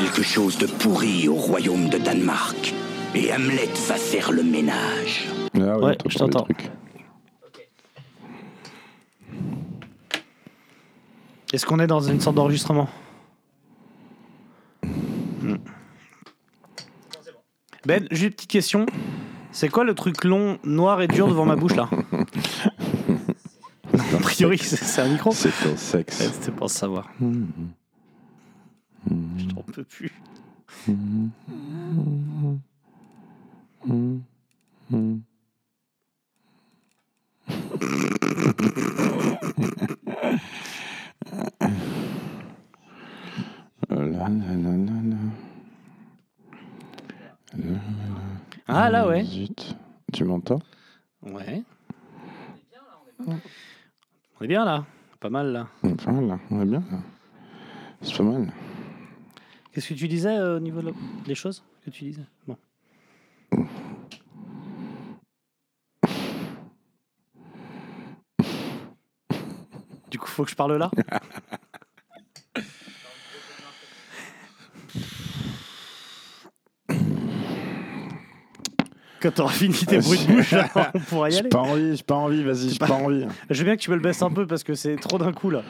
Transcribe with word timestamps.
quelque 0.00 0.22
chose 0.22 0.56
de 0.56 0.64
pourri 0.66 1.28
au 1.28 1.34
royaume 1.34 1.90
de 1.90 1.98
Danemark. 1.98 2.72
Et 3.14 3.30
Hamlet 3.34 3.68
va 3.86 3.96
faire 3.96 4.32
le 4.32 4.42
ménage. 4.42 5.26
Ah 5.54 5.78
Ouais, 5.78 5.98
je 6.08 6.16
t'entends. 6.16 6.46
Est-ce 11.52 11.66
qu'on 11.66 11.80
est 11.80 11.86
dans 11.86 12.00
une 12.00 12.18
sorte 12.20 12.36
d'enregistrement 12.36 12.88
Hmm. 15.42 15.56
Ben, 17.86 18.06
j'ai 18.10 18.26
une 18.26 18.32
petite 18.32 18.50
question. 18.50 18.86
C'est 19.52 19.68
quoi 19.68 19.84
le 19.84 19.94
truc 19.94 20.24
long, 20.24 20.58
noir 20.64 21.00
et 21.02 21.08
dur 21.08 21.28
devant 21.28 21.44
ma 21.46 21.56
bouche 21.56 21.74
là 21.76 21.88
A 23.92 24.18
priori, 24.20 24.58
c'est 24.58 25.00
un 25.02 25.08
micro. 25.08 25.32
C'est 25.32 25.50
ton 25.62 25.76
sexe. 25.76 26.20
Ouais, 26.20 26.26
C'était 26.32 26.52
pour 26.52 26.70
savoir. 26.70 27.10
Je 29.10 29.46
t'en 29.46 29.62
peux 29.62 29.82
plus. 29.82 30.12
Ah 48.68 48.90
là, 48.90 49.08
ouais. 49.08 49.24
Zut. 49.24 49.76
Tu 50.12 50.24
m'entends? 50.24 50.60
Ouais. 51.22 51.62
On 53.26 54.44
est 54.44 54.46
bien 54.46 54.64
là. 54.64 54.84
Pas 55.18 55.30
mal 55.30 55.52
là. 55.52 55.66
On 55.82 55.88
est 55.90 56.04
pas 56.04 56.12
mal, 56.12 56.26
là. 56.28 56.38
On 56.50 56.62
est 56.62 56.66
bien 56.66 56.82
là. 56.90 56.98
C'est 58.02 58.16
pas 58.16 58.22
mal. 58.22 58.52
Qu'est-ce 59.72 59.88
que 59.88 59.94
tu 59.94 60.08
disais 60.08 60.36
euh, 60.36 60.56
au 60.56 60.60
niveau 60.60 60.82
de- 60.82 60.92
des 61.26 61.34
choses 61.34 61.62
que 61.84 61.90
tu 61.90 62.04
disais? 62.04 62.22
Bon. 62.46 62.56
Du 70.10 70.18
coup, 70.18 70.26
faut 70.26 70.44
que 70.44 70.50
je 70.50 70.56
parle 70.56 70.76
là? 70.76 70.90
Quand 79.20 79.30
t'auras 79.32 79.52
fini 79.52 79.74
tes 79.74 79.98
bruits 79.98 80.18
de 80.18 80.32
bouche, 80.32 80.54
on 80.94 80.98
pourra 81.00 81.28
y 81.28 81.32
J'ai 81.34 81.38
aller. 81.40 81.48
pas 81.50 81.58
envie, 81.60 81.94
j'ai 81.96 82.02
pas 82.02 82.14
envie, 82.14 82.42
vas-y, 82.42 82.70
j'ai 82.70 82.78
pas 82.78 82.94
envie. 82.94 83.26
Je 83.50 83.58
veux 83.58 83.64
bien 83.64 83.76
que 83.76 83.82
tu 83.82 83.90
me 83.90 83.96
le 83.96 84.00
baisses 84.02 84.22
un 84.22 84.30
peu 84.30 84.46
parce 84.46 84.64
que 84.64 84.74
c'est 84.74 84.96
trop 84.96 85.18
d'un 85.18 85.32
coup 85.32 85.50
là. 85.50 85.62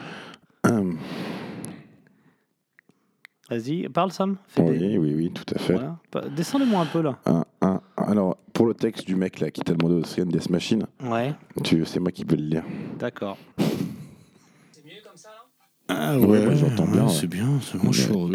Vas-y, 3.51 3.89
parle 3.89 4.13
Sam. 4.13 4.37
Fais 4.47 4.63
des- 4.63 4.97
Oui, 4.97 4.97
oui, 4.97 5.13
oui, 5.13 5.31
tout 5.33 5.43
à 5.53 5.59
fait. 5.59 5.73
Voilà. 5.73 5.97
Descends-le-moi 6.29 6.79
un 6.83 6.85
peu 6.85 7.01
là. 7.01 7.19
Un, 7.25 7.43
un, 7.61 7.81
alors, 7.97 8.37
pour 8.53 8.65
le 8.65 8.73
texte 8.73 9.05
du 9.05 9.15
mec 9.15 9.41
là 9.41 9.51
qui 9.51 9.59
t'a 9.59 9.73
demandé 9.73 9.95
au 9.95 10.05
Scan 10.05 10.25
Death 10.25 10.49
Machine, 10.49 10.85
Ouais, 11.03 11.33
tu, 11.61 11.83
c'est 11.85 11.99
moi 11.99 12.11
qui 12.13 12.23
peux 12.23 12.37
le 12.37 12.43
lire. 12.43 12.63
d'accord. 12.97 13.37
Ah 15.89 16.17
ouais, 16.17 16.45
moi, 16.45 16.55
j'entends 16.55 16.87
bien, 16.87 17.05
ouais. 17.05 17.27
bien, 17.27 17.59
c'est 17.61 17.77
bon, 17.77 17.91
je 17.91 18.03
suis 18.03 18.11
heureux. 18.13 18.31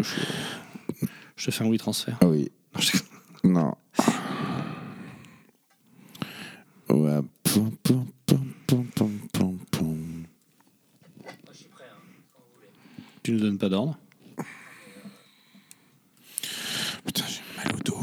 Je, 1.35 1.45
te 1.45 1.51
fais 1.51 1.63
un 1.65 1.67
oui 1.67 1.79
transfert. 1.79 2.15
Ah 2.21 2.27
oui. 2.27 2.51
Non. 3.43 3.73
Ouais. 6.89 7.19
Pum, 7.43 7.71
pum, 7.83 8.05
pum, 8.27 8.45
pum, 8.67 8.85
pum, 8.95 9.19
pum, 9.33 9.57
pum. 9.71 10.23
Tu 13.23 13.31
nous 13.31 13.39
donnes 13.39 13.57
pas 13.57 13.69
d'ordre? 13.69 13.97
Putain, 17.07 17.23
j'ai 17.25 17.41
mal 17.55 17.73
au 17.73 17.79
dos. 17.79 18.01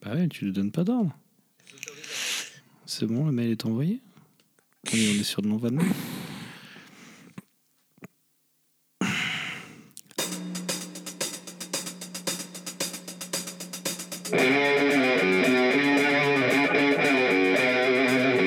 Bah 0.00 0.14
ouais, 0.14 0.28
tu 0.28 0.46
nous 0.46 0.52
donnes 0.52 0.70
pas 0.70 0.84
d'ordre. 0.84 1.14
C'est 2.86 3.04
bon, 3.04 3.26
le 3.26 3.32
mail 3.32 3.50
est 3.50 3.66
envoyé 3.66 4.00
on 4.92 4.96
est, 4.96 5.16
on 5.16 5.20
est 5.20 5.22
sur 5.22 5.42
de 5.42 5.48
vannes. 5.48 5.82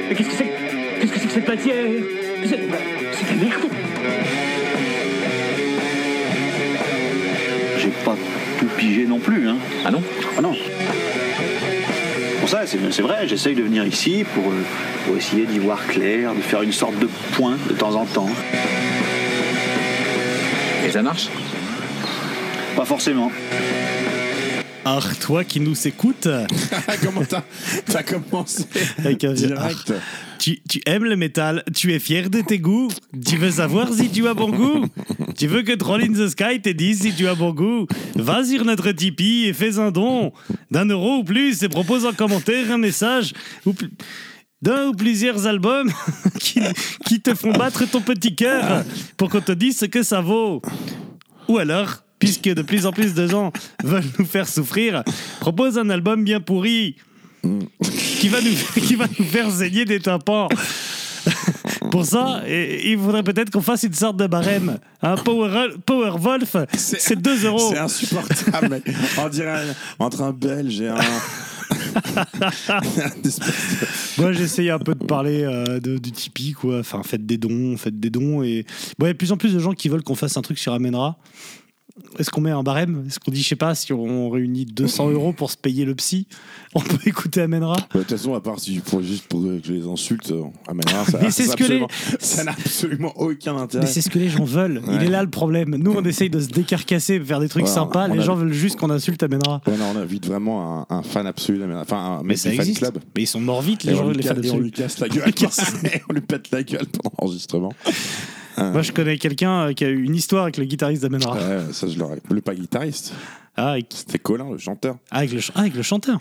Mais 0.09 0.15
qu'est-ce 0.15 0.29
que 0.29 0.35
c'est 0.35 0.51
Qu'est-ce 0.99 1.11
que 1.13 1.19
c'est 1.19 1.27
que 1.27 1.33
cette 1.33 1.47
matière? 1.47 1.85
C'est 2.43 2.49
c'est 3.13 3.25
de 3.25 3.29
la 3.29 3.35
merde 3.35 3.70
non 9.11 9.19
plus, 9.19 9.49
hein. 9.49 9.57
Ah 9.85 9.91
non 9.91 10.01
Ah 10.37 10.41
non. 10.41 10.55
Pour 12.39 12.49
ça, 12.49 12.65
c'est 12.65 12.79
c'est 12.91 13.01
vrai, 13.01 13.27
j'essaye 13.27 13.55
de 13.55 13.61
venir 13.61 13.85
ici 13.85 14.23
pour, 14.33 14.45
euh, 14.51 14.63
pour 15.05 15.17
essayer 15.17 15.45
d'y 15.45 15.59
voir 15.59 15.85
clair, 15.87 16.33
de 16.33 16.39
faire 16.39 16.61
une 16.61 16.71
sorte 16.71 16.97
de 16.97 17.09
point 17.33 17.57
de 17.69 17.73
temps 17.73 17.93
en 17.93 18.05
temps. 18.05 18.29
Et 20.85 20.91
ça 20.91 21.01
marche? 21.01 21.27
Pas 22.77 22.85
forcément. 22.85 23.31
Ah, 24.85 24.99
toi 25.19 25.43
qui 25.43 25.59
nous 25.59 25.75
écoutes, 25.87 26.27
Comment 27.03 27.23
t'as, 27.27 27.43
t'as 27.85 28.03
commencé 28.03 28.63
avec 28.97 29.23
un 29.25 29.33
direct? 29.33 29.93
Ah, 29.93 29.99
tu, 30.41 30.81
aimes 30.87 31.03
le 31.05 31.15
métal, 31.15 31.63
tu 31.75 31.93
es 31.93 31.99
fier 31.99 32.29
de 32.29 32.41
tes 32.41 32.57
goûts, 32.57 32.87
tu 33.25 33.37
veux 33.37 33.51
savoir 33.51 33.93
si 33.93 34.09
tu 34.09 34.27
as 34.27 34.33
bon 34.33 34.49
goût, 34.49 34.87
tu 35.37 35.45
veux 35.45 35.61
que 35.61 35.73
Troll 35.73 36.03
in 36.03 36.13
the 36.13 36.27
Sky 36.27 36.59
te 36.59 36.69
dise 36.69 37.01
si 37.01 37.13
tu 37.13 37.27
as 37.27 37.35
bon 37.35 37.51
goût, 37.51 37.85
va 38.15 38.43
sur 38.43 38.65
notre 38.65 38.91
Tipeee 38.91 39.47
et 39.47 39.53
fais 39.53 39.77
un 39.77 39.91
don. 39.91 40.33
D'un 40.71 40.85
euro 40.85 41.17
ou 41.17 41.23
plus 41.23 41.61
et 41.61 41.69
propose 41.69 42.05
en 42.05 42.13
commentaire 42.13 42.71
un 42.71 42.79
message 42.79 43.33
ou 43.67 43.73
d'un 44.63 44.87
ou 44.87 44.93
plusieurs 44.93 45.45
albums 45.45 45.91
qui, 46.39 46.59
qui 47.05 47.21
te 47.21 47.35
font 47.35 47.51
battre 47.51 47.85
ton 47.89 48.01
petit 48.01 48.35
cœur 48.35 48.83
pour 49.17 49.29
qu'on 49.29 49.41
te 49.41 49.51
dise 49.51 49.77
ce 49.77 49.85
que 49.85 50.01
ça 50.01 50.21
vaut. 50.21 50.61
Ou 51.47 51.59
alors, 51.59 52.03
puisque 52.17 52.49
de 52.49 52.61
plus 52.63 52.87
en 52.87 52.91
plus 52.91 53.13
de 53.13 53.27
gens 53.27 53.51
veulent 53.83 54.03
nous 54.17 54.25
faire 54.25 54.47
souffrir, 54.47 55.03
propose 55.39 55.77
un 55.77 55.89
album 55.91 56.23
bien 56.23 56.39
pourri 56.39 56.95
qui 58.19 58.29
va 58.29 58.39
nous, 58.41 58.51
qui 58.81 58.95
va 58.95 59.05
nous 59.19 59.25
faire 59.25 59.49
saigner 59.51 59.85
des 59.85 59.99
tympans. 59.99 60.47
Pour 61.91 62.05
ça, 62.05 62.41
il 62.47 62.97
faudrait 62.97 63.23
peut-être 63.23 63.49
qu'on 63.51 63.61
fasse 63.61 63.83
une 63.83 63.93
sorte 63.93 64.17
de 64.17 64.25
barème. 64.27 64.77
Un 65.01 65.15
Power, 65.17 65.69
Power 65.85 66.13
Wolf, 66.17 66.55
c'est 66.75 67.21
2 67.21 67.45
euros. 67.45 67.71
C'est 67.73 67.77
insupportable, 67.79 68.69
mec. 68.69 68.83
On 69.17 69.27
dirait 69.29 69.49
un- 69.69 69.75
entre 70.05 70.21
un 70.21 70.31
belge 70.31 70.79
et 70.81 70.87
un. 70.89 70.95
Moi, 74.17 74.31
j'essaye 74.33 74.69
un 74.69 74.79
peu 74.79 74.93
de 74.95 75.03
parler 75.03 75.43
euh, 75.43 75.79
de- 75.79 75.97
du 75.97 76.11
Tipeee, 76.11 76.53
quoi. 76.53 76.79
Enfin, 76.79 77.01
faites 77.03 77.25
des 77.25 77.37
dons, 77.37 77.75
faites 77.77 77.99
des 77.99 78.09
dons. 78.09 78.43
Et 78.43 78.65
bon, 78.97 79.05
il 79.05 79.09
y 79.09 79.09
a 79.09 79.13
de 79.13 79.17
plus 79.17 79.31
en 79.31 79.37
plus 79.37 79.53
de 79.53 79.59
gens 79.59 79.73
qui 79.73 79.89
veulent 79.89 80.03
qu'on 80.03 80.15
fasse 80.15 80.37
un 80.37 80.41
truc 80.41 80.59
sur 80.59 80.73
Amenra. 80.73 81.17
Est-ce 82.19 82.29
qu'on 82.29 82.41
met 82.41 82.51
un 82.51 82.63
barème? 82.63 83.03
Est-ce 83.07 83.19
qu'on 83.19 83.31
dit, 83.31 83.41
je 83.41 83.47
sais 83.47 83.55
pas, 83.55 83.73
si 83.75 83.93
on 83.93 84.29
réunit 84.29 84.65
200 84.65 85.09
euros 85.11 85.33
pour 85.33 85.49
se 85.51 85.57
payer 85.57 85.85
le 85.85 85.95
psy, 85.95 86.27
on 86.75 86.79
peut 86.81 86.97
écouter 87.05 87.41
Amenra? 87.41 87.75
De... 87.75 87.81
De 87.99 88.03
toute 88.03 88.09
façon, 88.17 88.33
à 88.33 88.41
part 88.41 88.59
si 88.59 88.79
pour, 88.79 89.01
juste 89.01 89.25
pour 89.27 89.41
que 89.43 89.59
je 89.63 89.73
les 89.73 89.87
insulte, 89.87 90.31
euh, 90.31 90.43
amènera, 90.67 91.05
ça, 91.05 91.19
les- 91.19 91.27
absolument- 91.51 91.87
n'a 92.45 92.51
absolument 92.51 93.13
aucun 93.17 93.55
intérêt. 93.57 93.85
Mais 93.85 93.89
c'est 93.91 94.01
ce 94.01 94.09
que 94.09 94.19
les 94.19 94.29
gens 94.29 94.43
veulent. 94.43 94.81
Il 94.87 95.03
est 95.03 95.09
là 95.09 95.23
le 95.23 95.29
problème. 95.29 95.75
Nous, 95.77 95.91
on 95.93 96.03
essaye 96.03 96.29
de 96.29 96.39
se 96.39 96.47
décarcasser, 96.47 97.19
faire 97.19 97.39
des 97.39 97.49
trucs 97.49 97.67
sympas. 97.67 98.07
Les 98.07 98.19
a- 98.19 98.23
gens 98.23 98.35
veulent 98.35 98.53
juste 98.53 98.77
qu'on 98.77 98.89
insulte 98.89 99.23
Amenra. 99.23 99.61
Ouais, 99.67 99.77
non, 99.77 99.85
on 99.95 99.97
invite 99.97 100.25
vraiment 100.27 100.85
un, 100.89 100.97
un 100.97 101.03
fan 101.03 101.25
absolu 101.27 101.57
d'Amène- 101.59 101.77
Enfin, 101.77 102.19
un 102.19 102.23
Mais 102.23 102.35
ça 102.35 102.53
existe. 102.53 102.79
club. 102.79 102.99
Mais 103.15 103.23
ils 103.23 103.27
sont 103.27 103.39
morts 103.41 103.61
vite, 103.61 103.83
les 103.83 103.93
Et 103.93 103.95
gens, 103.95 104.05
on, 104.05 104.09
lui 104.09 104.17
les 104.17 104.23
fans 104.23 104.35
on 104.53 104.57
lui 104.59 104.71
casse 104.71 104.99
la 104.99 105.07
gueule. 105.09 105.31
On 106.09 106.13
lui 106.13 106.21
pète 106.21 106.51
la 106.51 106.63
gueule 106.63 106.85
pendant 106.85 107.13
l'enregistrement. 107.21 107.73
Moi, 108.57 108.81
je 108.81 108.91
connais 108.91 109.17
quelqu'un 109.17 109.67
euh, 109.69 109.73
qui 109.73 109.85
a 109.85 109.89
eu 109.89 110.03
une 110.03 110.15
histoire 110.15 110.43
avec 110.43 110.57
le 110.57 110.65
guitariste 110.65 111.01
d'Amenra. 111.03 111.33
Ouais, 111.35 111.71
ça, 111.71 111.87
je 111.87 111.97
l'aurais. 111.97 112.19
Le 112.29 112.41
pas 112.41 112.53
guitariste. 112.53 113.13
Ah, 113.57 113.71
avec, 113.71 113.87
C'était 113.89 114.19
Colin, 114.19 114.49
le 114.51 114.57
chanteur. 114.57 114.95
ah, 115.11 115.17
avec 115.19 115.31
le, 115.33 115.39
ch- 115.39 115.51
ah, 115.55 115.61
avec 115.61 115.75
le 115.75 115.81
chanteur. 115.81 116.19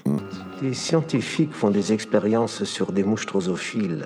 Les 0.62 0.75
scientifiques 0.75 1.53
font 1.53 1.71
des 1.71 1.93
expériences 1.93 2.65
sur 2.65 2.93
des 2.93 3.05
mouches 3.05 3.27
drosophiles 3.27 4.05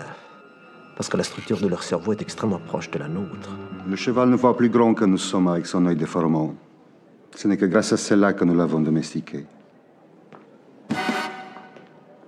parce 0.97 1.09
que 1.09 1.17
la 1.17 1.25
structure 1.25 1.61
de 1.61 1.67
leur 1.67 1.83
cerveau 1.83 2.13
est 2.13 2.23
extrêmement 2.23 2.61
proche 2.61 2.91
de 2.91 2.99
la 2.99 3.09
nôtre. 3.09 3.51
Le 3.89 3.97
cheval 3.97 4.29
ne 4.31 4.37
voit 4.37 4.57
plus 4.57 4.69
grand 4.69 4.95
que 4.95 5.05
nous 5.05 5.19
sommes 5.19 5.49
avec 5.49 5.67
son 5.67 5.87
œil 5.87 5.97
déformant. 5.97 6.55
Ce 7.35 7.49
n'est 7.49 7.57
que 7.57 7.67
grâce 7.67 7.93
à 7.93 7.97
cela 7.97 8.33
que 8.33 8.45
nous 8.45 8.55
l'avons 8.57 8.81
domestiqué. 8.81 9.45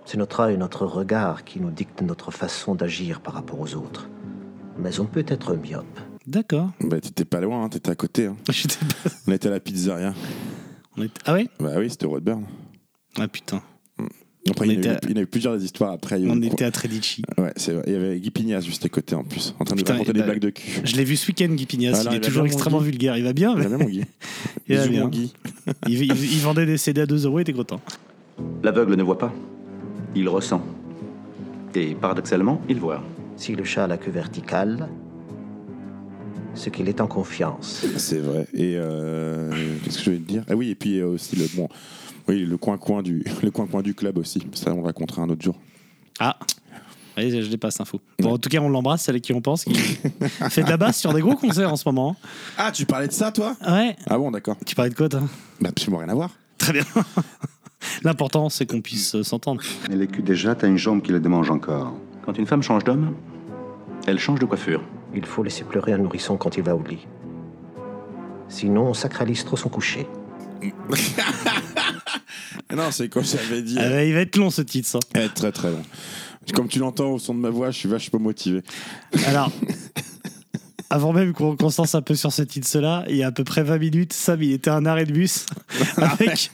C'est 0.04 0.16
notre 0.18 0.40
œil, 0.40 0.56
notre 0.56 0.86
regard 0.86 1.44
qui 1.44 1.60
nous 1.60 1.70
dicte 1.70 2.00
notre 2.02 2.30
façon 2.30 2.74
d'agir 2.74 3.20
par 3.20 3.34
rapport 3.34 3.60
aux 3.60 3.74
autres. 3.74 4.08
Mais 4.78 4.98
on 5.00 5.04
peut 5.06 5.24
être 5.26 5.54
myope. 5.56 5.84
D'accord. 6.26 6.70
Bah, 6.80 7.00
t'étais 7.00 7.24
pas 7.24 7.40
loin, 7.40 7.64
hein, 7.64 7.68
t'étais 7.68 7.90
à 7.90 7.94
côté. 7.94 8.26
hein. 8.26 8.36
J'étais 8.50 8.76
pas- 8.84 9.10
On 9.26 9.32
était 9.32 9.48
à 9.48 9.52
la 9.52 9.60
pizzeria. 9.60 10.12
on 10.96 11.02
était- 11.02 11.20
Ah 11.24 11.34
ouais? 11.34 11.48
Bah 11.60 11.74
oui, 11.78 11.88
c'était 11.90 12.06
au 12.06 12.10
Redburn. 12.10 12.44
Ah 13.18 13.28
putain. 13.28 13.62
Après, 14.48 14.64
On 14.66 14.70
il, 14.70 14.74
y 14.74 14.78
en 14.78 14.90
a 14.90 14.92
eu, 14.92 14.96
était- 14.96 15.06
il 15.08 15.10
y 15.10 15.14
en 15.14 15.16
a 15.16 15.22
eu 15.22 15.26
plusieurs 15.26 15.56
des 15.58 15.64
histoires 15.64 15.90
après. 15.92 16.20
il 16.20 16.26
y 16.26 16.30
a 16.30 16.32
On 16.32 16.40
eu- 16.40 16.46
était 16.46 16.64
à 16.64 16.70
Tredici. 16.70 17.22
Ouais, 17.36 17.52
c'est 17.56 17.72
vrai. 17.72 17.82
Il 17.88 17.92
y 17.92 17.96
avait 17.96 18.20
Guy 18.20 18.30
Pignaz 18.30 18.64
juste 18.64 18.84
à 18.84 18.88
côté 18.88 19.16
en 19.16 19.24
plus, 19.24 19.54
en 19.58 19.64
train 19.64 19.74
de 19.74 19.80
Putain, 19.80 19.94
raconter 19.94 20.10
et 20.10 20.12
des 20.14 20.20
bah- 20.20 20.26
blagues 20.26 20.38
de 20.40 20.50
cul. 20.50 20.80
Je 20.84 20.94
l'ai 20.94 21.02
vu 21.04 21.16
ce 21.16 21.26
week-end, 21.28 21.48
Guy 21.52 21.66
Pignas. 21.66 22.02
Il 22.04 22.10
il 22.12 22.14
est 22.14 22.18
va 22.18 22.24
toujours 22.24 22.42
bien, 22.44 22.52
mon 22.52 22.54
extrêmement 22.54 22.78
Guy 22.78 22.84
vulgaire. 22.84 23.16
Il 23.16 23.24
va 23.24 23.32
bien. 23.32 23.52
Il 23.52 23.56
mais- 23.58 23.62
va 23.66 23.68
bien, 23.76 23.78
mon 23.78 23.90
Guy. 23.90 24.04
Il 24.68 24.76
va 24.76 24.82
Bisous, 24.82 24.92
bien. 24.92 25.02
mon 25.02 25.08
Guy. 25.08 25.32
Il, 25.88 26.02
il- 26.02 26.32
il 26.34 26.38
vendait 26.40 26.66
des 26.66 26.76
CD 26.76 27.00
à 27.00 27.06
2 27.06 27.24
euros, 27.26 27.38
il 27.38 27.42
était 27.42 27.52
content. 27.52 27.80
L'aveugle 28.62 28.94
ne 28.94 29.02
voit 29.02 29.18
pas. 29.18 29.32
Il 30.14 30.28
ressent. 30.28 30.62
Et 31.74 31.94
paradoxalement, 31.96 32.60
il 32.68 32.78
voit. 32.78 33.02
Si 33.36 33.54
le 33.54 33.64
chat 33.64 33.84
a 33.84 33.86
la 33.86 33.98
queue 33.98 34.10
verticale, 34.10 34.88
c'est 36.54 36.70
qu'il 36.70 36.88
est 36.88 37.00
en 37.00 37.06
confiance. 37.06 37.84
C'est 37.96 38.18
vrai. 38.18 38.46
Et 38.54 38.74
euh, 38.76 39.50
qu'est-ce 39.84 39.98
que 39.98 40.04
je 40.04 40.10
vais 40.12 40.16
te 40.16 40.28
dire? 40.28 40.44
Ah 40.48 40.54
oui, 40.54 40.70
et 40.70 40.74
puis 40.74 41.00
euh, 41.00 41.08
aussi 41.08 41.36
le 41.36 41.46
bon, 41.54 41.68
oui, 42.28 42.44
le 42.44 42.56
coin 42.56 42.78
coin 42.78 43.02
du 43.02 43.24
le 43.42 43.50
coin 43.50 43.66
coin 43.66 43.82
du 43.82 43.94
club 43.94 44.18
aussi. 44.18 44.46
Ça, 44.54 44.72
on 44.72 44.78
le 44.78 44.86
racontera 44.86 45.22
un 45.22 45.28
autre 45.28 45.42
jour. 45.42 45.56
Ah 46.18 46.36
je 47.18 47.50
l'ai 47.50 47.56
pas 47.56 47.70
cette 47.70 47.80
info. 47.80 48.00
Bon, 48.20 48.34
en 48.34 48.38
tout 48.38 48.48
cas, 48.48 48.58
on 48.60 48.68
l'embrasse, 48.68 49.02
celle 49.02 49.16
à 49.16 49.20
qui 49.20 49.32
on 49.32 49.40
pense, 49.40 49.64
qui 49.64 49.74
fait 50.50 50.62
de 50.62 50.68
la 50.68 50.76
basse 50.76 50.98
sur 50.98 51.12
des 51.12 51.20
gros 51.20 51.34
concerts 51.34 51.72
en 51.72 51.76
ce 51.76 51.88
moment. 51.88 52.16
Ah, 52.58 52.70
tu 52.72 52.84
parlais 52.86 53.08
de 53.08 53.12
ça, 53.12 53.32
toi? 53.32 53.56
Ouais. 53.66 53.96
Ah 54.08 54.18
bon, 54.18 54.30
d'accord. 54.30 54.56
Tu 54.64 54.74
parlais 54.74 54.90
de 54.90 54.94
quoi, 54.94 55.08
toi? 55.08 55.22
Bah, 55.60 55.70
absolument 55.70 55.98
rien 55.98 56.08
à 56.10 56.14
voir. 56.14 56.30
Très 56.58 56.72
bien. 56.72 56.84
L'important, 58.02 58.48
c'est 58.48 58.66
qu'on 58.66 58.80
puisse 58.80 59.22
s'entendre. 59.22 59.62
Le 59.88 60.06
cul 60.06 60.22
déjà, 60.22 60.54
t'as 60.54 60.66
une 60.66 60.76
jambe 60.76 61.02
qui 61.02 61.12
le 61.12 61.20
démange 61.20 61.50
encore. 61.50 61.94
Quand 62.26 62.36
une 62.36 62.46
femme 62.46 62.62
change 62.62 62.82
d'homme, 62.84 63.14
elle 64.06 64.18
change 64.18 64.40
de 64.40 64.46
coiffure. 64.46 64.82
Il 65.14 65.24
faut 65.24 65.42
laisser 65.44 65.64
pleurer 65.64 65.92
un 65.92 65.98
nourrisson 65.98 66.36
quand 66.36 66.56
il 66.56 66.64
va 66.64 66.74
au 66.74 66.82
lit. 66.82 67.06
Sinon, 68.48 68.88
on 68.88 68.94
sacralise 68.94 69.44
trop 69.44 69.56
son 69.56 69.68
coucher. 69.68 70.06
Non, 72.74 72.90
c'est 72.90 73.08
comme 73.08 73.24
j'avais 73.24 73.62
dit. 73.62 73.78
Ouais, 73.78 74.08
il 74.08 74.14
va 74.14 74.20
être 74.20 74.36
long, 74.36 74.50
ce 74.50 74.60
titre, 74.60 74.88
ça. 74.88 74.98
Eh, 75.14 75.28
très 75.28 75.52
très 75.52 75.70
long. 75.70 75.82
Comme 76.52 76.68
tu 76.68 76.78
l'entends 76.78 77.12
au 77.12 77.18
son 77.18 77.34
de 77.34 77.38
ma 77.38 77.48
voix, 77.48 77.70
je 77.70 77.78
suis 77.78 77.88
vachement 77.88 78.18
motivé. 78.18 78.62
Alors, 79.26 79.52
avant 80.90 81.12
même 81.12 81.32
qu'on 81.32 81.56
qu'on 81.56 81.70
se 81.70 81.80
lance 81.80 81.94
un 81.94 82.02
peu 82.02 82.14
sur 82.14 82.32
ce 82.32 82.42
titre-là, 82.42 83.04
il 83.08 83.16
y 83.16 83.22
a 83.22 83.28
à 83.28 83.32
peu 83.32 83.44
près 83.44 83.62
20 83.62 83.78
minutes, 83.78 84.12
Sam, 84.12 84.42
il 84.42 84.52
était 84.52 84.70
à 84.70 84.74
un 84.76 84.86
arrêt 84.86 85.04
de 85.04 85.12
bus 85.12 85.46
avec, 85.96 86.50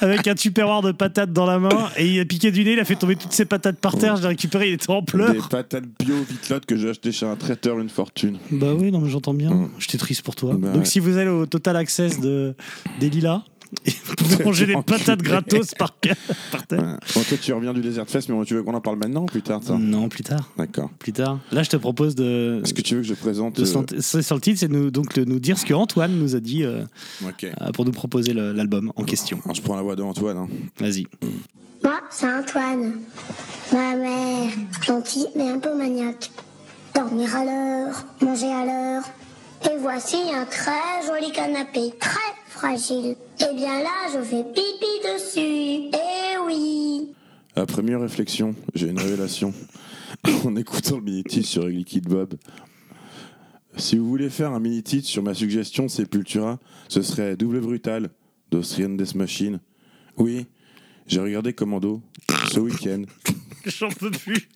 avec 0.00 0.26
un 0.28 0.34
tupperware 0.34 0.82
de 0.82 0.92
patates 0.92 1.32
dans 1.32 1.46
la 1.46 1.58
main 1.58 1.88
et 1.96 2.06
il 2.06 2.20
a 2.20 2.24
piqué 2.24 2.50
du 2.50 2.64
nez, 2.64 2.72
il 2.74 2.80
a 2.80 2.84
fait 2.84 2.96
tomber 2.96 3.16
toutes 3.16 3.32
ses 3.32 3.44
patates 3.44 3.78
par 3.78 3.96
terre. 3.96 4.16
Je 4.16 4.22
l'ai 4.22 4.28
récupéré, 4.28 4.68
il 4.68 4.74
était 4.74 4.90
en 4.90 5.00
Des 5.00 5.06
pleurs. 5.06 5.48
patates 5.48 5.84
bio 5.98 6.16
vitlotte 6.28 6.66
que 6.66 6.76
j'ai 6.76 6.90
acheté 6.90 7.12
chez 7.12 7.26
un 7.26 7.36
traiteur 7.36 7.78
une 7.78 7.88
fortune. 7.88 8.38
Bah 8.50 8.74
oui, 8.76 8.90
non, 8.92 9.00
mais 9.00 9.08
j'entends 9.10 9.34
bien. 9.34 9.50
Mm. 9.50 9.70
J'étais 9.78 9.98
triste 9.98 10.22
pour 10.22 10.36
toi. 10.36 10.54
Bah 10.58 10.68
Donc, 10.68 10.82
ouais. 10.82 10.84
si 10.84 11.00
vous 11.00 11.16
allez 11.16 11.30
au 11.30 11.46
Total 11.46 11.76
Access 11.76 12.20
de, 12.20 12.54
des 12.98 13.08
Lilas, 13.10 13.42
pouvez 14.16 14.44
manger 14.44 14.66
des 14.66 14.74
patates 14.74 15.22
gratos 15.22 15.74
par, 15.74 15.92
par 16.50 16.66
terre. 16.66 16.80
Ouais. 16.80 16.96
Bon, 17.14 17.22
toi, 17.22 17.38
tu 17.40 17.52
reviens 17.52 17.72
du 17.72 17.80
Desert 17.80 18.06
Fest, 18.08 18.28
mais 18.28 18.44
tu 18.44 18.54
veux 18.54 18.62
qu'on 18.62 18.74
en 18.74 18.80
parle 18.80 18.98
maintenant 18.98 19.22
ou 19.22 19.26
plus 19.26 19.42
tard, 19.42 19.60
ça 19.62 19.76
Non, 19.78 20.08
plus 20.08 20.24
tard. 20.24 20.50
D'accord. 20.56 20.90
Plus 20.98 21.12
tard. 21.12 21.38
Là, 21.52 21.62
je 21.62 21.70
te 21.70 21.76
propose 21.76 22.14
de. 22.14 22.60
Est-ce 22.64 22.74
que 22.74 22.82
tu 22.82 22.96
veux 22.96 23.00
que 23.02 23.06
je 23.06 23.14
présente 23.14 23.56
de 23.56 23.62
euh, 23.62 23.84
c'est 24.00 24.22
sur 24.22 24.34
le 24.34 24.40
titre, 24.40 24.58
c'est 24.60 24.68
de 24.68 24.74
nous, 24.74 24.90
donc 24.90 25.14
de 25.14 25.24
nous 25.24 25.38
dire 25.40 25.58
ce 25.58 25.64
que 25.64 25.74
Antoine 25.74 26.12
nous 26.18 26.34
a 26.36 26.40
dit 26.40 26.64
euh, 26.64 26.82
euh, 27.22 27.72
pour 27.72 27.84
nous 27.84 27.92
proposer 27.92 28.32
l'album 28.34 28.92
en 28.96 29.04
question. 29.04 29.38
Alors, 29.44 29.54
je 29.54 29.62
prends 29.62 29.76
la 29.76 29.82
voix 29.82 29.96
de 29.96 30.02
Antoine. 30.02 30.36
hein. 30.36 30.48
Vas-y. 30.78 31.06
Moi, 31.82 32.00
c'est 32.10 32.30
Antoine. 32.32 32.92
Ma 33.72 33.94
mère, 33.94 34.50
gentille 34.84 35.26
mais 35.36 35.48
un 35.48 35.58
peu 35.58 35.76
maniaque. 35.76 36.30
Dormir 36.94 37.34
à 37.36 37.44
l'heure, 37.44 38.04
manger 38.20 38.52
à 38.52 38.64
l'heure. 38.64 39.02
Et 39.64 39.76
voici 39.78 40.16
un 40.34 40.44
très 40.46 41.06
joli 41.06 41.30
canapé, 41.32 41.92
très 42.00 42.18
fragile. 42.60 43.16
Et 43.40 43.54
bien 43.54 43.82
là, 43.82 44.06
je 44.12 44.22
fais 44.22 44.44
pipi 44.44 45.00
dessus. 45.02 45.90
Eh 45.94 46.38
oui. 46.46 47.08
Après 47.56 47.82
mieux 47.82 47.96
réflexion, 47.96 48.54
j'ai 48.74 48.88
une 48.88 48.98
révélation. 48.98 49.54
en 50.44 50.56
écoutant 50.56 50.96
le 50.96 51.02
mini-titre 51.02 51.46
sur 51.46 51.66
Liquid 51.66 52.06
Bob. 52.06 52.34
Si 53.76 53.96
vous 53.96 54.06
voulez 54.06 54.28
faire 54.28 54.52
un 54.52 54.60
mini-titre 54.60 55.06
sur 55.06 55.22
ma 55.22 55.32
suggestion 55.32 55.84
de 55.84 55.88
Sepultura, 55.90 56.58
ce 56.88 57.00
serait 57.00 57.36
Double 57.36 57.60
Brutal 57.60 58.10
d'Austrian 58.50 58.90
Death 58.90 59.14
Machine. 59.14 59.60
Oui, 60.18 60.46
j'ai 61.06 61.20
regardé 61.20 61.54
Commando 61.54 62.02
ce 62.52 62.60
week-end. 62.60 63.04
J'en 63.64 63.88
peux 63.88 64.10
plus. 64.10 64.48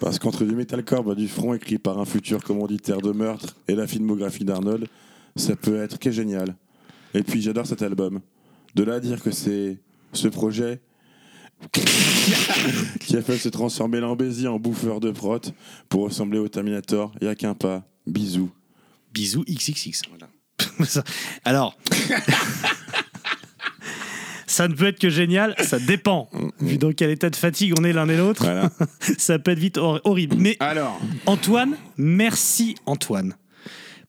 Parce 0.00 0.18
qu'entre 0.18 0.44
du 0.44 0.56
metalcore 0.56 1.04
bas 1.04 1.14
du 1.14 1.28
front 1.28 1.54
écrit 1.54 1.78
par 1.78 2.00
un 2.00 2.04
futur 2.04 2.42
commanditaire 2.42 3.00
de 3.00 3.12
meurtre 3.12 3.54
et 3.68 3.76
la 3.76 3.86
filmographie 3.86 4.44
d'Arnold, 4.44 4.88
ça 5.36 5.56
peut 5.56 5.82
être 5.82 5.98
que 5.98 6.10
génial. 6.10 6.56
Et 7.14 7.22
puis 7.22 7.40
j'adore 7.42 7.66
cet 7.66 7.82
album. 7.82 8.20
De 8.74 8.82
là 8.82 8.94
à 8.94 9.00
dire 9.00 9.22
que 9.22 9.30
c'est 9.30 9.78
ce 10.12 10.28
projet 10.28 10.80
qui 13.00 13.16
a 13.16 13.22
fait 13.22 13.38
se 13.38 13.48
transformer 13.48 14.00
l'embésie 14.00 14.48
en 14.48 14.58
bouffeur 14.58 15.00
de 15.00 15.10
prot 15.10 15.38
pour 15.88 16.02
ressembler 16.04 16.38
au 16.38 16.48
Terminator, 16.48 17.12
y 17.20 17.26
a 17.26 17.34
qu'un 17.34 17.54
pas. 17.54 17.84
Bisous. 18.06 18.50
Bisous 19.12 19.44
XXX. 19.48 20.02
Ça- 20.84 21.04
Alors. 21.44 21.78
Ça 24.46 24.68
ne 24.68 24.74
peut 24.74 24.86
être 24.86 25.00
que 25.00 25.08
génial, 25.08 25.54
ça 25.64 25.80
dépend. 25.80 26.28
Vu 26.60 26.78
dans 26.78 26.92
quel 26.92 27.10
état 27.10 27.28
de 27.28 27.34
fatigue 27.34 27.72
on 27.78 27.82
est 27.82 27.92
l'un 27.92 28.08
et 28.08 28.16
l'autre, 28.16 28.44
Voilà. 28.44 28.70
ça 29.18 29.38
peut 29.40 29.50
être 29.50 29.58
vite 29.58 29.78
hor- 29.78 30.00
horrible. 30.04 30.36
Mais 30.38 30.56
Alors, 30.60 31.00
Antoine, 31.26 31.76
merci 31.96 32.76
Antoine. 32.86 33.34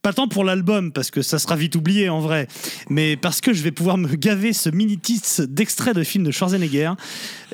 Pas 0.05 0.13
tant 0.13 0.27
pour 0.27 0.43
l'album, 0.43 0.91
parce 0.91 1.09
que 1.09 1.23
ça 1.23 1.39
sera 1.39 1.55
vite 1.55 1.75
oublié 1.75 2.09
en 2.09 2.19
vrai, 2.19 2.47
mais 2.91 3.17
parce 3.17 3.41
que 3.41 3.53
je 3.53 3.63
vais 3.63 3.71
pouvoir 3.71 3.97
me 3.97 4.07
gaver 4.15 4.53
ce 4.53 4.69
mini-titre 4.69 5.45
d'extrait 5.45 5.95
de 5.95 6.03
film 6.03 6.23
de 6.23 6.29
Schwarzenegger. 6.29 6.91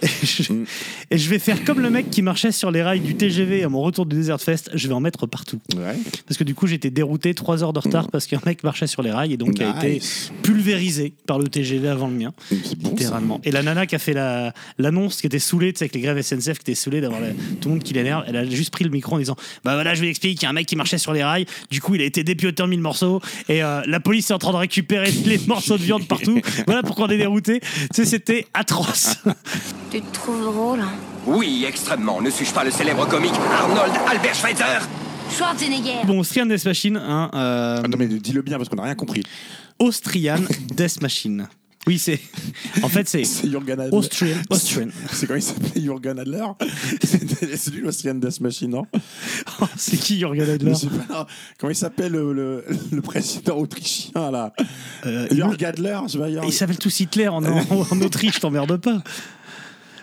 Et 0.02 0.08
je, 0.26 0.52
Mm. 0.52 0.66
et 1.12 1.18
je 1.18 1.30
vais 1.30 1.40
faire 1.40 1.64
comme 1.64 1.80
le 1.80 1.90
mec 1.90 2.10
qui 2.10 2.22
marchait 2.22 2.52
sur 2.52 2.70
les 2.72 2.82
rails 2.84 3.00
du 3.00 3.16
TGV 3.16 3.64
à 3.64 3.70
mon 3.70 3.80
retour 3.82 4.06
du 4.06 4.18
Desert 4.18 4.42
Fest, 4.42 4.70
je 4.74 4.88
vais 4.90 4.94
en 4.94 5.00
mettre 5.00 5.28
partout. 5.28 5.62
ouais. 5.78 5.96
Parce 6.28 6.38
que 6.38 6.44
du 6.44 6.54
coup, 6.54 6.68
j'étais 6.68 6.90
dérouté, 6.90 7.34
3 7.34 7.64
heures 7.64 7.72
de 7.72 7.80
retard 7.80 8.10
parce 8.10 8.26
qu'un 8.28 8.42
mec 8.46 8.64
marchait 8.66 8.88
sur 8.88 9.02
les 9.02 9.12
rails 9.12 9.32
et 9.32 9.38
donc 9.38 9.62
a 9.62 9.70
été 9.70 10.00
Mm. 10.00 10.42
Pulvérisé 10.42 11.14
par 11.28 11.40
le 11.40 11.48
TGV 11.48 11.88
avant 11.88 12.08
le 12.08 12.16
mien, 12.16 12.34
ça. 12.50 12.56
littéralement. 12.84 13.40
Et 13.46 13.52
la 13.52 13.64
nana 13.64 13.86
qui 13.86 13.96
a 13.96 14.00
fait 14.00 14.14
la- 14.14 14.54
l'annonce, 14.78 15.22
qui 15.22 15.28
était 15.28 15.40
saoulée, 15.40 15.72
tu 15.72 15.80
sais, 15.80 15.84
avec 15.86 15.96
les 15.96 16.02
grèves 16.02 16.18
SNCF, 16.22 16.58
qui 16.58 16.72
était 16.72 16.76
saoulée 16.76 17.00
d'avoir 17.00 17.22
tout 17.62 17.70
le 17.70 17.76
monde 17.76 17.84
qui 17.84 17.94
l'énerve, 17.94 18.24
elle 18.28 18.36
a 18.36 18.46
juste 18.50 18.72
pris 18.72 18.84
le 18.84 18.90
micro 18.90 19.16
en 19.16 19.20
disant 19.20 19.36
Bah 19.64 19.76
voilà, 19.76 19.94
je 19.94 20.02
vous 20.02 20.08
explique, 20.10 20.42
il 20.42 20.44
y 20.44 20.46
a 20.48 20.50
un 20.50 20.54
mec 20.54 20.66
qui 20.66 20.76
marchait 20.76 20.98
sur 20.98 21.14
les 21.14 21.24
rails, 21.24 21.46
du 21.70 21.80
coup, 21.80 21.96
il 21.96 22.02
a 22.02 22.06
été 22.06 22.24
dépioté 22.42 22.64
en 22.64 22.68
mille 22.68 22.82
morceaux 22.82 23.22
et 23.48 23.64
euh, 23.64 23.82
la 23.86 24.00
police 24.00 24.32
est 24.32 24.34
en 24.34 24.40
train 24.40 24.52
de 24.52 24.58
récupérer 24.58 25.12
les 25.26 25.38
morceaux 25.48 25.78
de 25.78 25.84
viande 25.84 26.08
partout. 26.08 26.40
voilà 26.66 26.82
pourquoi 26.82 27.06
on 27.06 27.10
est 27.10 27.18
dérouté. 27.18 27.60
Tu 27.60 27.68
sais, 27.94 28.06
c'était 28.06 28.48
atroce. 28.54 29.18
Tu 29.92 30.02
te 30.02 30.14
trouves 30.14 30.46
drôle 30.46 30.80
hein 30.80 30.92
Oui, 31.26 31.66
extrêmement. 31.68 32.22
Ne 32.22 32.30
suis-je 32.30 32.54
pas 32.54 32.64
le 32.64 32.72
célèbre 32.72 33.06
comique 33.10 33.34
Arnold 33.52 33.92
Albert 34.10 34.36
Schweitzer 34.36 34.80
Schwarzenegger 35.36 36.06
bon, 36.06 36.20
Austrian 36.20 36.46
Death 36.46 36.64
Machine, 36.66 36.96
hein, 36.96 37.30
euh, 37.34 37.82
Ah 37.84 37.88
non, 37.90 37.98
mais 37.98 38.08
dis-le 38.08 38.42
bien 38.42 38.58
parce 38.58 38.70
qu'on 38.70 38.78
n'a 38.78 38.84
rien 38.84 38.96
compris. 38.96 39.24
Austrian 39.80 40.40
Death 40.74 41.02
Machine. 41.02 41.48
Oui, 41.88 41.98
c'est. 41.98 42.20
En 42.84 42.90
fait, 42.90 43.10
c'est. 43.10 43.24
C'est 43.32 43.50
Jürgen 43.50 43.80
Adler. 43.80 43.96
Austrian. 43.98 44.38
Austrian. 44.52 44.88
C'est 45.12 45.26
quand 45.28 45.36
il 45.36 45.42
s'appelait 45.42 45.82
Jürgen 45.82 46.20
Adler 46.20 46.46
C'est 47.04 47.72
lui 47.74 47.82
l'Austrian 47.82 48.14
Death 48.16 48.40
Machine, 48.40 48.70
non 48.70 48.86
Oh, 49.62 49.66
c'est 49.78 49.98
qui 49.98 50.20
Jürgen 50.20 50.48
Adler 50.50 50.72
Je 50.74 50.80
sais 50.80 50.88
pas. 51.08 51.26
Comment 51.58 51.72
il 51.72 51.76
s'appelle 51.76 52.12
le, 52.12 52.34
le, 52.34 52.66
le 52.92 53.02
président 53.02 53.58
autrichien 53.58 54.30
là 54.32 54.54
Euh, 55.06 55.28
Jörg 55.32 55.64
Adler 55.64 56.00
je 56.08 56.12
sais 56.14 56.18
pas, 56.20 56.30
Jörg- 56.30 56.46
Ils 56.46 56.54
s'appellent 56.54 56.78
tous 56.78 57.00
Hitler 57.00 57.28
en, 57.28 57.44
en, 57.44 57.66
en 57.70 58.02
Autriche, 58.02 58.40
t'emmerde 58.40 58.78
pas. 58.78 59.02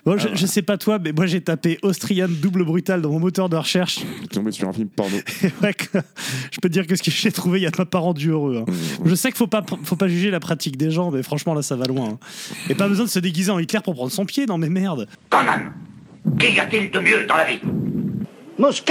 Bon, 0.08 0.16
je, 0.16 0.28
je 0.32 0.46
sais 0.46 0.62
pas 0.62 0.78
toi, 0.78 0.98
mais 0.98 1.12
moi 1.12 1.26
j'ai 1.26 1.42
tapé 1.42 1.78
Austrian 1.82 2.28
double 2.30 2.64
brutal 2.64 3.02
dans 3.02 3.10
mon 3.10 3.20
moteur 3.20 3.50
de 3.50 3.56
recherche. 3.56 3.96
Je 4.00 4.16
suis 4.20 4.28
tombé 4.28 4.52
sur 4.52 4.66
un 4.66 4.72
film 4.72 4.88
porno. 4.88 5.14
Et 5.42 5.50
ouais, 5.62 5.74
que- 5.74 5.98
je 6.50 6.58
peux 6.62 6.70
te 6.70 6.72
dire 6.72 6.86
que 6.86 6.96
ce 6.96 7.02
que 7.02 7.10
j'ai 7.10 7.30
trouvé, 7.30 7.60
il 7.60 7.68
m'a 7.76 7.84
pas 7.84 7.98
rendu 7.98 8.30
heureux. 8.30 8.64
hein. 8.66 8.72
Je 9.04 9.14
sais 9.14 9.28
qu'il 9.28 9.36
faut 9.36 9.46
pas, 9.48 9.62
faut 9.84 9.96
pas 9.96 10.08
juger 10.08 10.30
la 10.30 10.40
pratique 10.40 10.78
des 10.78 10.90
gens, 10.90 11.10
mais 11.10 11.22
franchement 11.22 11.52
là 11.52 11.60
ça 11.60 11.76
va 11.76 11.84
loin. 11.84 12.12
hein. 12.12 12.18
Et 12.70 12.74
pas 12.74 12.88
besoin 12.88 13.04
de 13.04 13.10
se 13.10 13.18
déguiser 13.18 13.50
en 13.50 13.58
Hitler 13.58 13.80
pour 13.84 13.92
prendre 13.92 14.10
son 14.10 14.24
pied, 14.24 14.46
non 14.46 14.56
mais 14.56 14.70
merde. 14.70 15.06
Conan, 15.28 15.72
qu'y 16.38 16.58
a-t-il 16.58 16.90
de 16.90 17.00
mieux 17.00 17.26
dans 17.26 17.36
la 17.36 17.44
vie? 17.44 17.60
Nuss, 18.58 18.82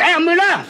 Herr 0.00 0.18
Müller 0.18 0.64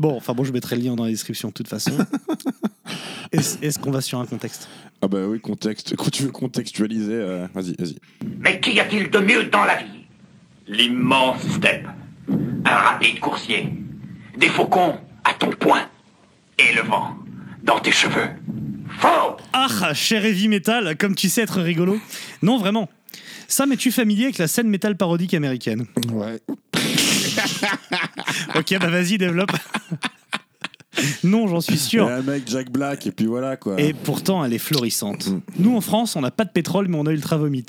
Bon, 0.00 0.16
enfin 0.16 0.34
bon, 0.34 0.42
je 0.42 0.52
mettrai 0.52 0.74
le 0.74 0.82
lien 0.82 0.96
dans 0.96 1.04
la 1.04 1.10
description 1.10 1.48
de 1.48 1.54
toute 1.54 1.68
façon. 1.68 1.92
Est-ce 3.32 3.56
est-ce 3.62 3.78
qu'on 3.78 3.90
va 3.90 4.00
sur 4.00 4.18
un 4.20 4.26
contexte? 4.26 4.68
Ah 5.02 5.08
bah 5.08 5.18
oui, 5.26 5.40
contexte. 5.40 5.94
Quand 5.96 6.10
tu 6.10 6.24
veux 6.24 6.30
contextualiser, 6.32 7.12
euh, 7.14 7.46
vas-y, 7.54 7.74
vas-y. 7.78 7.96
Mais 8.38 8.60
qu'y 8.60 8.78
a-t-il 8.80 9.10
de 9.10 9.18
mieux 9.18 9.44
dans 9.44 9.64
la 9.64 9.76
vie? 9.76 10.06
L'immense 10.68 11.42
steppe, 11.56 11.86
un 12.28 12.74
rapide 12.74 13.20
coursier, 13.20 13.68
des 14.36 14.48
faucons 14.48 14.98
à 15.24 15.34
ton 15.34 15.50
poing, 15.50 15.88
et 16.58 16.74
le 16.74 16.82
vent 16.82 17.16
dans 17.62 17.78
tes 17.78 17.92
cheveux. 17.92 18.28
Faux 18.98 19.36
Ah, 19.52 19.92
cher 19.94 20.24
heavy 20.24 20.48
metal, 20.48 20.96
comme 20.96 21.14
tu 21.14 21.28
sais 21.28 21.42
être 21.42 21.60
rigolo. 21.60 22.00
Non, 22.42 22.58
vraiment. 22.58 22.88
Sam, 23.48 23.72
es-tu 23.72 23.92
familier 23.92 24.24
avec 24.24 24.38
la 24.38 24.48
scène 24.48 24.68
métal 24.68 24.96
parodique 24.96 25.34
américaine 25.34 25.86
Ouais. 26.12 26.40
Ok, 28.54 28.74
bah 28.80 28.88
vas-y, 28.88 29.18
développe. 29.18 29.52
Non, 31.26 31.46
j'en 31.48 31.60
suis 31.60 31.74
Et 31.76 31.78
sûr. 31.78 32.06
un 32.08 32.22
mec 32.22 32.44
Jack 32.46 32.70
Black, 32.70 33.06
et 33.06 33.12
puis 33.12 33.26
voilà 33.26 33.56
quoi. 33.56 33.80
Et 33.80 33.92
pourtant, 33.92 34.44
elle 34.44 34.52
est 34.52 34.58
florissante. 34.58 35.28
Nous, 35.58 35.76
en 35.76 35.80
France, 35.80 36.16
on 36.16 36.20
n'a 36.20 36.30
pas 36.30 36.44
de 36.44 36.50
pétrole, 36.50 36.88
mais 36.88 36.96
on 36.98 37.06
a 37.06 37.12
Ultra 37.12 37.36
Vomit. 37.36 37.66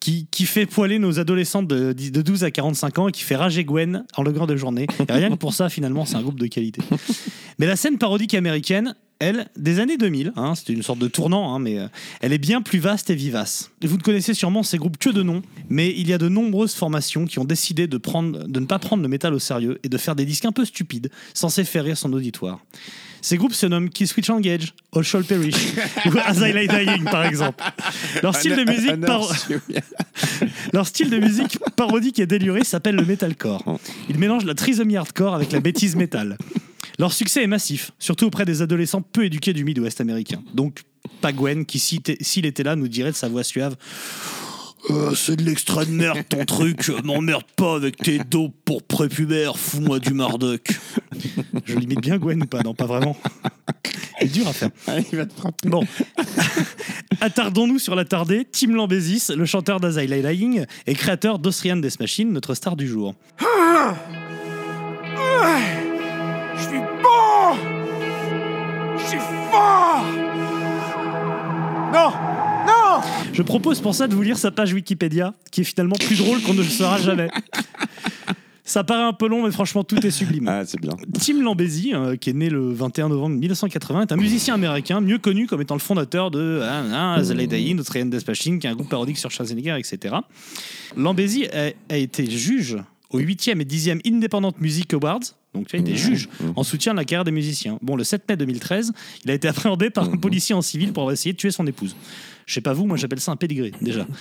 Qui, 0.00 0.26
qui 0.32 0.46
fait 0.46 0.66
poiler 0.66 0.98
nos 0.98 1.20
adolescentes 1.20 1.68
de, 1.68 1.92
de 1.92 2.22
12 2.22 2.42
à 2.42 2.50
45 2.50 2.98
ans 2.98 3.08
et 3.08 3.12
qui 3.12 3.22
fait 3.22 3.36
rager 3.36 3.64
Gwen 3.64 4.04
en 4.16 4.24
longueur 4.24 4.48
de 4.48 4.56
journée. 4.56 4.88
Et 5.08 5.12
rien 5.12 5.30
que 5.30 5.36
pour 5.36 5.54
ça, 5.54 5.68
finalement, 5.68 6.04
c'est 6.04 6.16
un 6.16 6.22
groupe 6.22 6.40
de 6.40 6.48
qualité. 6.48 6.82
Mais 7.60 7.66
la 7.66 7.76
scène 7.76 7.98
parodique 7.98 8.34
américaine, 8.34 8.96
elle, 9.22 9.48
des 9.56 9.78
années 9.78 9.96
2000, 9.96 10.32
hein, 10.36 10.54
c'est 10.54 10.72
une 10.72 10.82
sorte 10.82 10.98
de 10.98 11.06
tournant, 11.06 11.54
hein, 11.54 11.60
mais 11.60 11.78
euh, 11.78 11.86
elle 12.20 12.32
est 12.32 12.38
bien 12.38 12.60
plus 12.60 12.80
vaste 12.80 13.08
et 13.08 13.14
vivace. 13.14 13.70
Vous 13.82 13.96
ne 13.96 14.02
connaissez 14.02 14.34
sûrement 14.34 14.64
ces 14.64 14.78
groupes 14.78 14.98
que 14.98 15.10
de 15.10 15.22
nom, 15.22 15.42
mais 15.68 15.94
il 15.96 16.08
y 16.08 16.12
a 16.12 16.18
de 16.18 16.28
nombreuses 16.28 16.74
formations 16.74 17.24
qui 17.26 17.38
ont 17.38 17.44
décidé 17.44 17.86
de, 17.86 17.96
prendre, 17.98 18.48
de 18.48 18.60
ne 18.60 18.66
pas 18.66 18.80
prendre 18.80 19.02
le 19.02 19.08
métal 19.08 19.32
au 19.32 19.38
sérieux 19.38 19.78
et 19.84 19.88
de 19.88 19.96
faire 19.96 20.16
des 20.16 20.24
disques 20.24 20.44
un 20.44 20.52
peu 20.52 20.64
stupides, 20.64 21.10
censés 21.34 21.64
faire 21.64 21.84
rire 21.84 21.96
son 21.96 22.12
auditoire. 22.12 22.58
Ces 23.22 23.36
groupes 23.38 23.54
se 23.54 23.66
nomment 23.66 23.88
Kiss 23.88 24.10
Switch 24.10 24.28
Engage, 24.28 24.74
All 24.94 25.04
Shall 25.04 25.22
Perish 25.24 25.54
ou 26.06 26.18
As 26.18 26.34
I 26.38 26.52
Lay 26.52 26.66
Dying 26.66 27.04
par 27.04 27.24
exemple. 27.24 27.62
Leur 28.22 28.34
style 28.36 28.56
de 28.56 28.64
musique, 28.70 28.96
paro- 29.00 29.32
leur 30.72 30.86
style 30.86 31.08
de 31.08 31.18
musique 31.18 31.58
parodique 31.76 32.18
et 32.18 32.26
déluré 32.26 32.64
s'appelle 32.64 32.96
le 32.96 33.04
metalcore. 33.04 33.78
Ils 34.08 34.18
mélangent 34.18 34.44
la 34.44 34.54
trisomie 34.54 34.96
hardcore 34.96 35.34
avec 35.34 35.52
la 35.52 35.60
bêtise 35.60 35.96
métal. 35.96 36.36
Leur 36.98 37.12
succès 37.12 37.42
est 37.42 37.46
massif, 37.46 37.92
surtout 37.98 38.26
auprès 38.26 38.44
des 38.44 38.60
adolescents 38.60 39.02
peu 39.02 39.24
éduqués 39.24 39.52
du 39.52 39.64
Midwest 39.64 40.00
américain. 40.00 40.42
Donc, 40.52 40.82
pas 41.20 41.32
Gwen 41.32 41.64
qui, 41.64 41.78
s'il 41.78 42.46
était 42.46 42.62
là, 42.62 42.76
nous 42.76 42.88
dirait 42.88 43.12
de 43.12 43.16
sa 43.16 43.28
voix 43.28 43.44
suave 43.44 43.76
Euh, 44.90 45.14
C'est 45.14 45.36
de 45.36 45.42
l'extrait 45.44 45.86
de 45.86 45.92
merde 45.92 46.18
ton 46.28 46.44
truc, 46.44 46.90
m'emmerde 47.04 47.44
pas 47.56 47.76
avec 47.76 47.96
tes 47.98 48.18
dopes 48.18 48.54
pour 48.64 48.82
prépubère, 48.82 49.56
fous-moi 49.56 49.98
du 50.00 50.12
Marduk. 50.12 50.72
Je 51.64 51.76
limite 51.76 52.00
bien 52.00 52.18
Gwen 52.18 52.42
ou 52.42 52.46
pas? 52.46 52.62
Non, 52.62 52.74
pas 52.74 52.86
vraiment. 52.86 53.16
C'est 54.20 54.32
dur 54.32 54.46
à 54.48 54.52
faire. 54.52 54.70
il 55.12 55.18
va 55.18 55.26
te 55.26 55.34
frapper. 55.34 55.68
Bon. 55.68 55.84
Attardons-nous 57.20 57.78
sur 57.78 57.94
l'attardé. 57.94 58.46
Tim 58.50 58.72
Lambesis, 58.72 59.28
le 59.36 59.44
chanteur 59.46 59.78
d'As 59.80 60.00
I 60.02 60.06
Lay 60.06 60.22
Dying 60.22 60.64
et 60.86 60.94
créateur 60.94 61.38
d'Austrian 61.38 61.76
Death 61.76 62.00
Machine, 62.00 62.32
notre 62.32 62.54
star 62.54 62.76
du 62.76 62.88
jour. 62.88 63.14
Je 66.56 66.62
suis 66.62 66.78
bon 67.02 67.56
Je 68.98 69.06
suis 69.06 69.18
fort 69.50 70.04
Non 71.92 72.31
Je 73.32 73.42
propose 73.42 73.80
pour 73.80 73.94
ça 73.94 74.06
de 74.08 74.14
vous 74.14 74.22
lire 74.22 74.36
sa 74.36 74.50
page 74.50 74.74
Wikipédia, 74.74 75.32
qui 75.50 75.62
est 75.62 75.64
finalement 75.64 75.96
plus 75.96 76.18
drôle 76.18 76.42
qu'on 76.42 76.52
ne 76.52 76.58
le 76.58 76.68
saura 76.68 76.98
jamais. 76.98 77.28
Ça 78.64 78.84
paraît 78.84 79.02
un 79.04 79.12
peu 79.12 79.26
long, 79.26 79.44
mais 79.44 79.50
franchement, 79.50 79.84
tout 79.84 80.06
est 80.06 80.10
sublime. 80.10 80.48
Ah, 80.48 80.62
c'est 80.64 80.80
bien. 80.80 80.92
Tim 81.20 81.42
Lambesi, 81.42 81.94
euh, 81.94 82.16
qui 82.16 82.30
est 82.30 82.34
né 82.34 82.48
le 82.48 82.72
21 82.72 83.08
novembre 83.08 83.36
1980, 83.36 84.02
est 84.02 84.12
un 84.12 84.16
musicien 84.16 84.54
américain, 84.54 85.00
mieux 85.00 85.18
connu 85.18 85.46
comme 85.46 85.60
étant 85.60 85.74
le 85.74 85.80
fondateur 85.80 86.30
de 86.30 86.60
ah, 86.62 87.16
ah, 87.16 87.22
The 87.22 87.30
Late 87.30 87.50
Dying, 87.50 87.80
The 87.80 87.84
Train 87.84 88.06
Death 88.06 88.28
Machine, 88.28 88.58
qui 88.58 88.66
est 88.66 88.70
un 88.70 88.74
groupe 88.74 88.88
parodique 88.88 89.18
sur 89.18 89.30
Schwarzenegger, 89.30 89.76
etc. 89.78 90.16
Lambesi 90.96 91.46
a, 91.46 91.72
a 91.88 91.96
été 91.96 92.30
juge 92.30 92.76
au 93.10 93.20
8e 93.20 93.60
et 93.60 93.64
10e 93.64 94.00
Independent 94.06 94.54
Music 94.60 94.94
Awards. 94.94 95.34
Donc, 95.54 95.68
il 95.72 95.76
a 95.76 95.78
été 95.80 95.96
juge 95.96 96.28
en 96.56 96.62
soutien 96.62 96.92
de 96.92 96.98
la 96.98 97.04
carrière 97.04 97.24
des 97.24 97.30
musiciens. 97.30 97.78
Bon, 97.82 97.94
le 97.96 98.04
7 98.04 98.28
mai 98.28 98.36
2013, 98.36 98.92
il 99.24 99.30
a 99.30 99.34
été 99.34 99.48
appréhendé 99.48 99.90
par 99.90 100.08
un 100.08 100.16
policier 100.16 100.54
en 100.54 100.62
civil 100.62 100.92
pour 100.92 101.02
avoir 101.02 101.12
essayé 101.12 101.32
de 101.34 101.38
tuer 101.38 101.50
son 101.50 101.66
épouse. 101.66 101.94
Je 102.46 102.54
sais 102.54 102.60
pas 102.62 102.72
vous, 102.72 102.86
moi 102.86 102.96
j'appelle 102.96 103.20
ça 103.20 103.32
un 103.32 103.36
pédigré, 103.36 103.70
déjà. 103.80 104.06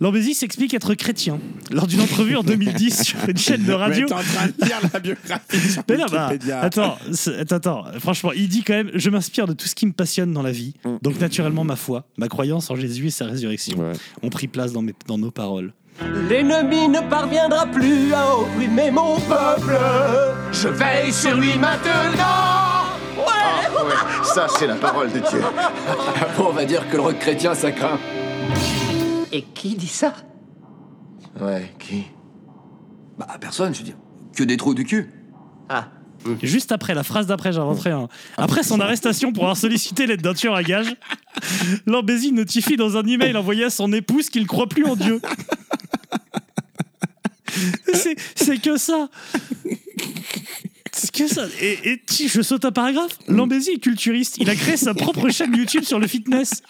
Lambesi 0.00 0.34
s'explique 0.34 0.74
être 0.74 0.94
chrétien. 0.94 1.38
Lors 1.70 1.86
d'une 1.86 2.00
entrevue 2.00 2.34
en 2.36 2.42
2010 2.44 3.02
sur 3.04 3.28
une 3.28 3.36
chaîne 3.36 3.62
de 3.64 3.72
radio. 3.72 4.00
Mais 4.02 4.06
t'es 4.06 4.12
en 4.14 4.18
train 4.22 4.46
de 4.48 4.64
lire 4.64 4.80
la 4.92 4.98
biographie 5.00 5.60
sur 5.70 5.82
Mais 5.88 5.96
non, 5.96 6.06
bah, 6.10 6.28
Wikipédia. 6.30 6.60
attends, 6.60 6.98
c'est- 7.12 7.36
attends, 7.38 7.56
attends. 7.56 7.84
Franchement, 8.00 8.32
il 8.32 8.48
dit 8.48 8.64
quand 8.64 8.74
même 8.74 8.90
Je 8.94 9.08
m'inspire 9.08 9.46
de 9.46 9.52
tout 9.52 9.68
ce 9.68 9.74
qui 9.76 9.86
me 9.86 9.92
passionne 9.92 10.32
dans 10.32 10.42
la 10.42 10.50
vie. 10.50 10.74
Donc, 11.02 11.20
naturellement, 11.20 11.62
ma 11.62 11.76
foi, 11.76 12.08
ma 12.16 12.28
croyance 12.28 12.70
en 12.70 12.76
Jésus 12.76 13.06
et 13.06 13.10
sa 13.10 13.26
résurrection 13.26 13.92
ont 14.22 14.30
pris 14.30 14.48
place 14.48 14.72
dans, 14.72 14.82
mes- 14.82 14.94
dans 15.06 15.16
nos 15.18 15.30
paroles. 15.30 15.72
L'ennemi 16.00 16.88
ne 16.88 17.00
parviendra 17.08 17.66
plus 17.66 18.12
à 18.12 18.36
opprimer 18.36 18.90
mon 18.90 19.16
peuple. 19.20 19.78
Je 20.52 20.68
veille 20.68 21.12
sur 21.12 21.34
lui 21.36 21.56
maintenant. 21.56 22.84
Ouais. 23.16 24.24
Ça, 24.24 24.46
c'est 24.48 24.66
la 24.66 24.74
parole 24.74 25.12
de 25.12 25.20
Dieu. 25.20 25.42
On 26.38 26.50
va 26.50 26.64
dire 26.64 26.88
que 26.88 26.96
le 26.96 27.02
rock 27.02 27.18
chrétien, 27.18 27.54
ça 27.54 27.70
craint. 27.70 27.98
Et 29.32 29.42
qui 29.42 29.76
dit 29.76 29.86
ça? 29.86 30.14
Ouais, 31.40 31.72
qui? 31.78 32.04
Bah, 33.18 33.26
personne, 33.40 33.72
je 33.72 33.78
veux 33.80 33.84
dire. 33.84 33.96
Que 34.36 34.42
des 34.42 34.56
trous 34.56 34.74
du 34.74 34.84
cul. 34.84 35.10
Ah. 35.68 35.88
Juste 36.42 36.72
après, 36.72 36.94
la 36.94 37.02
phrase 37.02 37.26
d'après, 37.26 37.52
j'inventerai 37.52 37.90
un. 37.90 38.08
Après 38.36 38.62
son 38.62 38.80
arrestation 38.80 39.32
pour 39.32 39.44
avoir 39.44 39.56
sollicité 39.56 40.06
l'aide 40.06 40.22
d'un 40.22 40.34
tueur 40.34 40.54
à 40.54 40.62
gage, 40.62 40.96
Lambesi 41.86 42.32
notifie 42.32 42.76
dans 42.76 42.96
un 42.96 43.04
email 43.04 43.36
envoyé 43.36 43.64
à 43.64 43.70
son 43.70 43.92
épouse 43.92 44.30
qu'il 44.30 44.42
ne 44.42 44.46
croit 44.46 44.68
plus 44.68 44.84
en 44.84 44.96
Dieu. 44.96 45.20
C'est- 47.92 48.60
que 48.60 48.76
ça. 48.76 49.08
C'est 50.92 51.12
que 51.12 51.28
ça. 51.28 51.46
Et, 51.60 52.00
je 52.26 52.42
saute 52.42 52.64
un 52.64 52.72
paragraphe. 52.72 53.18
Lambesi 53.28 53.70
est 53.70 53.78
culturiste. 53.78 54.36
Il 54.38 54.50
a 54.50 54.54
créé 54.54 54.76
sa 54.76 54.94
propre 54.94 55.28
chaîne 55.30 55.54
YouTube 55.54 55.84
sur 55.84 55.98
le 55.98 56.06
fitness. 56.06 56.62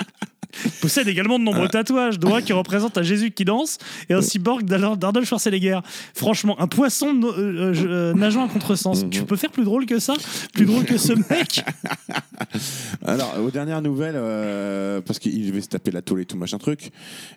Il 0.64 0.70
possède 0.70 1.08
également 1.08 1.38
de 1.38 1.44
nombreux 1.44 1.68
tatouages, 1.68 2.18
dont 2.18 2.34
un 2.34 2.42
qui 2.42 2.52
représente 2.52 2.96
un 2.96 3.02
Jésus 3.02 3.30
qui 3.32 3.44
danse 3.44 3.78
et 4.08 4.14
un 4.14 4.22
cyborg 4.22 4.64
d'Arnold 4.64 5.24
Schwarzenegger. 5.24 5.80
Franchement, 6.14 6.60
un 6.60 6.66
poisson 6.66 7.12
euh, 7.22 7.38
euh, 7.38 7.74
euh, 7.86 8.14
nageant 8.14 8.46
à 8.46 8.48
contresens. 8.48 9.04
Tu 9.10 9.24
peux 9.24 9.36
faire 9.36 9.50
plus 9.50 9.64
drôle 9.64 9.86
que 9.86 9.98
ça? 9.98 10.14
Plus 10.52 10.66
drôle 10.66 10.84
que 10.84 10.96
ce 10.96 11.12
mec? 11.12 11.64
Alors, 13.04 13.34
aux 13.42 13.50
dernières 13.50 13.82
nouvelles, 13.82 14.14
euh, 14.16 15.00
parce 15.00 15.18
qu'il 15.18 15.46
devait 15.46 15.60
se 15.60 15.68
taper 15.68 15.90
la 15.90 16.02
tôle 16.02 16.20
et 16.20 16.24
tout 16.24 16.36
machin 16.36 16.58
truc, 16.58 16.90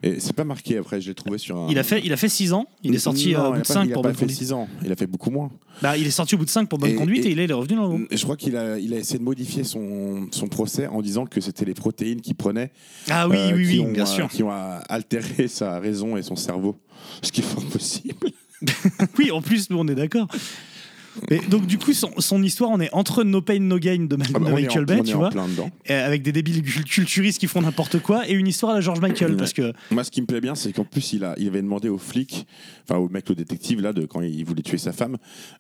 et 0.04 0.20
c'est 0.20 0.34
pas 0.34 0.44
marqué 0.44 0.78
après, 0.78 1.02
je 1.02 1.10
l'ai 1.10 1.16
trouvé 1.16 1.38
sur 1.38 1.58
un. 1.58 1.68
Il 1.70 1.78
a 1.80 1.84
fait, 1.84 2.02
il 2.04 2.14
a 2.14 2.18
fait 2.18 2.30
6 2.30 2.54
ans. 2.54 2.68
Il 2.84 2.96
est 2.96 3.00
sorti 3.00 3.34
Non, 3.34 3.40
euh, 3.40 3.42
au 3.42 3.48
il 3.48 3.50
bout 3.50 3.56
a 3.56 3.62
de 3.62 3.68
pas- 3.68 3.74
5 3.74 3.84
il 3.86 3.92
a 3.92 3.94
pour 3.94 4.04
pas 4.04 4.10
bonne 4.10 4.16
fait 4.16 4.22
conduite. 4.26 4.38
6 4.38 4.54
ans, 4.54 4.68
il 4.86 4.92
a 4.92 4.96
fait 4.96 5.08
beaucoup 5.08 5.30
moins. 5.32 5.52
Bah, 5.82 5.98
il 5.98 6.08
est 6.08 6.12
sorti 6.12 6.36
au 6.36 6.38
bout 6.38 6.46
de 6.46 6.50
5 6.50 6.70
pour 6.70 6.80
bonne 6.80 6.92
Et- 6.92 6.96
conduite 6.96 7.26
et, 7.26 7.30
et- 7.30 7.32
il 7.34 7.40
est 7.40 7.52
revenu 7.54 7.76
dans 7.76 7.84
le 7.84 7.88
groupe. 7.90 8.08
Je 8.12 8.24
crois 8.24 8.38
qu'il 8.38 8.56
a, 8.56 8.80
il 8.80 8.94
a 8.94 8.98
essayé 8.98 9.20
de 9.20 9.24
modifier 9.24 9.64
son, 9.64 10.28
son 10.32 10.48
procès 10.48 10.88
en 10.88 11.02
disant 11.02 11.26
que 11.26 11.42
c'était 11.42 11.66
les 11.66 11.74
protéines 11.74 12.22
qu'il 12.22 12.36
prenait. 12.36 12.72
Ah 13.10 13.28
oui, 13.28 13.38
oui, 13.54 13.68
qui 13.68 13.80
oui, 13.80 13.86
ont, 13.86 13.92
bien 13.92 14.04
euh, 14.04 14.06
sûr. 14.06 14.30
Qui 14.30 14.44
ont 14.44 14.52
euh, 14.52 14.80
altéré 14.90 15.48
sa 15.48 15.80
raison 15.80 16.16
et 16.18 16.22
son 16.24 16.36
cerveau. 16.36 16.78
Ce 17.22 17.32
qui 17.32 17.42
est 17.42 17.44
fort 17.44 17.66
possible. 17.66 18.28
oui, 19.20 19.32
en 19.32 19.42
plus, 19.42 19.70
nous, 19.70 19.78
on 19.78 19.88
est 19.88 19.96
d'accord. 19.96 20.28
Et 21.30 21.40
donc, 21.50 21.66
du 21.66 21.78
coup, 21.78 21.94
son, 21.94 22.12
son 22.20 22.42
histoire, 22.44 22.70
on 22.72 22.80
est 22.80 22.90
entre 22.94 23.24
No 23.24 23.42
Pain 23.42 23.60
No 23.60 23.80
Gain 23.80 24.06
de, 24.06 24.16
Ma- 24.16 24.26
Ah 24.34 24.40
bah, 24.40 24.50
de 24.50 24.54
Michael 24.56 24.84
en- 24.84 24.86
Bay, 24.86 25.02
tu 25.04 25.14
vois, 25.14 25.30
avec 25.90 26.22
des 26.22 26.32
débiles 26.32 26.62
cul- 26.64 26.84
culturistes 26.84 27.40
qui 27.40 27.48
font 27.48 27.62
n'importe 27.62 28.00
quoi, 28.00 28.28
et 28.30 28.34
une 28.34 28.48
histoire 28.48 28.72
à 28.72 28.76
la 28.76 28.82
George 28.82 29.00
Michael, 29.02 29.36
parce 29.38 29.54
que 29.54 29.74
Moi, 29.92 30.04
ce 30.04 30.12
qui 30.12 30.22
me 30.22 30.28
plaît 30.28 30.42
bien, 30.42 30.56
c'est 30.56 30.72
qu'en 30.74 30.84
plus, 30.86 31.14
il, 31.14 31.24
a, 31.24 31.36
il 31.38 31.48
avait 31.48 31.62
demandé 31.62 31.90
au 31.90 31.98
flic, 31.98 32.46
enfin 32.88 33.00
au 33.00 33.10
mec, 33.10 33.28
le 33.30 33.36
détective, 33.36 33.82
là, 33.82 33.94
de, 33.94 34.06
quand 34.06 34.22
il 34.22 34.44
voulait 34.46 34.62
tuer 34.64 34.78
sa 34.78 34.92
femme, 34.94 35.18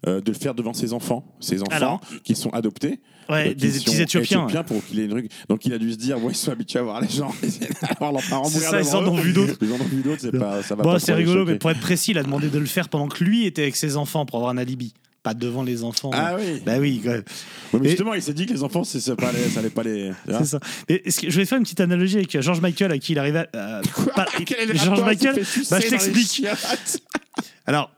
euh, 0.07 0.21
de 0.21 0.31
le 0.31 0.37
faire 0.37 0.53
devant 0.53 0.73
ses 0.73 0.93
enfants. 0.93 1.25
Ses 1.39 1.61
enfants 1.61 1.71
Alors 1.71 2.01
qui 2.23 2.35
sont 2.35 2.49
adoptés. 2.51 2.99
Ouais, 3.29 3.49
euh, 3.49 3.53
des 3.53 3.67
petits 3.67 4.01
Éthiopiens, 4.01 4.47
ouais. 4.47 4.63
pour 4.63 4.81
qu'il 4.85 5.01
ait 5.01 5.03
une 5.05 5.09
truc. 5.11 5.29
Donc, 5.49 5.65
il 5.65 5.73
a 5.73 5.77
dû 5.77 5.91
se 5.91 5.97
dire, 5.97 6.17
bon, 6.17 6.29
ils 6.29 6.35
sont 6.35 6.51
habitués 6.51 6.79
à 6.79 6.83
voir 6.83 7.01
les 7.01 7.09
gens, 7.09 7.29
à 7.89 7.93
voir 7.99 8.13
leurs 8.13 8.21
parents 8.29 8.49
mourir 8.49 8.69
ça, 8.69 8.79
ils 8.79 8.95
en 8.95 9.05
ont 9.05 9.15
vu 9.15 9.33
d'autres. 9.33 9.57
Ils 9.61 9.71
en 9.73 9.75
ont 9.75 9.83
vu 9.83 10.01
d'autres, 10.01 10.21
c'est 10.21 10.31
pas, 10.31 10.63
ça 10.63 10.75
va 10.75 10.83
bon, 10.83 10.97
c'est 10.97 11.13
rigolo, 11.13 11.43
mais 11.45 11.57
pour 11.57 11.69
être 11.71 11.81
précis, 11.81 12.11
il 12.11 12.17
a 12.17 12.23
demandé 12.23 12.47
de 12.47 12.57
le 12.57 12.65
faire 12.65 12.87
pendant 12.87 13.09
que 13.09 13.21
lui 13.25 13.45
était 13.45 13.63
avec 13.63 13.75
ses 13.75 13.97
enfants 13.97 14.25
pour 14.25 14.37
avoir 14.37 14.51
un 14.53 14.57
alibi. 14.57 14.93
Pas 15.27 15.33
devant 15.33 15.61
les 15.61 15.83
enfants. 15.83 16.09
Ah 16.13 16.37
oui. 16.39 16.61
Bah 16.65 16.77
oui, 16.79 17.01
quand 17.03 17.11
même. 17.11 17.23
Ouais, 17.73 17.79
mais 17.81 17.89
justement, 17.89 18.13
il 18.13 18.21
s'est 18.21 18.33
dit 18.33 18.45
que 18.45 18.53
les 18.53 18.63
enfants, 18.63 18.85
c'est, 18.85 19.13
pas 19.17 19.29
ça 19.53 19.59
allait 19.59 19.69
pas 19.69 19.83
les. 19.83 20.13
C'est 20.25 20.45
ça. 20.45 20.59
Mais 20.87 21.03
je 21.05 21.37
vais 21.37 21.43
faire 21.45 21.57
une 21.57 21.65
petite 21.65 21.81
analogie 21.81 22.15
avec 22.15 22.41
George 22.41 22.61
Michael 22.61 22.93
à 22.93 22.97
qui 22.97 23.11
il 23.11 23.19
arrivait. 23.19 23.45
à- 23.53 23.57
euh, 23.57 23.81
pas- 24.15 24.25
est 24.39 24.65
le 24.65 24.73
George 24.75 25.01
Michael, 25.01 25.35
bah, 25.69 25.79
je 25.81 25.89
t'explique. 25.89 26.45
Alors, 27.65 27.91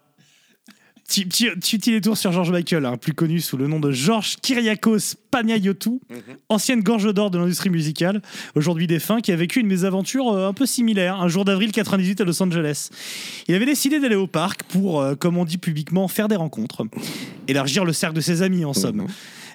petit, 1.10 1.26
petit, 1.26 1.78
petit 1.78 1.92
détour 1.92 2.18
sur 2.18 2.32
George 2.32 2.52
Michael, 2.52 2.86
hein, 2.86 2.96
plus 2.96 3.14
connu 3.14 3.42
sous 3.42 3.58
le 3.58 3.68
nom 3.68 3.80
de 3.80 3.92
George 3.92 4.36
Kyriakos 4.44 5.16
Panayotou, 5.32 6.02
ancienne 6.50 6.82
gorge 6.82 7.12
d'or 7.14 7.32
de 7.32 7.40
l'industrie 7.40 7.72
musicale, 7.72 8.22
aujourd'hui 8.54 8.86
défunt, 8.86 9.20
qui 9.20 9.32
a 9.32 9.36
vécu 9.36 9.60
une 9.60 9.68
mésaventure 9.68 10.30
euh, 10.30 10.48
un 10.48 10.54
peu 10.54 10.68
similaire, 10.68 11.20
un 11.20 11.28
jour 11.28 11.46
d'avril 11.46 11.72
98 11.72 12.22
à 12.22 12.24
Los 12.26 12.42
Angeles. 12.44 12.90
Il 13.48 13.56
avait 13.56 13.66
décidé 13.66 14.00
d'aller 14.00 14.16
au 14.16 14.28
parc 14.28 14.64
pour, 14.64 15.02
euh, 15.02 15.16
comme 15.16 15.38
on 15.38 15.46
dit 15.46 15.58
publiquement, 15.58 16.08
faire 16.08 16.28
des 16.28 16.36
rencontres, 16.36 16.86
élargir 17.48 17.86
le 17.86 17.94
cercle 17.94 18.16
de 18.16 18.22
ses 18.22 18.44
amis 18.44 18.64
en 18.64 18.74
somme. 18.74 19.08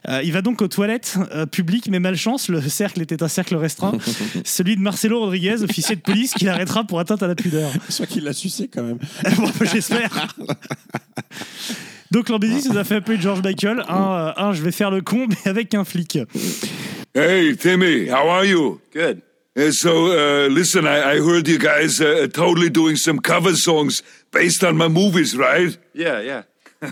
Euh, 0.09 0.21
il 0.23 0.33
va 0.33 0.43
donc 0.43 0.61
aux 0.61 0.69
toilettes 0.69 1.17
euh, 1.33 1.47
publiques, 1.47 1.89
mais 1.89 1.99
malchance, 1.99 2.49
le 2.49 2.61
cercle 2.61 3.01
était 3.01 3.23
un 3.23 3.29
cercle 3.29 3.57
restreint, 3.57 3.97
celui 4.45 4.77
de 4.77 4.81
Marcelo 4.81 5.21
Rodriguez, 5.21 5.63
officier 5.63 5.97
de 5.97 6.01
police, 6.01 6.35
qui 6.35 6.45
l'arrêtera 6.45 6.85
pour 6.85 7.01
atteinte 7.01 7.23
à 7.23 7.27
la 7.27 7.35
pudeur. 7.35 7.71
Soit 7.89 8.07
qu'il 8.07 8.25
l'a 8.25 8.33
sucé 8.33 8.69
quand 8.69 8.83
même. 8.83 8.99
Bon, 9.37 9.51
bah, 9.59 9.67
J'espère. 9.73 10.29
Donc 12.11 12.29
Lambésis 12.29 12.69
nous 12.69 12.77
a 12.77 12.85
fait 12.85 12.97
un 12.97 13.01
peu 13.01 13.17
de 13.17 13.23
George 13.23 13.43
Michael. 13.43 13.83
Un, 13.89 14.13
euh, 14.13 14.33
un, 14.37 14.53
je 14.53 14.63
vais 14.63 14.71
faire 14.73 14.91
le 14.91 15.01
con, 15.01 15.27
mais 15.29 15.51
avec 15.51 15.75
un 15.75 15.85
flic. 15.85 16.19
Hey, 17.15 17.57
Timmy, 17.57 18.09
how 18.09 18.29
are 18.29 18.45
you? 18.45 18.81
Good. 18.93 19.23
Uh, 19.57 19.71
so, 19.71 20.13
uh, 20.13 20.49
listen, 20.49 20.85
I, 20.85 21.15
I 21.15 21.21
heard 21.21 21.47
you 21.47 21.59
guys 21.59 22.01
uh, 22.01 22.27
totally 22.27 22.71
doing 22.71 22.97
some 22.97 23.21
cover 23.21 23.55
songs 23.55 24.03
based 24.33 24.65
on 24.65 24.77
my 24.77 24.89
movies, 24.89 25.37
right? 25.37 25.77
Yeah, 25.95 26.21
yeah. 26.21 26.43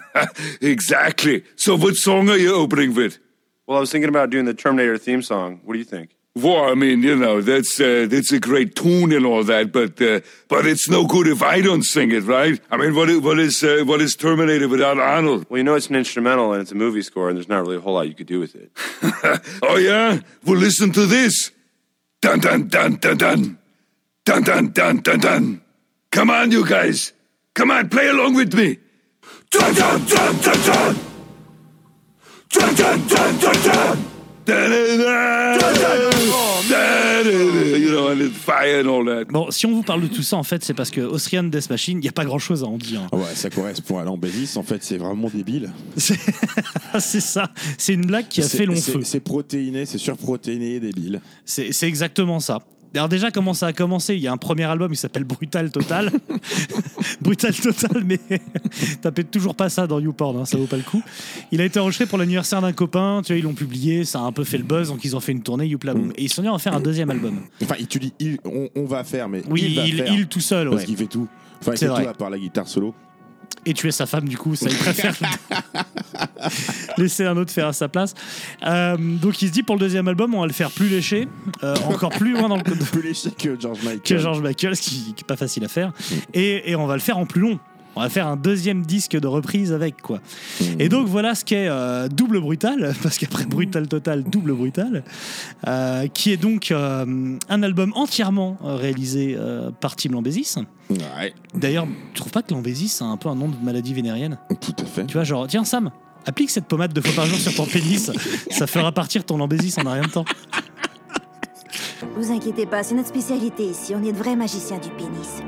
exactly. 0.61 1.45
So, 1.57 1.77
what 1.77 1.97
song 1.97 2.29
are 2.29 2.37
you 2.37 2.55
opening 2.55 2.95
with? 2.95 3.19
Well, 3.67 3.79
I 3.79 3.81
was 3.81 3.91
thinking 3.91 4.09
about 4.09 4.31
doing 4.31 4.45
the 4.45 4.55
Terminator 4.55 4.99
theme 4.99 5.23
song. 5.23 5.61
What 5.65 5.75
do 5.75 5.79
you 5.79 5.85
think? 5.85 6.11
Well, 6.35 6.65
I 6.65 6.75
mean, 6.75 7.03
you 7.03 7.15
know, 7.15 7.43
that's 7.43 7.79
uh, 7.79 8.07
that's 8.09 8.33
a 8.33 8.41
great 8.41 8.75
tune 8.75 9.13
and 9.13 9.27
all 9.27 9.45
that, 9.45 9.71
but 9.71 10.01
uh, 10.01 10.21
but 10.49 10.67
it's 10.67 10.89
no 10.89 11.07
good 11.07 11.27
if 11.27 11.43
I 11.43 11.61
don't 11.61 11.83
sing 11.83 12.11
it, 12.11 12.23
right? 12.23 12.59
I 12.71 12.79
mean, 12.79 12.95
what 12.95 13.11
is 13.11 13.21
what 13.21 13.39
is 13.39 13.63
uh, 13.63 13.83
what 13.85 14.01
is 14.01 14.17
Terminator 14.17 14.67
without 14.67 14.99
Arnold? 14.99 15.45
Well, 15.51 15.59
you 15.59 15.65
know 15.65 15.75
it's 15.75 15.91
an 15.91 15.97
instrumental 15.97 16.55
and 16.55 16.63
it's 16.63 16.73
a 16.73 16.75
movie 16.75 17.03
score, 17.03 17.29
and 17.29 17.37
there's 17.37 17.51
not 17.51 17.61
really 17.61 17.77
a 17.77 17.81
whole 17.81 17.93
lot 17.93 18.09
you 18.09 18.15
could 18.15 18.27
do 18.27 18.41
with 18.41 18.55
it. 18.55 18.71
oh 19.63 19.77
yeah, 19.77 20.21
well 20.47 20.57
listen 20.57 20.91
to 20.93 21.05
this. 21.05 21.51
Dun 22.23 22.41
dun 22.41 22.69
dun 22.69 22.97
dun 22.97 23.19
dun, 23.19 23.59
dun 24.25 24.43
dun 24.43 24.73
dun 24.73 24.97
dun 25.03 25.21
dun. 25.21 25.61
Come 26.11 26.31
on, 26.31 26.51
you 26.51 26.67
guys, 26.67 27.13
come 27.53 27.71
on, 27.71 27.91
play 27.91 28.09
along 28.09 28.37
with 28.37 28.55
me. 28.55 28.79
Bon, 39.31 39.51
si 39.51 39.67
on 39.67 39.73
vous 39.73 39.83
parle 39.83 40.03
de 40.03 40.09
tout 40.09 40.23
ça, 40.23 40.37
en 40.37 40.43
fait, 40.43 40.65
c'est 40.65 40.75
parce 40.75 40.91
que 40.91 41.01
Austrian 41.01 41.45
Death 41.45 41.71
Machine, 41.71 41.99
il 41.99 42.03
n'y 42.03 42.09
a 42.09 42.13
pas 42.13 42.25
grand 42.25 42.39
chose 42.39 42.63
à 42.63 42.67
en 42.67 42.77
dire. 42.77 43.09
Ouais, 43.13 43.35
ça 43.35 43.51
correspond 43.51 43.99
à 43.99 44.05
l'embellis. 44.05 44.53
En 44.57 44.63
fait, 44.63 44.83
c'est 44.83 44.97
vraiment 44.97 45.29
débile. 45.29 45.71
c'est 45.97 46.17
ça. 47.21 47.51
C'est 47.79 47.95
une 47.95 48.07
blague 48.07 48.29
qui 48.29 48.41
a 48.41 48.49
fait 48.49 48.67
long 48.67 48.77
feu. 48.77 49.01
C'est 49.05 49.21
protéiné, 49.21 49.87
c'est 49.87 49.99
surprotéiné 49.99 50.81
débile. 50.81 51.21
C'est 51.45 51.83
exactement 51.83 52.41
ça. 52.41 52.61
Alors 52.95 53.09
déjà, 53.09 53.31
comment 53.31 53.55
ça 53.55 53.69
a 53.69 53.73
commencé? 53.73 54.15
Il 54.15 54.21
y 54.21 54.27
a 54.29 54.33
un 54.33 54.37
premier 54.37 54.65
album 54.65 54.91
qui 54.91 54.97
s'appelle 54.99 55.25
Brutal 55.25 55.71
Total. 55.71 56.11
Brutal 57.21 57.55
Total, 57.55 58.03
mais 58.05 58.19
tapez 59.01 59.25
toujours 59.25 59.55
pas 59.55 59.69
ça 59.69 59.87
dans 59.87 59.99
YouPorn, 59.99 60.39
hein, 60.39 60.45
ça 60.45 60.59
vaut 60.59 60.67
pas 60.67 60.77
le 60.77 60.83
coup. 60.83 61.03
Il 61.53 61.61
a 61.61 61.65
été 61.65 61.79
enregistré 61.81 62.07
pour 62.07 62.19
l'anniversaire 62.19 62.61
d'un 62.61 62.73
copain, 62.73 63.23
tu 63.25 63.33
vois, 63.33 63.39
ils 63.39 63.45
l'ont 63.45 63.55
publié, 63.55 64.05
ça 64.05 64.21
a 64.21 64.23
un 64.23 64.33
peu 64.33 64.45
fait 64.45 64.59
le 64.59 64.65
buzz, 64.65 64.89
donc 64.89 65.05
ils 65.05 65.17
ont 65.17 65.21
fait 65.21 65.33
une 65.33 65.43
tournée 65.43 65.67
Youpla 65.67 65.95
Boom. 65.95 66.13
Et 66.17 66.25
ils 66.25 66.29
sont 66.33 66.43
venus 66.43 66.55
en 66.55 66.59
faire 66.59 66.75
un 66.75 66.81
deuxième 66.81 67.11
album. 67.11 67.41
Enfin, 67.63 67.77
tu 67.89 67.99
dis 67.99 68.13
il, 68.21 68.39
on, 68.45 68.69
on 68.77 68.85
va 68.85 69.05
faire, 69.05 69.29
mais 69.29 69.43
Oui, 69.49 69.63
il 69.69 69.77
va 69.77 69.87
il- 69.87 69.97
faire. 69.97 70.13
il 70.13 70.27
tout 70.27 70.41
seul, 70.41 70.69
Parce 70.69 70.83
ouais. 70.83 70.87
qu'il 70.87 70.97
fait 70.97 71.07
tout. 71.07 71.29
Enfin, 71.61 71.73
il 71.73 71.79
fait 71.79 71.87
vrai. 71.87 72.05
tout 72.05 72.11
à 72.11 72.15
part 72.15 72.31
la 72.31 72.39
guitare 72.39 72.67
solo. 72.69 72.95
Et 73.65 73.75
tuer 73.75 73.93
sa 73.93 74.07
femme, 74.07 74.29
du 74.29 74.37
coup, 74.37 74.57
ça 74.57 74.69
il 74.69 74.77
préfère 74.77 75.15
laisser 76.99 77.25
un 77.25 77.37
autre 77.37 77.53
faire 77.53 77.69
à 77.69 77.73
sa 77.73 77.89
place. 77.89 78.15
Euh, 78.67 78.97
donc 78.99 79.41
il 79.41 79.49
se 79.49 79.53
dit 79.53 79.63
pour 79.63 79.77
le 79.77 79.81
deuxième 79.81 80.09
album, 80.09 80.35
on 80.35 80.41
va 80.41 80.47
le 80.47 80.53
faire 80.53 80.71
plus 80.71 80.89
léché, 80.89 81.29
euh, 81.63 81.77
encore 81.87 82.11
plus 82.11 82.33
loin 82.33 82.49
dans 82.49 82.57
le 82.57 82.63
plus 82.93 83.03
léché 83.03 83.31
que 83.31 83.59
George 83.61 83.79
Michael. 83.83 84.03
que 84.03 84.19
George 84.19 84.41
Michael, 84.41 84.77
ce 84.77 84.83
qui 84.83 85.15
n'est 85.17 85.25
pas 85.27 85.37
facile 85.37 85.65
à 85.65 85.69
faire. 85.69 85.93
Et, 86.35 86.71
et 86.71 86.77
on 86.77 86.87
va 86.87 86.95
le 86.95 87.01
faire 87.01 87.19
en 87.19 87.27
plus 87.27 87.41
long. 87.41 87.59
On 87.95 88.01
va 88.01 88.09
faire 88.09 88.27
un 88.27 88.37
deuxième 88.37 88.85
disque 88.87 89.19
de 89.19 89.27
reprise 89.27 89.73
avec 89.73 90.01
quoi. 90.01 90.21
Et 90.79 90.89
donc 90.89 91.09
voilà 91.09 91.35
ce 91.35 91.45
qu'est 91.45 91.69
euh, 91.69 92.09
Double 92.09 92.41
Brutal, 92.41 92.95
parce 93.03 93.19
qu'après 93.19 93.45
Brutal 93.45 93.87
Total, 93.87 94.25
Double 94.25 94.55
Brutal, 94.55 95.05
euh, 95.67 96.07
qui 96.09 96.33
est 96.33 96.37
donc 96.37 96.71
euh, 96.71 97.37
un 97.49 97.63
album 97.63 97.93
entièrement 97.95 98.57
euh, 98.65 98.77
réalisé 98.77 99.37
euh, 99.39 99.71
par 99.71 99.97
Tim 99.97 100.11
Lambesis. 100.11 100.57
Ouais. 100.91 101.35
D'ailleurs, 101.55 101.87
tu 102.15 102.21
trouves 102.21 102.33
pas 102.33 102.43
que 102.43 102.53
Lambesis 102.53 102.89
c'est 102.89 103.05
un 103.05 103.17
peu 103.17 103.29
un 103.29 103.35
nom 103.35 103.49
de 103.49 103.57
maladie 103.63 103.93
vénérienne? 103.93 104.39
Tout 104.61 104.75
à 104.79 104.85
fait. 104.85 105.07
Tu 105.07 105.15
vois, 105.15 105.25
genre, 105.25 105.47
tiens 105.47 105.65
Sam, 105.65 105.91
applique 106.27 106.51
cette 106.51 106.67
pommade 106.67 106.93
deux 106.93 107.03
fois 107.03 107.15
par 107.15 107.27
jour 107.27 107.39
sur 107.39 107.55
ton 107.55 107.67
pénis, 107.67 108.11
ça 108.51 108.67
fera 108.67 108.93
partir 108.93 109.25
ton 109.25 109.37
Lambesis 109.37 109.75
en 109.79 109.87
un 109.87 109.93
rien 109.93 110.03
de 110.03 110.11
temps. 110.11 110.25
Vous 112.17 112.31
inquiétez 112.31 112.67
pas, 112.67 112.83
c'est 112.83 112.95
notre 112.95 113.09
spécialité 113.09 113.65
ici. 113.65 113.95
On 113.95 114.03
est 114.05 114.13
de 114.13 114.17
vrais 114.17 114.37
magiciens 114.37 114.79
du 114.79 114.89
pénis. 114.91 115.43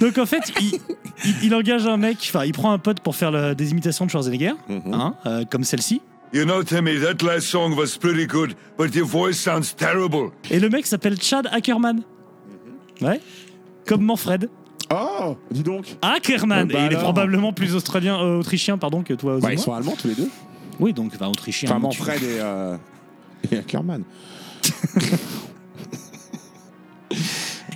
Donc 0.00 0.18
en 0.18 0.26
fait, 0.26 0.52
il, 0.60 0.78
il- 1.24 1.44
il 1.44 1.54
engage 1.54 1.86
un 1.86 1.96
mec, 1.96 2.18
enfin, 2.22 2.44
il 2.44 2.52
prend 2.52 2.72
un 2.72 2.78
pote 2.78 3.00
pour 3.00 3.16
faire 3.16 3.30
le- 3.30 3.54
des 3.54 3.70
imitations 3.70 4.04
de 4.06 4.10
Schwarzenegger, 4.10 4.52
Mhm. 4.68 4.94
hein, 4.94 5.14
euh, 5.26 5.44
comme 5.50 5.64
celle-ci. 5.64 6.00
You 6.34 6.44
know, 6.44 6.62
Timmy, 6.62 6.98
that 7.00 7.24
last 7.24 7.46
song 7.48 7.74
was 7.76 7.98
pretty 8.00 8.26
good, 8.26 8.54
but 8.78 8.94
your 8.94 9.06
voice 9.06 9.34
sounds 9.36 9.74
terrible. 9.76 10.30
Et 10.50 10.58
le 10.60 10.68
mec 10.70 10.86
s'appelle 10.86 11.20
Chad 11.20 11.46
Ackerman. 11.52 12.02
Ouais. 13.02 13.20
Comme 13.86 14.02
Manfred. 14.02 14.48
Oh, 14.94 15.36
dis 15.50 15.62
donc. 15.62 15.96
Ackerman. 16.02 16.70
Euh, 16.70 16.72
bah 16.72 16.78
Et 16.80 16.82
il 16.86 16.92
est 16.92 16.96
alors. 16.96 17.02
probablement 17.02 17.52
plus 17.52 17.74
australien, 17.74 18.18
euh, 18.20 18.38
autrichien, 18.40 18.78
pardon, 18.78 19.02
que 19.02 19.14
toi. 19.14 19.38
Bah, 19.40 19.52
ils 19.52 19.58
sont 19.58 19.72
allemands 19.72 19.96
tous 20.00 20.08
les 20.08 20.14
deux. 20.14 20.28
Oui, 20.80 20.92
donc, 20.92 21.12
enfin, 21.14 21.28
autrichien. 21.28 21.68
Enfin, 21.70 21.76
tu- 21.90 21.98
Manfred 22.00 22.22
et, 22.22 22.38
euh, 22.40 22.76
et 23.50 23.58
Ackerman. 23.58 24.02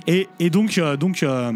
Et, 0.09 0.27
et 0.39 0.49
donc, 0.49 0.77
euh, 0.77 0.95
donc 0.95 1.21
euh, 1.21 1.51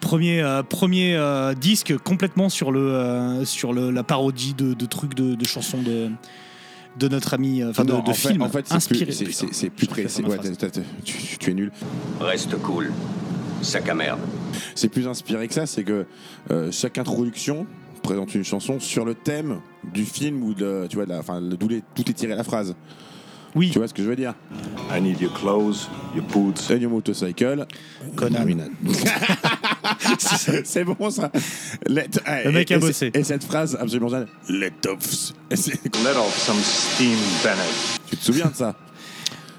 premier, 0.00 0.40
euh, 0.42 0.62
premier 0.62 1.16
euh, 1.16 1.54
disque 1.54 1.96
complètement 1.98 2.48
sur, 2.48 2.70
le, 2.72 2.80
euh, 2.92 3.44
sur 3.44 3.72
le, 3.72 3.90
la 3.90 4.02
parodie 4.02 4.54
de, 4.54 4.74
de 4.74 4.86
trucs 4.86 5.14
de, 5.14 5.34
de 5.34 5.44
chansons 5.44 5.82
de, 5.82 6.10
de 6.98 7.08
notre 7.08 7.34
ami, 7.34 7.62
enfin 7.64 7.84
de, 7.84 7.90
de 7.92 7.96
en 7.96 8.04
fait- 8.14 8.28
films 8.28 8.42
en 8.42 8.48
fait, 8.48 8.66
c'est 8.68 8.74
inspirés. 8.74 9.04
plus, 9.06 9.12
c'est- 9.14 9.52
c'est- 9.52 9.70
plus 9.70 9.86
Ouais, 9.88 10.38
t'as- 10.56 10.70
tu, 11.04 11.38
tu 11.38 11.50
es 11.50 11.54
nul. 11.54 11.72
Reste 12.20 12.56
cool. 12.62 12.92
Sac 13.62 13.88
à 13.88 13.94
merde. 13.94 14.20
C'est 14.74 14.88
plus 14.88 15.08
inspiré 15.08 15.48
que 15.48 15.54
ça, 15.54 15.66
c'est 15.66 15.82
que 15.84 16.06
euh, 16.50 16.70
chaque 16.70 16.96
introduction 16.98 17.66
présente 18.02 18.34
une 18.34 18.44
chanson 18.44 18.78
sur 18.78 19.04
le 19.04 19.14
thème 19.14 19.60
du 19.92 20.04
film 20.04 20.42
ou 20.44 20.54
de, 20.54 20.86
tu 20.88 20.96
vois, 20.96 21.06
de 21.06 21.10
la, 21.10 21.22
d'où 21.56 21.68
les- 21.68 21.82
tout 21.94 22.08
est 22.08 22.14
tiré 22.14 22.34
la 22.36 22.44
phrase. 22.44 22.74
Oui. 23.58 23.70
Tu 23.72 23.78
vois 23.78 23.88
ce 23.88 23.94
que 23.94 24.02
je 24.02 24.08
veux 24.08 24.16
dire? 24.16 24.34
I 24.96 25.00
need 25.00 25.20
your 25.20 25.32
clothes, 25.32 25.88
your 26.14 26.24
boots. 26.24 26.70
And 26.70 26.76
your 26.76 26.90
motorcycle. 26.90 27.66
Conan. 28.16 28.46
C'est 30.64 30.84
bon 30.84 31.10
ça. 31.10 31.30
Let- 31.86 32.08
Le 32.44 32.52
mec 32.52 32.70
et- 32.70 32.74
a 32.74 32.78
bossé. 32.78 33.10
Et 33.14 33.24
cette 33.24 33.44
phrase 33.44 33.76
absolument 33.80 34.08
géniale. 34.08 34.28
Let 34.48 34.72
off. 34.88 35.32
Let 35.50 36.16
off 36.16 36.38
some 36.38 36.56
steam, 36.62 37.16
Bennett. 37.42 38.00
Tu 38.08 38.16
te 38.16 38.24
souviens 38.24 38.46
de 38.46 38.54
ça? 38.54 38.74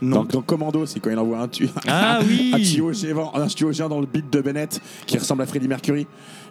Non. 0.02 0.24
Dans, 0.24 0.26
dans 0.26 0.42
Commando, 0.42 0.86
c'est 0.86 1.02
quand 1.02 1.10
il 1.10 1.18
envoie 1.20 1.40
un, 1.40 1.48
tu... 1.50 1.68
Ah 1.88 2.20
oui. 2.26 2.52
un 2.54 2.58
tuyau 2.58 2.94
géant, 2.94 3.32
un 3.36 3.48
tuyau 3.48 3.74
géant 3.74 3.90
dans 3.90 4.00
le 4.00 4.06
beat 4.06 4.32
de 4.32 4.40
Bennett 4.40 4.80
qui 5.06 5.18
ressemble 5.18 5.42
à 5.42 5.46
Freddie 5.46 5.68
Mercury. 5.68 6.08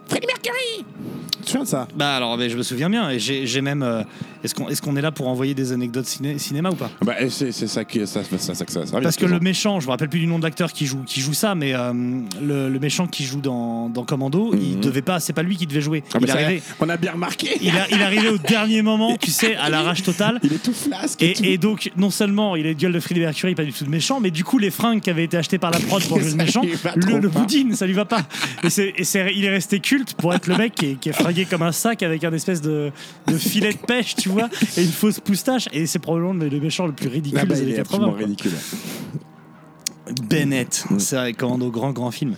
Freddie 0.07 0.27
Mercury 0.27 0.85
Tu 1.33 1.39
te 1.45 1.47
souviens 1.47 1.63
de 1.65 1.69
ça? 1.69 1.89
Bah 1.97 2.17
alors, 2.17 2.37
mais 2.37 2.51
je 2.51 2.59
me 2.59 2.63
souviens 2.63 2.91
bien. 2.91 3.09
Et 3.11 3.19
j'ai 3.19 3.47
j'ai 3.47 3.63
même. 3.63 3.83
euh, 3.83 4.03
Est-ce 4.45 4.55
qu'on 4.55 4.69
est, 4.69 4.81
qu'on 4.81 4.97
est 4.97 5.01
là 5.03 5.11
pour 5.11 5.29
envoyer 5.29 5.55
des 5.55 5.73
anecdotes 5.73 6.07
ciné- 6.07 6.39
cinéma 6.39 6.71
ou 6.71 6.75
pas? 6.75 6.91
Bah, 7.05 7.15
c'est 7.29 7.53
ça 7.53 7.85
que 7.85 8.07
ça, 8.07 8.23
ça, 8.25 8.55
ça, 8.55 8.65
ça. 8.67 9.01
Parce 9.01 9.17
que 9.17 9.27
le 9.27 9.41
méchant, 9.41 9.81
je 9.81 9.87
me 9.87 9.91
rappelle 9.91 10.09
plus 10.09 10.21
du 10.21 10.27
nom 10.27 10.39
de 10.39 10.45
l'acteur 10.45 10.73
qui 10.73 10.87
joue, 10.87 11.03
qui 11.05 11.21
joue 11.21 11.33
ça, 11.35 11.55
mais 11.55 11.75
euh, 11.75 11.93
le, 12.43 12.69
le 12.69 12.79
méchant 12.79 13.07
qui 13.07 13.25
joue 13.25 13.41
dans, 13.41 13.89
dans 13.89 14.05
Commando, 14.05 14.55
il 14.55 14.79
devait 14.81 15.03
pas, 15.03 15.21
c'est 15.21 15.33
pas 15.33 15.43
lui 15.43 15.57
qui 15.57 15.67
devait 15.67 15.81
jouer. 15.81 16.05
Ah, 16.15 16.19
il, 16.21 16.31
arrivait, 16.31 16.63
on 16.81 16.89
a 16.89 16.97
bien 16.97 17.13
remarqué. 17.13 17.49
il, 17.61 17.71
a- 17.77 17.89
il 17.91 18.03
arrivait 18.03 18.29
au 18.31 18.39
dernier 18.39 18.83
moment, 18.83 19.17
tu 19.21 19.31
sais, 19.31 19.57
à 19.57 19.69
l'arrache 19.71 20.03
totale. 20.03 20.39
Il 20.43 20.53
est 20.53 20.63
tout 20.63 20.73
flasque. 20.73 21.23
Et, 21.23 21.33
tout. 21.33 21.45
Et, 21.45 21.53
et 21.55 21.59
donc, 21.59 21.91
non 21.97 22.11
seulement 22.11 22.55
il 22.57 22.67
a 22.67 22.71
une 22.71 22.77
gueule 22.79 22.93
de 22.93 23.01
Freddie 23.01 23.21
Mercury, 23.21 23.55
pas 23.55 23.65
du 23.65 23.73
tout 23.73 23.85
de 23.85 23.91
méchant, 23.91 24.21
mais 24.21 24.31
du 24.31 24.45
coup, 24.45 24.59
les 24.59 24.71
fringues 24.71 25.01
qui 25.01 25.11
avaient 25.11 25.25
été 25.25 25.37
achetées 25.37 25.59
par 25.59 25.71
la 25.71 25.81
prod 25.81 26.03
pour 26.05 26.21
jouer 26.21 26.31
le 26.31 26.37
méchant, 26.45 26.63
le, 26.97 27.19
le 27.19 27.29
boudin, 27.29 27.75
ça 27.75 27.87
lui 27.87 27.95
va 27.95 28.05
pas. 28.05 28.23
Et, 28.65 28.71
c'est, 28.71 28.95
et 28.97 29.05
c'est- 29.05 29.33
il 29.35 29.45
est 29.45 29.51
resté 29.51 29.81
culte 29.81 30.15
pour 30.15 30.33
être 30.35 30.47
le 30.47 30.57
mec 30.57 30.75
qui 30.75 30.87
est, 30.87 30.95
qui 30.95 31.09
est 31.09 31.13
fringué 31.13 31.45
comme 31.45 31.63
un 31.63 31.73
sac 31.73 32.03
avec 32.03 32.25
un 32.25 32.33
espèce 32.33 32.61
de, 32.63 32.91
de 33.27 33.37
filet 33.37 33.73
de 33.73 33.79
pêche, 33.79 34.15
tu 34.17 34.28
vois, 34.33 34.49
et 34.77 34.83
une 34.83 34.91
fausse 34.91 35.21
moustache. 35.29 35.69
Et 35.73 35.87
c'est 35.87 35.99
probablement 35.99 36.35
le, 36.35 36.49
le 36.49 36.61
méchant 36.61 36.87
le 36.87 36.93
plus 36.93 37.09
ridicule 37.09 37.39
Ah 37.43 37.47
bah, 37.47 37.55
des 37.55 37.61
il 37.61 37.65
années 37.65 37.73
est 37.75 37.77
80. 37.77 37.97
absolument 37.97 38.17
quoi. 38.17 38.27
ridicule. 38.27 38.53
Bennett, 40.29 40.87
c'est 40.99 41.17
vrai, 41.17 41.33
Commando, 41.35 41.71
grand 41.71 41.93
grand 41.93 42.11
film. 42.11 42.35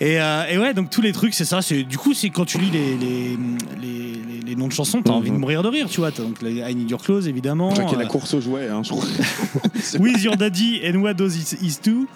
Et, 0.00 0.20
euh, 0.20 0.44
et 0.50 0.58
ouais, 0.58 0.74
donc 0.74 0.90
tous 0.90 1.00
les 1.00 1.12
trucs, 1.12 1.32
c'est 1.32 1.46
ça. 1.46 1.62
C'est 1.62 1.82
du 1.82 1.96
coup, 1.96 2.12
c'est 2.12 2.28
quand 2.28 2.44
tu 2.44 2.58
lis 2.58 2.70
les, 2.70 2.94
les, 2.96 3.38
les, 3.80 4.12
les- 4.12 4.40
les 4.46 4.54
noms 4.54 4.68
de 4.68 4.72
chansons, 4.72 5.00
t'as 5.02 5.12
envie 5.12 5.30
de 5.30 5.36
mourir 5.36 5.62
de 5.62 5.68
rire, 5.68 5.88
tu 5.88 6.00
vois. 6.00 6.12
T'as 6.12 6.22
donc 6.22 6.40
les 6.42 6.56
I 6.58 6.74
Need 6.74 6.90
Your 6.90 7.02
Clothes, 7.02 7.26
évidemment. 7.26 7.70
Je 7.70 7.76
crois 7.76 7.84
qu'il 7.86 7.94
y 7.94 7.96
a 7.96 8.00
euh, 8.00 8.04
la 8.04 8.08
course 8.10 8.34
aux 8.34 8.40
jouets, 8.42 8.68
hein, 8.68 8.82
je 8.84 8.90
crois. 8.90 9.04
With 9.98 10.22
Your 10.22 10.36
Daddy 10.36 10.80
and 10.86 10.96
What 11.00 11.14
Does 11.14 11.34
It 11.36 11.56
Is 11.62 11.78
To. 11.84 12.06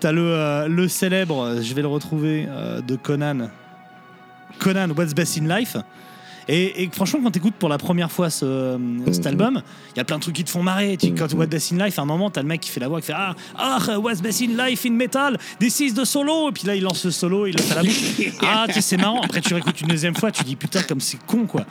T'as 0.00 0.10
le, 0.12 0.20
euh, 0.22 0.68
le 0.68 0.86
célèbre, 0.88 1.62
je 1.62 1.72
vais 1.74 1.82
le 1.82 1.88
retrouver, 1.88 2.46
euh, 2.48 2.80
de 2.80 2.96
Conan. 2.96 3.48
Conan, 4.58 4.88
What's 4.96 5.14
Best 5.14 5.38
in 5.40 5.46
Life. 5.48 5.76
Et, 6.48 6.82
et 6.84 6.90
franchement, 6.92 7.20
quand 7.22 7.30
t'écoutes 7.30 7.54
pour 7.54 7.68
la 7.68 7.78
première 7.78 8.10
fois 8.10 8.30
ce, 8.30 8.78
cet 9.12 9.26
album, 9.26 9.60
il 9.94 9.98
y 9.98 10.00
a 10.00 10.04
plein 10.04 10.16
de 10.16 10.22
trucs 10.22 10.34
qui 10.36 10.44
te 10.44 10.50
font 10.50 10.62
marrer. 10.62 10.96
Tu, 10.96 11.12
quand 11.14 11.32
What's 11.34 11.48
Best 11.50 11.72
in 11.72 11.84
Life, 11.84 11.98
à 11.98 12.02
un 12.02 12.06
moment, 12.06 12.30
t'as 12.30 12.40
le 12.42 12.48
mec 12.48 12.60
qui 12.62 12.70
fait 12.70 12.80
la 12.80 12.88
voix 12.88 13.00
qui 13.00 13.06
fait 13.08 13.14
Ah, 13.14 13.34
ah, 13.56 13.98
What's 13.98 14.22
Best 14.22 14.42
in 14.42 14.56
Life 14.66 14.86
in 14.86 14.92
Metal, 14.92 15.36
This 15.60 15.80
is 15.80 15.92
the 15.94 16.04
solo. 16.04 16.48
Et 16.48 16.52
puis 16.52 16.66
là, 16.66 16.74
il 16.74 16.82
lance 16.82 17.04
le 17.04 17.10
solo, 17.10 17.46
il 17.46 17.58
fait 17.60 17.72
à 17.72 17.76
la 17.76 17.82
bouche. 17.82 17.98
Ah, 18.42 18.64
tu 18.66 18.74
sais, 18.74 18.80
c'est 18.80 18.96
marrant. 18.96 19.20
Après, 19.22 19.40
tu 19.40 19.52
réécoutes 19.52 19.80
une 19.80 19.88
deuxième 19.88 20.14
fois, 20.16 20.30
tu 20.30 20.42
dis 20.44 20.56
Putain, 20.56 20.82
comme 20.82 21.00
c'est 21.00 21.18
con, 21.26 21.44
quoi. 21.46 21.64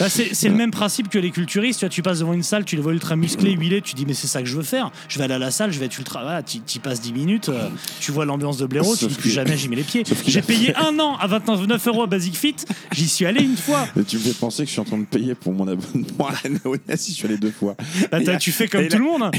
Là, 0.00 0.08
c'est 0.08 0.34
c'est 0.34 0.48
le 0.48 0.54
même 0.54 0.70
principe 0.70 1.08
que 1.08 1.18
les 1.18 1.30
culturistes. 1.30 1.78
Tu 1.80 1.84
vois, 1.86 1.90
tu 1.90 2.02
passes 2.02 2.18
devant 2.20 2.32
une 2.32 2.42
salle, 2.42 2.64
tu 2.64 2.76
les 2.76 2.82
vois 2.82 2.92
ultra 2.92 3.16
musclés, 3.16 3.52
huilés, 3.52 3.80
tu 3.82 3.94
dis 3.94 4.04
mais 4.06 4.14
c'est 4.14 4.26
ça 4.26 4.40
que 4.42 4.48
je 4.48 4.56
veux 4.56 4.62
faire. 4.62 4.90
Je 5.08 5.18
vais 5.18 5.24
aller 5.24 5.34
à 5.34 5.38
la 5.38 5.50
salle, 5.50 5.72
je 5.72 5.78
vais 5.78 5.86
être 5.86 5.98
ultra. 5.98 6.22
Voilà, 6.22 6.42
tu 6.42 6.58
y 6.58 6.78
passes 6.78 7.00
10 7.00 7.12
minutes, 7.12 7.48
euh, 7.48 7.68
tu 8.00 8.10
vois 8.12 8.24
l'ambiance 8.24 8.56
de 8.58 8.66
blaireau, 8.66 8.94
tu 8.94 9.00
Sauf 9.02 9.10
dis 9.12 9.14
plus 9.18 9.28
que- 9.30 9.34
jamais 9.34 9.56
j'y 9.56 9.68
mets 9.68 9.76
les 9.76 9.82
pieds. 9.82 10.02
J'ai 10.26 10.42
payé 10.42 10.74
un 10.76 10.98
an 10.98 11.16
à 11.16 11.26
29 11.26 11.86
euros 11.88 12.02
à 12.02 12.06
Basic 12.06 12.36
Fit, 12.36 12.56
j'y 12.92 13.08
suis 13.08 13.26
allé 13.26 13.42
une 13.44 13.56
fois. 13.56 13.86
Et 14.00 14.04
tu 14.04 14.16
me 14.16 14.22
fais 14.22 14.32
penser 14.34 14.62
que 14.62 14.68
je 14.68 14.72
suis 14.72 14.80
en 14.80 14.84
train 14.84 14.98
de 14.98 15.04
payer 15.04 15.34
pour 15.34 15.52
mon 15.52 15.66
abonnement 15.68 16.28
à 16.28 16.32
la 16.44 16.50
Néonasi, 16.50 17.12
je 17.12 17.16
suis 17.16 17.26
allé 17.26 17.36
deux 17.38 17.50
fois. 17.50 17.76
Bah, 18.10 18.20
t'as- 18.24 18.32
là- 18.32 18.38
tu 18.38 18.52
fais 18.52 18.66
comme 18.68 18.86
tout 18.88 18.92
là- 18.92 18.98
le 18.98 19.04
monde. 19.04 19.30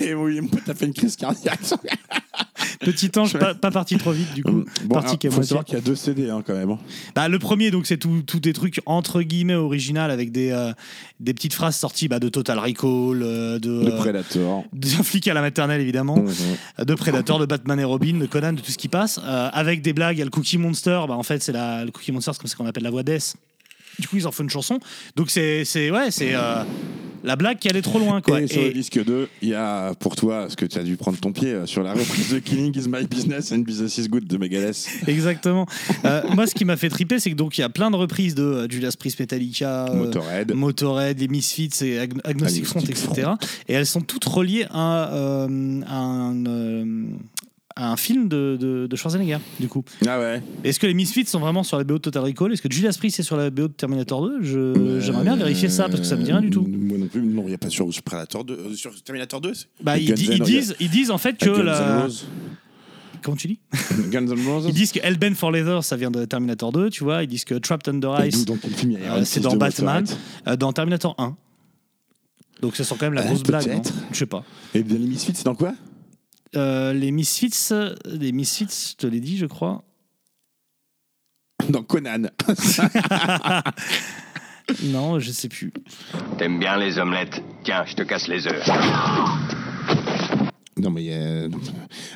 Et, 0.00 0.04
et 0.10 0.14
oui, 0.14 0.40
a 0.68 0.74
fait 0.74 0.86
une 0.86 0.94
crise 0.94 1.16
cardiaque. 1.16 1.60
Petit 2.80 3.10
ange, 3.18 3.38
pas, 3.38 3.54
pas 3.54 3.70
parti 3.70 3.96
trop 3.96 4.12
vite, 4.12 4.34
du 4.34 4.42
coup. 4.42 4.64
Bon, 4.84 4.94
parti 4.94 5.10
alors, 5.10 5.18
est 5.24 5.30
faut 5.30 5.42
savoir 5.42 5.64
qu'il 5.64 5.74
y 5.74 5.78
a 5.78 5.80
deux 5.80 5.94
CD 5.94 6.28
hein, 6.28 6.42
quand 6.46 6.54
même. 6.54 6.70
hein. 6.70 6.78
Bah, 7.14 7.28
le 7.28 7.38
premier, 7.38 7.70
donc, 7.70 7.86
c'est 7.86 7.96
tout, 7.96 8.22
tout 8.26 8.40
des 8.40 8.52
trucs 8.52 8.80
entre 8.84 9.22
guillemets 9.22 9.54
original 9.54 10.10
avec 10.10 10.32
des, 10.32 10.50
euh, 10.50 10.72
des 11.20 11.32
petites 11.34 11.54
phrases 11.54 11.76
sorties 11.76 12.08
bah, 12.08 12.18
de 12.18 12.28
Total 12.28 12.58
Recall, 12.58 13.22
euh, 13.22 13.58
de, 13.58 13.84
De 13.84 13.90
euh, 13.90 13.96
Predator. 13.96 14.64
d'un 14.72 14.88
flic 15.02 15.28
à 15.28 15.34
la 15.34 15.40
maternelle 15.40 15.80
évidemment, 15.80 16.16
Mhm. 16.16 16.84
de 16.84 16.94
Predator, 16.94 17.38
de 17.38 17.46
Batman 17.46 17.78
et 17.80 17.84
Robin, 17.84 18.18
de 18.18 18.26
Conan, 18.26 18.52
de 18.52 18.60
tout 18.60 18.70
ce 18.70 18.78
qui 18.78 18.88
passe, 18.88 19.18
avec 19.24 19.80
des 19.80 19.92
blagues. 19.92 20.16
Il 20.16 20.18
y 20.20 20.22
a 20.22 20.26
le 20.26 20.30
Cookie 20.30 20.58
Monster, 20.58 21.00
bah, 21.08 21.14
en 21.14 21.22
fait, 21.22 21.42
c'est 21.42 21.52
le 21.52 21.90
Cookie 21.90 22.12
Monster, 22.12 22.32
c'est 22.34 22.40
comme 22.40 22.48
ça 22.50 22.56
qu'on 22.56 22.66
appelle 22.66 22.82
la 22.84 22.90
voix 22.90 23.02
d'Es. 23.02 23.34
Du 23.98 24.08
coup, 24.08 24.16
ils 24.16 24.26
en 24.26 24.32
font 24.32 24.42
une 24.42 24.50
chanson. 24.50 24.78
Donc, 25.16 25.30
c'est, 25.30 25.64
c'est, 25.64 25.90
ouais, 25.90 26.10
c'est 26.10 26.34
euh, 26.34 26.62
la 27.22 27.36
blague 27.36 27.58
qui 27.58 27.68
allait 27.68 27.80
trop 27.82 27.98
loin, 27.98 28.20
quoi. 28.20 28.40
Et 28.42 28.46
sur 28.46 28.60
Et- 28.60 28.68
le 28.68 28.72
disque 28.74 29.02
2, 29.02 29.28
il 29.42 29.48
y 29.48 29.54
a 29.54 29.94
pour 29.94 30.16
toi, 30.16 30.46
ce 30.50 30.56
que 30.56 30.66
tu 30.66 30.78
as 30.78 30.82
dû 30.82 30.96
prendre 30.96 31.18
ton 31.18 31.32
pied 31.32 31.48
euh, 31.52 31.66
sur 31.66 31.82
la 31.82 31.92
reprise 31.94 32.32
de 32.32 32.38
Killing 32.38 32.76
is 32.78 32.88
my 32.88 33.06
business 33.06 33.52
and 33.52 33.58
business 33.58 33.96
is 33.98 34.08
good 34.08 34.26
de 34.26 34.36
Megadeth. 34.36 34.86
Exactement. 35.06 35.66
Euh, 36.04 36.22
moi, 36.34 36.46
ce 36.46 36.54
qui 36.54 36.64
m'a 36.64 36.76
fait 36.76 36.88
triper, 36.90 37.18
c'est 37.20 37.30
que 37.30 37.36
donc 37.36 37.56
il 37.56 37.62
y 37.62 37.64
a 37.64 37.68
plein 37.68 37.90
de 37.90 37.96
reprises 37.96 38.34
de 38.34 38.66
Judas 38.70 38.92
Priest, 38.98 39.20
Metallica, 39.20 39.86
euh, 39.86 39.94
Motorhead. 39.94 40.52
Motorhead, 40.54 41.18
les 41.20 41.28
Misfits 41.28 41.70
et 41.82 41.98
Ag- 42.00 42.20
Agnostic 42.24 42.66
Front, 42.66 42.80
etc. 42.80 43.28
Et 43.68 43.74
elles 43.74 43.86
sont 43.86 44.00
toutes 44.02 44.24
reliées 44.26 44.66
à, 44.70 45.12
euh, 45.14 45.80
à 45.86 45.96
un, 45.96 46.44
à 47.76 47.90
un 47.90 47.96
film 47.96 48.28
de, 48.28 48.56
de, 48.60 48.86
de 48.86 48.96
Schwarzenegger, 48.96 49.38
du 49.58 49.66
coup. 49.68 49.82
Ah 50.06 50.18
ouais. 50.20 50.42
Est-ce 50.62 50.78
que 50.78 50.86
les 50.86 50.94
Misfits 50.94 51.26
sont 51.26 51.40
vraiment 51.40 51.62
sur 51.64 51.76
la 51.76 51.82
BO 51.84 51.94
de 51.94 51.98
Total 51.98 52.22
Recall? 52.22 52.52
Est-ce 52.52 52.62
que 52.62 52.70
Judas 52.72 52.94
Priest 52.96 53.18
est 53.18 53.24
sur 53.24 53.36
la 53.36 53.50
BO 53.50 53.62
de 53.68 53.72
Terminator 53.72 54.22
2 54.28 54.42
Je- 54.42 55.00
J'aimerais 55.00 55.24
bien 55.24 55.34
vérifier 55.36 55.68
ça 55.68 55.88
parce 55.88 56.00
que 56.00 56.06
ça 56.06 56.14
me 56.16 56.22
dit 56.22 56.30
rien 56.30 56.40
du 56.40 56.50
tout. 56.50 56.62
Moi 56.68 56.98
non 56.98 57.08
plus, 57.08 57.20
non, 57.22 57.42
il 57.42 57.48
n'y 57.48 57.54
a 57.54 57.58
pas 57.58 57.70
sur, 57.70 57.88
Predator 58.04 58.44
2, 58.44 58.54
euh, 58.54 58.74
sur 58.74 58.92
Terminator 59.02 59.40
2 59.40 59.54
c'est- 59.54 59.66
Bah, 59.82 59.98
ils, 59.98 60.12
di- 60.14 60.38
disent, 60.40 60.76
ils 60.78 60.88
disent 60.90 61.10
en 61.10 61.18
fait 61.18 61.36
que 61.36 61.46
Guns 61.46 61.60
N' 61.62 61.64
la. 61.64 62.06
Comment 63.22 63.36
tu 63.36 63.48
dis? 63.48 63.58
Guns 64.10 64.26
N' 64.26 64.46
Roses. 64.46 64.66
Ils 64.68 64.74
disent 64.74 64.92
que 64.92 65.00
Hellbent 65.02 65.34
for 65.34 65.50
Leather, 65.50 65.82
ça 65.82 65.96
vient 65.96 66.10
de 66.10 66.24
Terminator 66.26 66.70
2, 66.72 66.90
tu 66.90 67.02
vois. 67.04 67.22
Ils 67.24 67.26
disent 67.28 67.44
que 67.44 67.54
Trapped 67.54 67.92
Under 67.92 68.24
Ice, 68.26 68.44
dans 68.44 68.54
film 68.56 68.96
euh, 69.00 69.22
c'est 69.24 69.40
dans 69.40 69.56
Batman, 69.56 70.04
euh, 70.46 70.56
dans 70.56 70.72
Terminator 70.72 71.14
1. 71.18 71.34
Donc 72.60 72.76
ça 72.76 72.84
sent 72.84 72.94
quand 73.00 73.06
même 73.06 73.14
la 73.14 73.22
Euh, 73.22 73.26
grosse 73.26 73.42
blague, 73.42 73.66
non? 73.66 73.82
Je 74.12 74.18
sais 74.18 74.26
pas. 74.26 74.44
Et 74.74 74.82
bien 74.82 74.98
les 74.98 75.06
Misfits, 75.06 75.32
c'est 75.34 75.44
dans 75.44 75.54
quoi? 75.54 75.72
Euh, 76.56 76.92
les 76.92 77.10
Misfits, 77.10 77.68
euh, 77.72 77.94
les 78.06 78.32
Misfits, 78.32 78.90
je 78.92 78.96
te 78.96 79.06
l'ai 79.06 79.20
dit, 79.20 79.36
je 79.38 79.46
crois. 79.46 79.82
Dans 81.68 81.82
Conan. 81.82 82.28
non, 84.84 85.18
je 85.18 85.30
sais 85.30 85.48
plus. 85.48 85.72
T'aimes 86.38 86.58
bien 86.58 86.76
les 86.76 86.98
omelettes? 86.98 87.42
Tiens, 87.64 87.84
je 87.86 87.94
te 87.94 88.02
casse 88.02 88.28
les 88.28 88.46
œufs. 88.46 88.68
non 90.78 90.90
mais 90.90 91.04
il 91.04 91.10
y 91.10 91.14
a... 91.14 91.48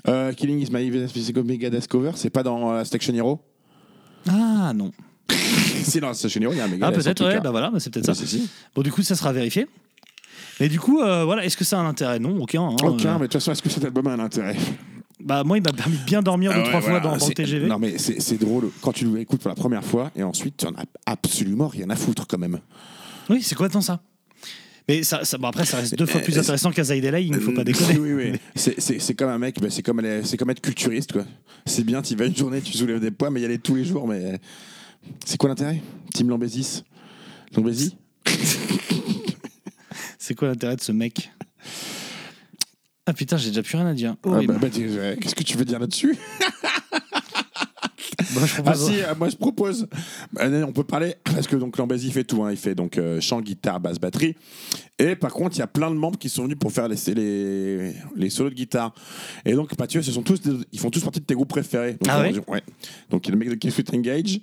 Euh, 0.09 0.33
Killing 0.33 0.59
is 0.61 0.71
my 0.71 0.91
good 1.33 1.47
Megadeth 1.47 1.87
cover, 1.89 2.13
c'est 2.17 2.31
pas 2.31 2.43
dans 2.43 2.73
euh, 2.73 2.85
Station 2.85 3.15
Hero? 3.15 3.41
Ah 4.29 4.73
non. 4.75 4.93
Si 5.83 6.01
dans 6.01 6.13
Station 6.13 6.41
Hero, 6.43 6.53
il 6.53 6.59
y 6.59 6.61
a 6.61 6.65
un 6.65 6.67
Ah 6.67 6.71
Megadeth. 6.71 6.99
en 6.99 7.03
peut-être, 7.03 7.25
ouais, 7.27 7.35
cas. 7.35 7.41
bah 7.41 7.51
voilà, 7.51 7.71
bah, 7.71 7.81
c'est 7.81 7.91
peut-être 7.93 8.07
Bah, 8.07 8.15
ça. 8.15 8.25
Bon, 8.75 8.83
du 8.83 8.93
coup, 8.93 9.03
ça 9.03 9.15
sera 9.17 9.33
vérifié. 9.33 9.67
Mais 10.61 10.69
du 10.69 10.81
coup, 10.81 11.01
euh, 11.01 11.25
voilà, 11.25 11.45
est-ce 11.45 11.57
que 11.57 11.65
ça 11.65 11.79
a 11.79 11.83
un 11.83 11.89
intérêt? 11.89 12.19
Non, 12.19 12.37
aucun. 12.41 12.63
hein. 12.63 12.77
Aucun, 12.83 13.11
Euh, 13.11 13.13
mais 13.15 13.19
de 13.21 13.25
toute 13.25 13.35
façon, 13.35 13.53
est-ce 13.53 13.63
que 13.63 13.69
cet 13.71 13.85
album 13.85 14.07
a 14.09 14.13
un 14.13 14.19
intérêt? 14.21 14.57
Bah 15.21 15.43
moi, 15.45 15.59
il 15.59 15.63
m'a 15.63 15.73
permis 15.73 15.99
de 15.99 16.05
bien 16.05 16.23
dormir 16.23 16.53
deux 16.53 16.59
Ah 16.59 16.63
ouais, 16.63 16.69
trois 16.69 16.81
voilà, 16.81 17.01
fois 17.01 17.11
dans, 17.11 17.17
dans 17.17 17.27
le 17.29 17.35
TGV. 17.35 17.67
Non, 17.67 17.79
mais 17.79 17.99
c'est 17.99 18.21
c'est 18.21 18.37
drôle 18.39 18.71
quand 18.81 18.93
tu 18.93 19.05
l'écoutes 19.17 19.41
pour 19.41 19.49
la 19.49 19.57
première 19.57 19.85
fois 19.85 20.11
et 20.15 20.23
ensuite 20.23 20.57
tu 20.59 20.67
en 20.67 20.71
as 20.75 20.85
absolument 21.07 21.67
rien 21.69 21.91
à 21.91 21.97
foutre 21.97 22.27
quand 22.29 22.39
même. 22.39 22.61
Oui, 23.29 23.43
c'est 23.43 23.57
complètement 23.57 23.81
ça. 23.81 24.01
Mais 24.89 25.03
ça, 25.03 25.25
ça- 25.25 25.37
bon, 25.37 25.49
après, 25.49 25.65
ça 25.67 25.79
reste 25.79 25.97
deux 25.97 26.07
fois 26.07 26.21
Euh, 26.21 26.25
plus 26.25 26.33
c'est- 26.35 26.39
intéressant 26.39 26.71
qu'Azaïd 26.71 27.03
Delay, 27.05 27.25
il 27.27 27.33
ne 27.33 27.41
faut 27.41 27.53
pas 27.53 27.65
déconner. 27.65 27.99
Oui, 27.99 28.13
oui, 28.13 28.31
oui. 28.33 28.39
C'est- 28.55 28.81
C'est 28.81 29.01
c'est 29.01 29.15
comme 29.15 29.29
un 29.29 29.39
mec, 29.39 29.61
bah, 29.61 29.69
c'est 29.71 29.83
comme, 29.83 29.99
aller- 29.99 30.23
c'est 30.25 30.37
comme 30.37 30.51
être 30.51 30.61
culturiste, 30.63 31.13
quoi. 31.13 31.25
C'est 31.67 31.85
bien, 31.85 32.01
tu 32.01 32.15
vas 32.15 32.25
une 32.27 32.37
journée, 32.37 32.61
tu 32.63 32.73
soulèves 32.73 33.01
des 33.01 33.11
poids, 33.11 33.31
mais 33.31 33.41
y 33.41 33.45
aller 33.45 33.59
tous 33.59 33.75
les 33.75 33.85
jours, 33.85 34.07
mais 34.09 34.41
c'est 35.27 35.37
quoi 35.37 35.49
l'intérêt? 35.51 35.83
Team 36.15 36.29
Lambésis? 36.31 36.85
Lambésis? 37.57 37.97
C'est 40.29 40.35
quoi 40.35 40.49
l'intérêt 40.49 40.77
de 40.77 40.83
ce 40.83 40.93
mec 40.93 41.31
Ah 43.07 43.15
putain, 43.15 43.39
j'ai 43.39 43.49
déjà 43.49 43.63
plus 43.63 43.79
rien 43.79 43.87
à 43.87 43.95
dire. 43.95 44.15
Ah, 44.25 44.29
Horrible. 44.29 44.59
bah, 44.61 44.69
bah, 44.71 44.79
ouais, 44.79 45.17
Qu'est-ce 45.19 45.35
que 45.35 45.43
tu 45.43 45.57
veux 45.57 45.65
dire 45.65 45.79
là-dessus 45.79 46.19
je 48.21 48.37
Ah 48.59 48.63
propose- 48.63 48.91
si, 48.91 49.01
euh, 49.01 49.15
moi 49.17 49.31
je 49.31 49.37
propose. 49.37 49.89
Bah, 50.35 50.43
on 50.67 50.73
peut 50.73 50.85
parler 50.85 51.15
parce 51.25 51.47
que 51.47 51.57
donc 51.57 51.79
Lambésis 51.79 52.11
fait 52.13 52.25
tout. 52.25 52.45
hein. 52.45 52.51
Il 52.51 52.59
fait 52.59 52.75
donc 52.75 52.99
euh, 52.99 53.23
chant, 53.23 53.41
guitare, 53.41 53.81
basse, 53.81 53.99
batterie. 53.99 54.37
Et 54.99 55.17
par 55.17 55.33
contre, 55.33 55.57
il 55.57 55.61
y 55.61 55.63
a 55.63 55.67
plein 55.67 55.91
de 55.91 55.97
membres 55.97 56.19
qui 56.19 56.29
sont 56.29 56.43
venus 56.45 56.59
pour 56.59 56.71
faire 56.73 56.89
les, 56.89 56.97
les, 57.15 57.95
les 58.15 58.29
solos 58.29 58.51
de 58.51 58.55
guitare. 58.55 58.93
Et 59.47 59.55
donc 59.55 59.79
Mathieu, 59.79 60.03
ce 60.03 60.13
sont 60.13 60.23
tous, 60.23 60.43
des- 60.43 60.59
ils 60.73 60.79
font 60.79 60.91
tous 60.91 61.01
partie 61.03 61.21
de 61.21 61.25
tes 61.25 61.35
groupes 61.35 61.49
préférés. 61.49 61.93
Donc, 61.93 62.09
Ah 62.11 62.21
ouais 62.21 62.35
ouais. 62.49 62.63
Donc 63.09 63.27
il 63.27 63.31
y 63.31 63.33
a 63.33 63.39
le 63.39 63.47
mec 63.47 63.59
de 63.59 63.71
Switch 63.71 63.89
Engage, 63.95 64.41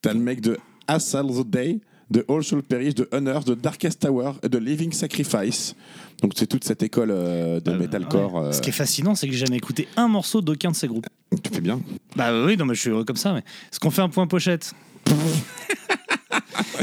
t'as 0.00 0.14
le 0.14 0.20
mec 0.20 0.40
de 0.40 0.56
Asal 0.86 1.26
the 1.26 1.46
Day, 1.46 1.80
de 2.10 2.24
All 2.28 2.42
Soul 2.42 2.62
Perish, 2.62 2.94
de 2.94 3.08
Honors, 3.12 3.44
de 3.44 3.54
Darkest 3.54 4.00
Tower 4.00 4.32
et 4.42 4.48
de 4.48 4.58
Living 4.58 4.92
Sacrifice. 4.92 5.74
Donc 6.22 6.32
c'est 6.36 6.46
toute 6.46 6.64
cette 6.64 6.82
école 6.82 7.10
euh, 7.12 7.60
de 7.60 7.72
metalcore. 7.72 8.38
euh, 8.38 8.52
Ce 8.52 8.60
qui 8.60 8.70
est 8.70 8.72
fascinant, 8.72 9.14
c'est 9.14 9.26
que 9.26 9.32
j'ai 9.34 9.44
jamais 9.46 9.58
écouté 9.58 9.86
un 9.96 10.08
morceau 10.08 10.40
d'aucun 10.40 10.70
de 10.70 10.76
ces 10.76 10.88
groupes. 10.88 11.06
Tu 11.42 11.50
fais 11.52 11.60
bien. 11.60 11.80
Bah 12.16 12.30
oui, 12.44 12.56
non, 12.56 12.64
mais 12.64 12.74
je 12.74 12.80
suis 12.80 12.90
heureux 12.90 13.04
comme 13.04 13.16
ça. 13.16 13.32
Mais 13.34 13.40
est-ce 13.40 13.78
qu'on 13.78 13.90
fait 13.90 14.02
un 14.02 14.08
point 14.08 14.26
pochette? 14.26 14.72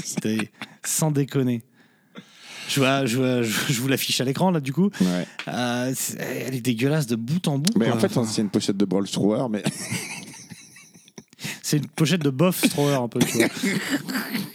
C'était 0.04 0.52
sans 0.84 1.12
déconner. 1.12 1.64
Je, 2.70 2.80
vois, 2.80 3.06
je, 3.06 3.18
vois- 3.18 3.42
je, 3.44 3.80
vous 3.82 3.88
l'affiche 3.88 4.22
à 4.22 4.24
l'écran 4.24 4.50
là 4.52 4.60
du 4.60 4.74
coup. 4.74 4.90
Ouais. 5.02 5.28
Euh, 5.48 5.94
elle 6.20 6.56
est 6.56 6.62
dégueulasse 6.62 7.06
de 7.08 7.16
bout 7.16 7.48
en 7.48 7.60
bout. 7.60 7.74
Mais 7.78 7.86
quoi. 7.88 7.96
en 7.96 8.00
fait, 8.00 8.12
c'est 8.26 8.42
une 8.42 8.50
pochette 8.50 8.78
de 8.78 8.86
Brawl 8.86 9.08
Thrower, 9.08 9.48
mais 9.52 9.64
c'est 11.62 11.78
une 11.78 11.88
pochette 11.88 12.22
de 12.22 12.30
bof 12.32 12.64
Strower 12.66 12.96
un 12.96 13.08
peu. 13.08 13.20
Tu 13.20 13.38
vois. 13.38 13.48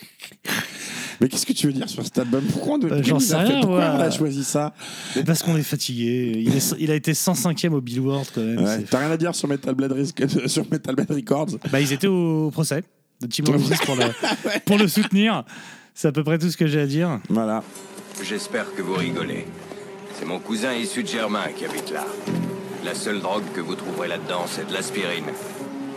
Mais 1.20 1.28
qu'est-ce 1.28 1.44
que 1.46 1.52
tu 1.52 1.66
veux 1.66 1.72
dire 1.72 1.88
sur 1.88 2.02
cet 2.02 2.18
album? 2.18 2.42
Pourquoi 2.52 2.78
on, 2.78 2.84
Euh, 2.86 3.02
sais 3.20 3.34
fait- 3.36 3.36
rien, 3.36 3.60
pourquoi 3.60 3.92
on 3.96 4.00
a 4.00 4.10
choisi 4.10 4.42
ça? 4.44 4.72
Mais 5.16 5.22
parce 5.24 5.42
qu'on 5.42 5.56
est 5.56 5.62
fatigué. 5.62 6.32
Il, 6.46 6.56
est- 6.56 6.74
il 6.78 6.90
a 6.90 6.94
été 6.94 7.12
105e 7.12 7.74
au 7.74 7.80
Billboard 7.80 8.26
quand 8.34 8.40
même. 8.40 8.62
Ouais, 8.64 8.82
T'as 8.88 9.00
rien 9.00 9.10
à 9.10 9.16
dire 9.16 9.34
sur 9.34 9.46
Metal 9.48 9.74
Blade, 9.74 9.92
Ris- 9.92 10.14
sur 10.48 10.64
Metal 10.70 10.94
Blade 10.94 11.10
Records? 11.10 11.58
Bah, 11.70 11.80
ils 11.80 11.92
étaient 11.92 12.06
au 12.06 12.50
procès 12.50 12.82
de 13.20 13.26
Tim 13.26 13.44
Rogers 13.52 13.74
pour 13.84 13.96
le, 13.96 14.04
pour 14.64 14.78
le 14.78 14.88
soutenir. 14.88 15.44
C'est 15.94 16.08
à 16.08 16.12
peu 16.12 16.24
près 16.24 16.38
tout 16.38 16.48
ce 16.50 16.56
que 16.56 16.66
j'ai 16.66 16.80
à 16.80 16.86
dire. 16.86 17.20
Voilà. 17.28 17.62
J'espère 18.26 18.74
que 18.74 18.80
vous 18.80 18.94
rigolez. 18.94 19.46
C'est 20.18 20.24
mon 20.26 20.38
cousin 20.38 20.72
issu 20.74 21.02
de 21.02 21.08
Germain 21.08 21.44
qui 21.56 21.64
habite 21.66 21.90
là. 21.92 22.06
La 22.84 22.94
seule 22.94 23.20
drogue 23.20 23.42
que 23.54 23.60
vous 23.60 23.74
trouverez 23.74 24.08
là-dedans, 24.08 24.44
c'est 24.46 24.66
de 24.66 24.72
l'aspirine. 24.72 25.24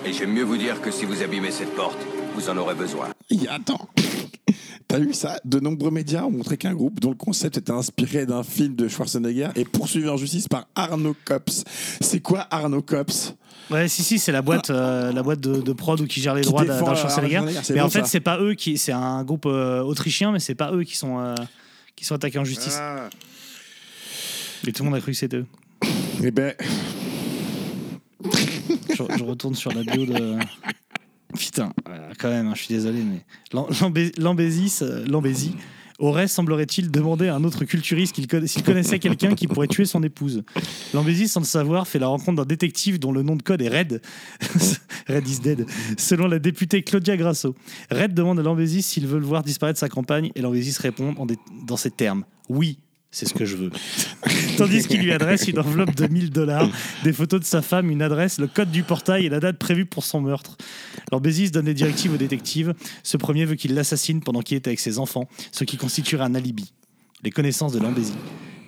Et 0.05 0.11
j'aime 0.11 0.33
mieux 0.33 0.43
vous 0.43 0.57
dire 0.57 0.81
que 0.81 0.91
si 0.91 1.05
vous 1.05 1.23
abîmez 1.23 1.51
cette 1.51 1.73
porte, 1.75 1.97
vous 2.33 2.49
en 2.49 2.57
aurez 2.57 2.75
besoin. 2.75 3.09
Et 3.29 3.47
attends. 3.47 3.89
T'as 4.87 4.99
vu 4.99 5.13
ça 5.13 5.39
De 5.45 5.59
nombreux 5.59 5.91
médias 5.91 6.23
ont 6.23 6.31
montré 6.31 6.57
qu'un 6.57 6.73
groupe 6.73 6.99
dont 6.99 7.09
le 7.09 7.15
concept 7.15 7.57
était 7.57 7.71
inspiré 7.71 8.25
d'un 8.25 8.43
film 8.43 8.75
de 8.75 8.87
Schwarzenegger 8.87 9.49
est 9.55 9.65
poursuivi 9.65 10.07
en 10.09 10.17
justice 10.17 10.47
par 10.47 10.67
Arno 10.75 11.15
Cops. 11.25 11.63
C'est 12.01 12.19
quoi 12.19 12.47
Arno 12.51 12.81
Cops? 12.81 13.33
Ouais, 13.71 13.87
si, 13.87 14.03
si, 14.03 14.19
c'est 14.19 14.31
la 14.31 14.41
boîte, 14.41 14.69
euh, 14.69 15.11
la 15.11 15.23
boîte 15.23 15.39
de, 15.39 15.61
de 15.61 15.73
prod 15.73 15.99
ou 16.01 16.05
qui 16.05 16.21
gère 16.21 16.35
les 16.35 16.41
Qui 16.41 16.49
droits 16.49 16.65
d'un 16.65 16.95
Schwarzenegger. 16.95 17.41
Mais 17.41 17.75
bon, 17.79 17.85
en 17.85 17.89
fait, 17.89 18.05
c'est 18.05 18.19
pas 18.19 18.39
eux 18.39 18.53
qui. 18.53 18.77
C'est 18.77 18.91
un 18.91 19.23
groupe 19.23 19.45
euh, 19.45 19.81
autrichien, 19.81 20.31
mais 20.31 20.39
c'est 20.39 20.55
pas 20.55 20.71
eux 20.73 20.83
qui 20.83 20.97
sont, 20.97 21.19
euh, 21.19 21.35
qui 21.95 22.05
sont 22.05 22.15
attaqués 22.15 22.39
en 22.39 22.45
justice. 22.45 22.77
Ah. 22.79 23.09
Et 24.67 24.71
tout 24.71 24.83
le 24.83 24.89
monde 24.89 24.97
a 24.97 25.01
cru 25.01 25.11
que 25.11 25.17
c'était 25.17 25.37
eux. 25.37 25.45
Eh 26.23 26.31
ben, 26.31 26.53
Je, 28.89 29.03
je 29.17 29.23
retourne 29.23 29.55
sur 29.55 29.71
la 29.71 29.83
bio 29.83 30.05
de. 30.05 30.37
Putain, 31.37 31.71
euh, 31.89 32.11
quand 32.19 32.29
même, 32.29 32.47
hein, 32.47 32.53
je 32.55 32.61
suis 32.63 32.73
désolé, 32.73 32.99
mais 33.03 33.21
Lam- 33.53 33.65
Lambé- 33.81 34.11
Lambésis, 34.19 34.79
euh, 34.81 35.05
aurait, 35.99 36.27
semblerait-il, 36.27 36.91
demandé 36.91 37.27
à 37.27 37.35
un 37.35 37.43
autre 37.43 37.65
culturiste 37.65 38.15
s'il 38.15 38.63
connaissait 38.63 38.99
quelqu'un 38.99 39.35
qui 39.35 39.47
pourrait 39.47 39.67
tuer 39.67 39.85
son 39.85 40.01
épouse. 40.03 40.43
Lambésis, 40.93 41.27
sans 41.29 41.39
le 41.39 41.45
savoir, 41.45 41.87
fait 41.87 41.99
la 41.99 42.07
rencontre 42.07 42.37
d'un 42.37 42.45
détective 42.47 42.99
dont 42.99 43.11
le 43.11 43.21
nom 43.21 43.35
de 43.35 43.43
code 43.43 43.61
est 43.61 43.69
Red. 43.69 44.01
Red 45.07 45.27
is 45.27 45.39
dead. 45.39 45.65
Selon 45.97 46.27
la 46.27 46.39
députée 46.39 46.81
Claudia 46.81 47.15
Grasso. 47.15 47.55
Red 47.91 48.13
demande 48.13 48.39
à 48.39 48.43
Lambésis 48.43 48.81
s'il 48.83 49.07
veut 49.07 49.19
le 49.19 49.25
voir 49.25 49.43
disparaître 49.43 49.79
sa 49.79 49.87
campagne 49.89 50.31
et 50.35 50.41
Lambésis 50.41 50.77
répond 50.79 51.13
dans 51.65 51.77
ces 51.77 51.91
termes. 51.91 52.25
Oui, 52.49 52.79
c'est 53.13 53.27
ce 53.27 53.33
que 53.33 53.45
je 53.45 53.55
veux. 53.55 53.69
Tandis 54.57 54.85
qu'il 54.87 55.01
lui 55.01 55.13
adresse 55.13 55.47
une 55.47 55.59
enveloppe 55.59 55.95
de 55.95 56.07
1000 56.07 56.31
dollars, 56.31 56.67
des 57.03 57.13
photos 57.13 57.39
de 57.39 57.45
sa 57.45 57.61
femme, 57.61 57.89
une 57.89 58.01
adresse, 58.01 58.39
le 58.39 58.47
code 58.47 58.71
du 58.71 58.83
portail 58.83 59.27
et 59.27 59.29
la 59.29 59.39
date 59.39 59.57
prévue 59.57 59.85
pour 59.85 60.03
son 60.03 60.19
meurtre. 60.19 60.57
Lambésis 61.11 61.51
donne 61.51 61.65
des 61.65 61.75
directives 61.75 62.13
au 62.13 62.17
détective. 62.17 62.73
Ce 63.03 63.15
premier 63.15 63.45
veut 63.45 63.55
qu'il 63.55 63.75
l'assassine 63.75 64.21
pendant 64.21 64.41
qu'il 64.41 64.55
est 64.55 64.67
avec 64.67 64.79
ses 64.79 64.97
enfants, 64.97 65.29
ce 65.51 65.63
qui 65.63 65.77
constituerait 65.77 66.25
un 66.25 66.33
alibi. 66.33 66.73
Les 67.23 67.31
connaissances 67.31 67.71
de 67.71 67.79
Lambésis, 67.79 68.13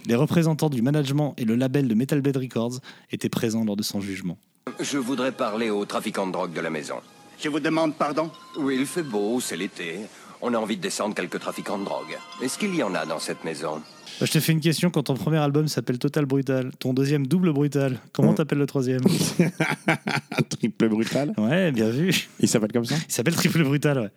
les 0.05 0.15
représentants 0.15 0.69
du 0.69 0.83
management 0.83 1.33
et 1.37 1.45
le 1.45 1.55
label 1.55 1.87
de 1.87 1.95
Metal 1.95 2.21
Blade 2.21 2.37
Records 2.37 2.79
étaient 3.11 3.29
présents 3.29 3.65
lors 3.65 3.75
de 3.75 3.83
son 3.83 3.99
jugement. 3.99 4.37
Je 4.79 4.99
voudrais 4.99 5.31
parler 5.31 5.71
aux 5.71 5.85
trafiquants 5.85 6.27
de 6.27 6.31
drogue 6.31 6.53
de 6.53 6.61
la 6.61 6.69
maison. 6.69 6.95
Je 7.39 7.49
vous 7.49 7.59
demande 7.59 7.95
pardon? 7.95 8.31
Oui, 8.57 8.77
il 8.79 8.85
fait 8.85 9.03
beau, 9.03 9.39
c'est 9.41 9.57
l'été. 9.57 10.01
On 10.41 10.53
a 10.53 10.57
envie 10.57 10.77
de 10.77 10.81
descendre 10.81 11.15
quelques 11.15 11.39
trafiquants 11.39 11.77
de 11.79 11.85
drogue. 11.85 12.17
Est-ce 12.41 12.57
qu'il 12.57 12.75
y 12.75 12.83
en 12.83 12.93
a 12.93 13.05
dans 13.05 13.19
cette 13.19 13.43
maison 13.43 13.81
Bah, 14.19 14.25
je 14.25 14.31
te 14.31 14.39
fais 14.39 14.51
une 14.51 14.59
question. 14.59 14.89
Quand 14.91 15.03
ton 15.03 15.15
premier 15.15 15.37
album 15.37 15.67
s'appelle 15.67 15.97
Total 15.97 16.25
Brutal, 16.25 16.71
ton 16.79 16.93
deuxième 16.93 17.25
Double 17.25 17.51
Brutal, 17.53 17.99
comment 18.13 18.31
Mm. 18.33 18.35
t'appelles 18.35 18.57
le 18.59 18.65
troisième 18.67 19.01
Triple 20.49 20.89
brutal. 20.89 21.33
Ouais, 21.37 21.71
bien 21.71 21.89
vu. 21.89 22.27
Il 22.39 22.47
s'appelle 22.47 22.71
comme 22.71 22.85
ça 22.85 22.95
Il 23.07 23.13
s'appelle 23.13 23.35
Triple 23.35 23.63
Brutal, 23.63 23.99
ouais. 23.99 24.09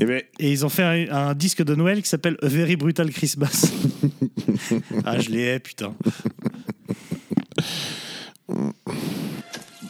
Et, 0.00 0.06
ben, 0.06 0.22
Et 0.40 0.50
ils 0.50 0.66
ont 0.66 0.68
fait 0.68 0.82
un, 0.82 1.14
un 1.28 1.34
disque 1.34 1.62
de 1.62 1.74
Noël 1.76 2.02
qui 2.02 2.08
s'appelle 2.08 2.36
A 2.42 2.48
Very 2.48 2.74
Brutal 2.76 3.10
Christmas. 3.10 3.70
ah, 5.04 5.20
je 5.20 5.30
l'ai, 5.30 5.42
hais, 5.42 5.60
putain. 5.60 5.94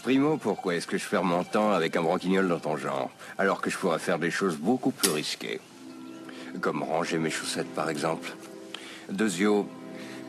Primo, 0.04 0.36
pourquoi 0.36 0.74
est-ce 0.74 0.86
que 0.86 0.98
je 0.98 1.08
perds 1.08 1.24
mon 1.24 1.44
temps 1.44 1.72
avec 1.72 1.96
un 1.96 2.02
branquignol 2.02 2.46
dans 2.46 2.58
ton 2.58 2.76
genre, 2.76 3.10
alors 3.38 3.62
que 3.62 3.70
je 3.70 3.78
pourrais 3.78 3.98
faire 3.98 4.18
des 4.18 4.30
choses 4.30 4.58
beaucoup 4.58 4.90
plus 4.90 5.08
risquées 5.08 5.60
Comme 6.60 6.82
ranger 6.82 7.16
mes 7.16 7.30
chaussettes, 7.30 7.74
par 7.74 7.88
exemple? 7.88 8.36
Deuxio, 9.10 9.66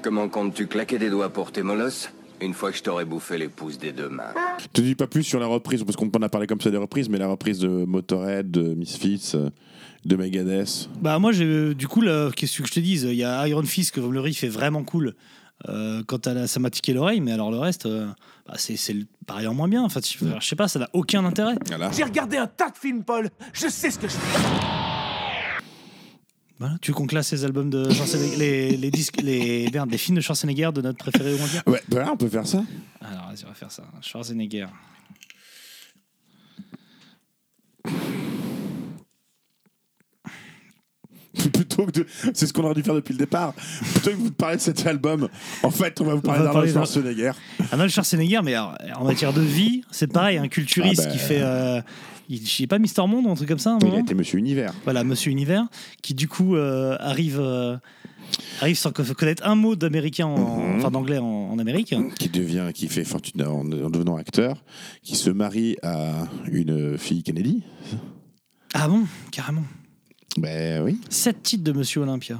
comment 0.01 0.29
comptes-tu 0.29 0.67
claquer 0.67 0.97
des 0.97 1.09
doigts 1.09 1.27
pour 1.27 1.51
tes 1.51 1.61
molosses 1.61 2.09
une 2.39 2.53
fois 2.53 2.71
que 2.71 2.77
je 2.77 2.83
t'aurai 2.83 3.03
bouffé 3.03 3.37
les 3.37 3.49
pouces 3.49 3.77
des 3.77 3.91
deux 3.91 4.07
mains? 4.07 4.33
Te 4.71 4.79
dis 4.79 4.95
pas 4.95 5.07
plus 5.07 5.23
sur 5.23 5.41
la 5.41 5.47
reprise, 5.47 5.83
parce 5.83 5.97
qu'on 5.97 6.09
en 6.09 6.21
a 6.21 6.29
parlé 6.29 6.47
comme 6.47 6.61
ça 6.61 6.71
des 6.71 6.77
reprises, 6.77 7.09
mais 7.09 7.17
la 7.17 7.27
reprise 7.27 7.59
de 7.59 7.67
Motorhead, 7.67 8.49
de 8.49 8.75
Misfits, 8.75 9.31
euh, 9.35 9.49
de 10.05 10.15
Megadeth. 10.15 10.89
Bah 11.01 11.19
moi, 11.19 11.33
j'ai 11.33 11.75
du 11.75 11.89
coup, 11.89 11.99
là, 11.99 12.31
qu'est-ce 12.33 12.61
que 12.61 12.67
je 12.69 12.73
te 12.73 12.79
dise? 12.79 13.03
Il 13.03 13.15
y 13.17 13.25
a 13.25 13.45
Iron 13.49 13.63
Fist 13.63 13.93
que 13.93 13.99
le 13.99 14.21
riff 14.21 14.41
est 14.45 14.47
vraiment 14.47 14.85
cool. 14.85 15.15
Euh, 15.69 16.03
quand 16.05 16.27
elle 16.27 16.37
a- 16.39 16.47
ça 16.47 16.59
m'a 16.59 16.69
tiqué 16.69 16.93
l'oreille, 16.93 17.21
mais 17.21 17.31
alors 17.31 17.49
le 17.49 17.57
reste, 17.57 17.85
euh, 17.85 18.07
bah, 18.45 18.55
c'est 18.57 18.75
pareil 19.25 19.47
en 19.47 19.53
moins 19.53 19.67
bien. 19.69 19.83
Enfin, 19.83 20.01
tu- 20.01 20.19
je 20.39 20.45
sais 20.45 20.55
pas, 20.55 20.67
ça 20.67 20.79
n'a 20.79 20.89
aucun 20.93 21.23
intérêt. 21.25 21.55
J'ai 21.95 22.03
regardé 22.03 22.37
un 22.37 22.47
tas 22.47 22.69
de 22.69 22.77
films, 22.77 23.03
Paul. 23.03 23.29
Je 23.53 23.67
sais 23.69 23.89
ce 23.89 23.97
que 23.97 24.07
je 24.07 24.13
fais. 24.13 24.39
Voilà, 26.59 26.75
tu 26.81 26.93
classe 27.05 27.31
les 27.33 27.43
albums 27.43 27.69
de 27.69 27.89
Schwarzenegger, 27.91 28.37
les, 28.37 28.77
les 28.77 28.91
disques, 28.91 29.21
les, 29.21 29.69
merde, 29.73 29.91
les 29.91 29.97
films 29.97 30.15
de 30.17 30.21
Schwarzenegger 30.21 30.69
de 30.73 30.81
notre 30.81 30.97
préféré 30.97 31.33
au 31.33 31.37
mondial 31.37 31.63
Ouais, 31.67 31.81
bah 31.89 31.99
là, 31.99 32.11
on 32.13 32.17
peut 32.17 32.29
faire 32.29 32.47
ça. 32.47 32.63
Alors, 33.01 33.27
vas-y, 33.27 33.43
on 33.45 33.49
va 33.49 33.53
faire 33.55 33.71
ça. 33.71 33.83
Schwarzenegger. 34.01 34.67
Plutôt 41.53 41.85
que 41.85 41.91
de. 41.91 42.05
C'est 42.33 42.47
ce 42.47 42.53
qu'on 42.53 42.63
aurait 42.63 42.73
dû 42.75 42.83
faire 42.83 42.95
depuis 42.95 43.13
le 43.13 43.19
départ. 43.19 43.53
Plutôt 43.53 44.11
que 44.11 44.15
de 44.15 44.21
vous 44.21 44.31
parler 44.31 44.57
de 44.57 44.61
cet 44.61 44.85
album, 44.87 45.27
en 45.63 45.71
fait, 45.71 45.99
on 46.01 46.05
va 46.05 46.15
vous 46.15 46.21
parler 46.21 46.43
d'Arnold 46.43 46.71
Schwarzenegger. 46.71 47.31
Arnold 47.71 47.91
Schwarzenegger, 47.91 48.39
mais 48.43 48.53
alors, 48.55 48.75
en 48.97 49.03
matière 49.05 49.33
de 49.33 49.41
vie, 49.41 49.81
c'est 49.91 50.11
pareil, 50.11 50.37
un 50.37 50.47
culturiste 50.47 51.01
Ah 51.03 51.07
bah. 51.07 51.11
qui 51.11 51.17
fait. 51.19 51.41
Euh, 51.41 51.81
il 52.27 52.47
sais 52.47 52.65
pas 52.65 52.79
Mister 52.79 53.05
Monde 53.05 53.27
ou 53.27 53.31
un 53.31 53.35
truc 53.35 53.49
comme 53.49 53.59
ça. 53.59 53.73
un 53.73 53.79
Il 53.85 53.93
a 53.93 53.99
été 53.99 54.15
Monsieur 54.15 54.39
Univers. 54.39 54.73
Voilà, 54.83 55.03
Monsieur 55.03 55.31
Univers, 55.31 55.65
qui 56.01 56.15
du 56.15 56.27
coup 56.27 56.55
euh, 56.55 56.97
arrive, 56.99 57.37
euh, 57.39 57.77
arrive 58.61 58.77
sans 58.77 58.91
co- 58.91 59.03
connaître 59.15 59.45
un 59.45 59.53
mot 59.53 59.75
d'américain, 59.75 60.25
en- 60.25 60.57
Mhm. 60.59 60.77
enfin 60.79 60.89
d'anglais 60.89 61.19
en, 61.19 61.25
en 61.51 61.59
Amérique. 61.59 61.93
Qui 62.17 62.29
devient, 62.29 62.71
qui 62.73 62.87
fait 62.87 63.03
fortune 63.03 63.43
en, 63.43 63.59
en 63.61 63.89
devenant 63.91 64.15
acteur, 64.15 64.63
qui 65.03 65.15
se 65.15 65.29
marie 65.29 65.77
à 65.83 66.27
une 66.51 66.97
fille 66.97 67.21
Kennedy. 67.21 67.61
Ah 68.73 68.87
bon, 68.87 69.03
carrément. 69.31 69.63
Ben 70.37 70.81
oui. 70.83 70.99
Sept 71.09 71.43
titres 71.43 71.63
de 71.63 71.71
Monsieur 71.71 72.01
Olympia. 72.01 72.39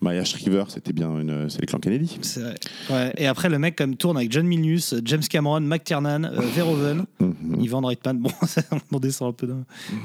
Maya 0.00 0.22
Shriver, 0.24 0.64
c'était 0.68 0.92
bien 0.92 1.18
une, 1.18 1.48
c'est 1.48 1.60
les 1.62 1.66
clans 1.66 1.78
Kennedy. 1.78 2.18
C'est 2.20 2.40
vrai. 2.40 2.54
Ouais, 2.90 3.12
Et 3.16 3.26
après, 3.26 3.48
le 3.48 3.58
mec 3.58 3.74
comme 3.76 3.96
tourne 3.96 4.18
avec 4.18 4.30
John 4.30 4.46
Milius, 4.46 4.94
James 5.04 5.22
Cameron, 5.22 5.60
McTiernan, 5.60 6.24
euh, 6.24 6.40
Verhoeven, 6.54 7.06
Mhm. 7.20 7.60
Yvan 7.62 7.80
Reitman. 7.80 8.18
Bon, 8.18 8.30
on 8.92 8.98
descend 9.00 9.30
un 9.30 9.32
peu. 9.32 9.46
De... 9.46 9.54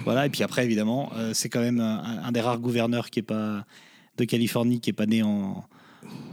Voilà. 0.06 0.26
Et 0.26 0.30
puis 0.30 0.44
après, 0.44 0.64
évidemment, 0.64 1.12
euh, 1.16 1.32
c'est 1.34 1.50
quand 1.50 1.60
même 1.60 1.82
un, 1.82 2.22
un 2.24 2.32
des 2.32 2.40
rares 2.40 2.60
gouverneurs 2.60 3.10
qui 3.10 3.20
est 3.20 3.24
pas 3.24 3.66
de 4.18 4.24
Californie, 4.24 4.80
qui 4.80 4.90
est 4.92 4.94
pas 4.94 5.06
né 5.06 5.22
en 5.24 5.66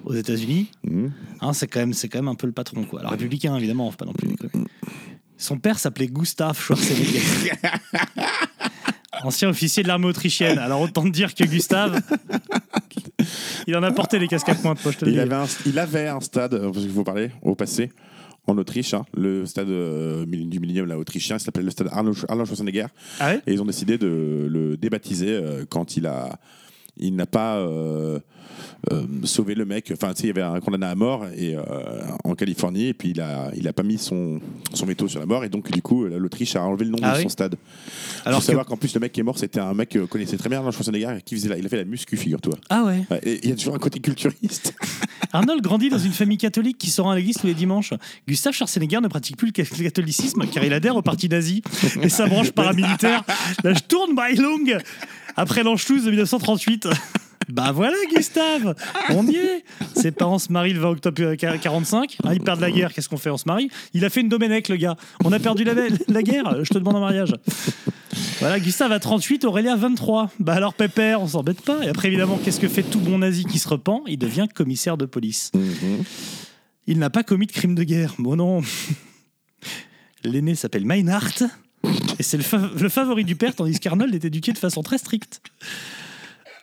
aux 0.04 0.14
États-Unis. 0.14 0.70
Mhm. 0.84 1.12
Hein, 1.40 1.52
c'est 1.52 1.66
quand 1.66 1.80
même, 1.80 1.92
c'est 1.92 2.08
quand 2.08 2.18
même 2.18 2.28
un 2.28 2.36
peu 2.36 2.46
le 2.46 2.52
patron, 2.52 2.84
quoi. 2.84 3.00
Alors 3.00 3.10
républicain, 3.12 3.56
évidemment, 3.56 3.90
faut 3.90 3.96
pas 3.96 4.04
non 4.04 4.12
plus 4.12 4.28
déconner. 4.28 4.64
Son 5.38 5.58
père 5.58 5.78
s'appelait 5.80 6.06
Gustav 6.06 6.56
Schwarzenegger. 6.58 7.20
Ancien 9.26 9.48
officier 9.48 9.82
de 9.82 9.88
l'armée 9.88 10.06
autrichienne. 10.06 10.58
Alors 10.58 10.80
autant 10.80 11.02
te 11.02 11.08
dire 11.08 11.34
que 11.34 11.44
Gustave, 11.44 12.00
il 13.66 13.76
en 13.76 13.82
a 13.82 13.90
porté 13.90 14.18
les 14.18 14.28
casques 14.28 14.48
à 14.48 14.54
pointe, 14.54 14.82
moi, 14.84 14.92
je 14.92 14.98
te 14.98 15.04
le 15.04 15.10
Il 15.10 15.14
dis. 15.14 15.20
avait, 15.20 15.34
un, 15.34 15.46
il 15.66 15.78
avait 15.78 16.06
un 16.08 16.20
stade, 16.20 16.54
euh, 16.54 16.70
parce 16.70 16.84
qu'il 16.84 16.94
faut 16.94 17.02
parler, 17.04 17.30
au 17.42 17.54
passé, 17.54 17.90
en 18.46 18.56
Autriche, 18.56 18.94
hein, 18.94 19.04
le 19.16 19.44
stade 19.46 19.68
euh, 19.68 20.24
du 20.24 20.60
Millennium 20.60 20.86
là, 20.86 20.96
autrichien, 20.96 21.36
il 21.36 21.40
s'appelle 21.40 21.64
le 21.64 21.70
stade 21.72 21.88
Arnold, 21.90 22.16
Arnold 22.28 22.46
Schwarzenegger. 22.46 22.86
Ah 23.18 23.30
ouais? 23.30 23.40
Et 23.48 23.52
ils 23.54 23.60
ont 23.60 23.64
décidé 23.66 23.98
de 23.98 24.46
le 24.48 24.76
débaptiser 24.76 25.30
euh, 25.30 25.64
quand 25.68 25.96
il 25.96 26.06
a. 26.06 26.38
Il 26.98 27.14
n'a 27.16 27.26
pas 27.26 27.56
euh, 27.56 28.18
euh, 28.92 29.02
sauvé 29.24 29.54
le 29.54 29.64
mec. 29.64 29.90
Enfin, 29.92 30.14
tu 30.14 30.22
sais, 30.22 30.24
il 30.24 30.26
y 30.28 30.30
avait 30.30 30.42
un 30.42 30.60
condamné 30.60 30.86
à 30.86 30.94
mort 30.94 31.26
et, 31.36 31.54
euh, 31.54 31.62
en 32.24 32.34
Californie, 32.34 32.86
et 32.88 32.94
puis 32.94 33.10
il 33.10 33.20
a, 33.20 33.50
il 33.56 33.66
a 33.68 33.72
pas 33.72 33.82
mis 33.82 33.98
son, 33.98 34.40
son 34.72 34.86
veto 34.86 35.08
sur 35.08 35.20
la 35.20 35.26
mort, 35.26 35.44
et 35.44 35.48
donc 35.48 35.70
du 35.70 35.82
coup, 35.82 36.04
l'Autriche 36.04 36.56
a 36.56 36.62
enlevé 36.62 36.84
le 36.84 36.90
nom 36.92 36.98
Ah 37.02 37.12
de 37.12 37.16
oui 37.18 37.22
son 37.24 37.28
stade. 37.28 37.56
Alors 38.24 38.40
que- 38.40 38.46
savoir 38.46 38.64
qu'en 38.66 38.76
plus, 38.76 38.94
le 38.94 39.00
mec 39.00 39.12
qui 39.12 39.20
est 39.20 39.22
mort, 39.24 39.38
c'était 39.38 39.60
un 39.60 39.74
mec 39.74 39.90
que 39.90 39.98
connaissait 40.06 40.36
très 40.38 40.48
bien 40.48 40.58
Arnold 40.58 40.74
Schwarzenegger, 40.74 41.16
qui 41.24 41.34
faisait 41.34 41.48
la- 41.48 41.58
il 41.58 41.66
a 41.66 41.68
fait 41.68 41.76
la 41.76 41.84
muscu, 41.84 42.16
figure-toi. 42.16 42.54
Ah 42.70 42.84
ouais. 42.84 43.02
Il 43.24 43.48
y 43.50 43.52
a 43.52 43.56
toujours 43.56 43.74
un 43.74 43.78
côté 43.78 44.00
culturiste. 44.00 44.74
Arnold 45.32 45.62
grandit 45.62 45.90
dans 45.90 45.98
une 45.98 46.12
famille 46.12 46.38
catholique 46.38 46.78
qui 46.78 46.88
se 46.90 47.00
rend 47.00 47.10
à 47.10 47.16
l'église 47.16 47.36
tous 47.36 47.46
les 47.46 47.54
dimanches. 47.54 47.92
Gustave 48.26 48.54
Schwarzenegger 48.54 49.00
ne 49.02 49.08
pratique 49.08 49.36
plus 49.36 49.48
le 49.48 49.64
ca- 49.64 49.76
le 49.76 49.82
catholicisme 49.84 50.46
car 50.52 50.64
il 50.64 50.72
adhère 50.72 50.96
au 50.96 51.02
parti 51.02 51.28
nazi 51.28 51.62
et 52.00 52.08
sa 52.08 52.26
branche 52.26 52.50
paramilitaire, 52.52 53.24
la 53.64 53.74
Sturmbannilung, 53.74 54.78
après 55.36 55.62
l'Anschluss 55.62 56.04
de 56.04 56.10
1938. 56.10 56.88
Bah 57.48 57.70
voilà, 57.70 57.94
Gustave, 58.12 58.74
on 59.10 59.24
y 59.24 59.36
est. 59.36 59.64
Ses 59.94 60.10
parents 60.10 60.40
se 60.40 60.50
marient 60.50 60.72
le 60.72 60.80
20 60.80 60.88
octobre 60.88 61.22
euh, 61.22 61.36
45. 61.36 62.16
Hein, 62.24 62.32
ils 62.34 62.40
perdent 62.40 62.60
la 62.60 62.72
guerre, 62.72 62.92
qu'est-ce 62.92 63.08
qu'on 63.08 63.18
fait? 63.18 63.30
On 63.30 63.36
se 63.36 63.44
marie? 63.46 63.70
Il 63.94 64.04
a 64.04 64.10
fait 64.10 64.20
une 64.22 64.28
Domenech, 64.28 64.68
le 64.68 64.74
gars. 64.74 64.96
On 65.22 65.30
a 65.30 65.38
perdu 65.38 65.62
la, 65.62 65.72
la 66.08 66.22
guerre, 66.24 66.64
je 66.64 66.70
te 66.70 66.78
demande 66.78 66.96
en 66.96 67.00
mariage. 67.00 67.34
Voilà, 68.40 68.58
Gustave 68.58 68.90
a 68.90 68.98
38, 68.98 69.44
Aurélia 69.44 69.76
23. 69.76 70.32
Bah 70.40 70.54
alors, 70.54 70.74
Pépère, 70.74 71.22
on 71.22 71.28
s'embête 71.28 71.62
pas. 71.62 71.84
Et 71.84 71.88
après, 71.88 72.08
évidemment, 72.08 72.36
qu'est-ce 72.44 72.58
que 72.58 72.68
fait 72.68 72.82
tout 72.82 72.98
bon 73.00 73.18
nazi 73.18 73.44
qui 73.44 73.60
se 73.60 73.68
repent? 73.68 74.02
Il 74.08 74.18
devient 74.18 74.48
commissaire 74.52 74.96
de 74.96 75.04
police. 75.06 75.52
Il 76.88 76.98
n'a 76.98 77.10
pas 77.10 77.22
commis 77.22 77.46
de 77.46 77.52
crime 77.52 77.76
de 77.76 77.84
guerre. 77.84 78.14
Bon, 78.18 78.34
non. 78.34 78.60
L'aîné 80.24 80.56
s'appelle 80.56 80.84
Meinhardt. 80.84 81.44
Et 82.18 82.22
c'est 82.22 82.36
le, 82.36 82.42
fa- 82.42 82.70
le 82.78 82.88
favori 82.88 83.24
du 83.24 83.36
père, 83.36 83.54
tandis 83.54 83.78
qu'Arnold 83.78 84.14
est 84.14 84.24
éduqué 84.24 84.52
de 84.52 84.58
façon 84.58 84.82
très 84.82 84.98
stricte. 84.98 85.40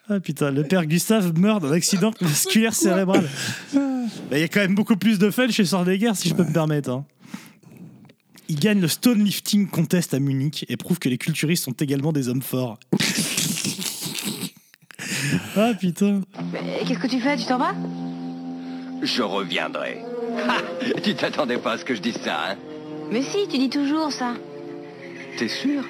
Ah 0.09 0.19
putain, 0.19 0.51
le 0.51 0.63
père 0.63 0.85
Gustave 0.85 1.37
meurt 1.39 1.61
d'un 1.63 1.71
accident 1.71 2.11
vasculaire 2.19 2.73
cérébral. 2.73 3.27
Bah, 3.73 3.79
Il 4.33 4.39
y 4.39 4.43
a 4.43 4.47
quand 4.47 4.59
même 4.59 4.75
beaucoup 4.75 4.97
plus 4.97 5.17
de 5.19 5.29
fun 5.31 5.47
chez 5.49 5.63
Schwarzenegger, 5.63 6.11
si 6.15 6.27
je 6.29 6.33
peux 6.35 6.43
me 6.43 6.51
permettre. 6.53 6.89
hein. 6.89 7.05
Il 8.49 8.59
gagne 8.59 8.81
le 8.81 8.89
Stone 8.89 9.23
Lifting 9.23 9.69
Contest 9.69 10.13
à 10.13 10.19
Munich 10.19 10.65
et 10.67 10.75
prouve 10.75 10.99
que 10.99 11.07
les 11.07 11.17
culturistes 11.17 11.63
sont 11.63 11.71
également 11.71 12.11
des 12.11 12.27
hommes 12.27 12.41
forts. 12.41 12.77
ah 15.55 15.71
putain. 15.79 16.21
Mais 16.51 16.83
qu'est-ce 16.85 16.99
que 16.99 17.07
tu 17.07 17.19
fais? 17.21 17.37
Tu 17.37 17.45
t'en 17.45 17.57
vas? 17.57 17.73
Je 19.01 19.21
reviendrai. 19.21 19.99
Ha 20.47 20.57
tu 21.03 21.15
t'attendais 21.15 21.57
pas 21.57 21.73
à 21.73 21.77
ce 21.77 21.85
que 21.85 21.95
je 21.95 22.01
dise 22.01 22.17
ça, 22.17 22.51
hein? 22.51 22.55
Mais 23.11 23.21
si, 23.21 23.47
tu 23.49 23.57
dis 23.57 23.69
toujours 23.69 24.11
ça. 24.11 24.33
T'es 25.37 25.47
sûr? 25.47 25.83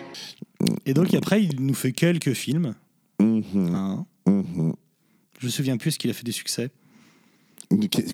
Et 0.86 0.94
donc 0.94 1.14
après, 1.14 1.44
il 1.44 1.62
nous 1.62 1.74
fait 1.74 1.92
quelques 1.92 2.34
films. 2.34 2.76
Mhm. 3.20 3.76
Hein. 3.76 4.06
Je 5.40 5.48
me 5.48 5.52
souviens 5.52 5.78
plus 5.78 5.92
ce 5.92 6.00
qu'il 6.00 6.10
a 6.10 6.14
fait 6.14 6.24
des 6.24 6.32
succès. 6.32 6.72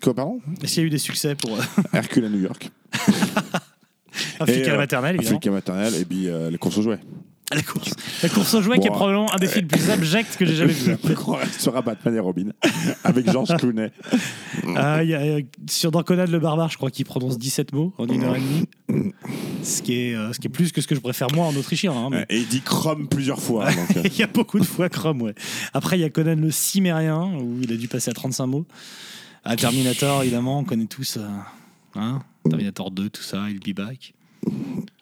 Quoi, 0.02 0.14
pardon? 0.14 0.40
Est-ce 0.62 0.74
qu'il 0.74 0.82
y 0.82 0.84
a 0.84 0.86
eu 0.86 0.90
des 0.90 0.98
succès 0.98 1.34
pour 1.34 1.56
euh, 1.56 1.62
Hercule 1.92 2.24
à 2.24 2.28
New 2.28 2.40
York. 2.40 2.70
Afrique 4.40 4.58
Et, 4.58 4.64
à 4.64 4.68
la 4.68 4.74
euh, 4.74 4.76
maternelle, 4.78 5.16
évidemment 5.16 5.40
la 5.44 5.50
maternelle, 5.52 5.94
et 5.94 6.04
puis 6.04 6.28
euh, 6.28 6.50
les 6.50 6.58
courses 6.58 6.78
aux 6.78 6.82
jouets. 6.82 6.98
La 7.52 7.62
course, 7.62 7.90
la 8.22 8.28
course 8.28 8.54
aux 8.54 8.62
jouets 8.62 8.78
qui 8.78 8.86
est 8.86 8.90
probablement 8.90 9.32
un 9.34 9.36
des 9.36 9.48
films 9.48 9.66
les 9.72 9.78
plus 9.78 9.90
abjects 9.90 10.36
que 10.38 10.44
j'ai 10.46 10.54
jamais 10.54 10.72
vu. 10.72 10.96
Restera 11.26 11.82
Batman 11.82 12.14
et 12.14 12.20
Robin 12.20 12.50
avec 13.02 13.28
Georges 13.28 13.56
Clooney. 13.58 13.90
Il 14.64 14.70
y 14.72 14.76
a, 15.14 15.20
euh, 15.20 15.42
sur 15.68 15.90
dans 15.90 16.04
Conan 16.04 16.26
le 16.28 16.38
barbare, 16.38 16.70
je 16.70 16.76
crois 16.76 16.90
qu'il 16.92 17.04
prononce 17.06 17.38
17 17.38 17.72
mots 17.72 17.92
en 17.98 18.06
une 18.06 18.22
heure 18.22 18.36
et 18.36 18.40
demie. 18.40 19.12
Ce 19.64 19.82
qui, 19.82 19.94
est, 19.94 20.14
euh, 20.14 20.32
ce 20.32 20.38
qui 20.38 20.46
est 20.46 20.50
plus 20.50 20.70
que 20.70 20.80
ce 20.80 20.86
que 20.86 20.94
je 20.94 21.00
préfère 21.00 21.26
moi 21.34 21.46
en 21.46 21.56
autrichien. 21.56 21.92
hein, 21.92 22.08
mais- 22.10 22.24
Et 22.28 22.38
il 22.38 22.46
dit 22.46 22.60
Chrome 22.60 23.08
plusieurs 23.08 23.40
fois. 23.40 23.68
hein, 23.68 23.74
euh. 23.96 24.02
il 24.04 24.16
y 24.16 24.22
a 24.22 24.28
beaucoup 24.28 24.60
de 24.60 24.64
fois 24.64 24.88
Chrome, 24.88 25.20
ouais. 25.22 25.34
Après, 25.74 25.98
il 25.98 26.02
y 26.02 26.04
a 26.04 26.10
Conan 26.10 26.36
le 26.36 26.50
cimérien, 26.52 27.32
où 27.40 27.58
il 27.62 27.72
a 27.72 27.76
dû 27.76 27.88
passer 27.88 28.10
à 28.10 28.14
35 28.14 28.46
mots. 28.46 28.66
À 29.44 29.56
Terminator, 29.56 30.22
évidemment, 30.22 30.60
on 30.60 30.64
connaît 30.64 30.86
tous. 30.86 31.16
euh, 31.16 31.26
hein 31.96 32.20
Terminator 32.48 32.90
2, 32.92 33.08
tout 33.10 33.22
ça, 33.22 33.46
il 33.50 33.58
be 33.58 33.74
back. 33.76 34.14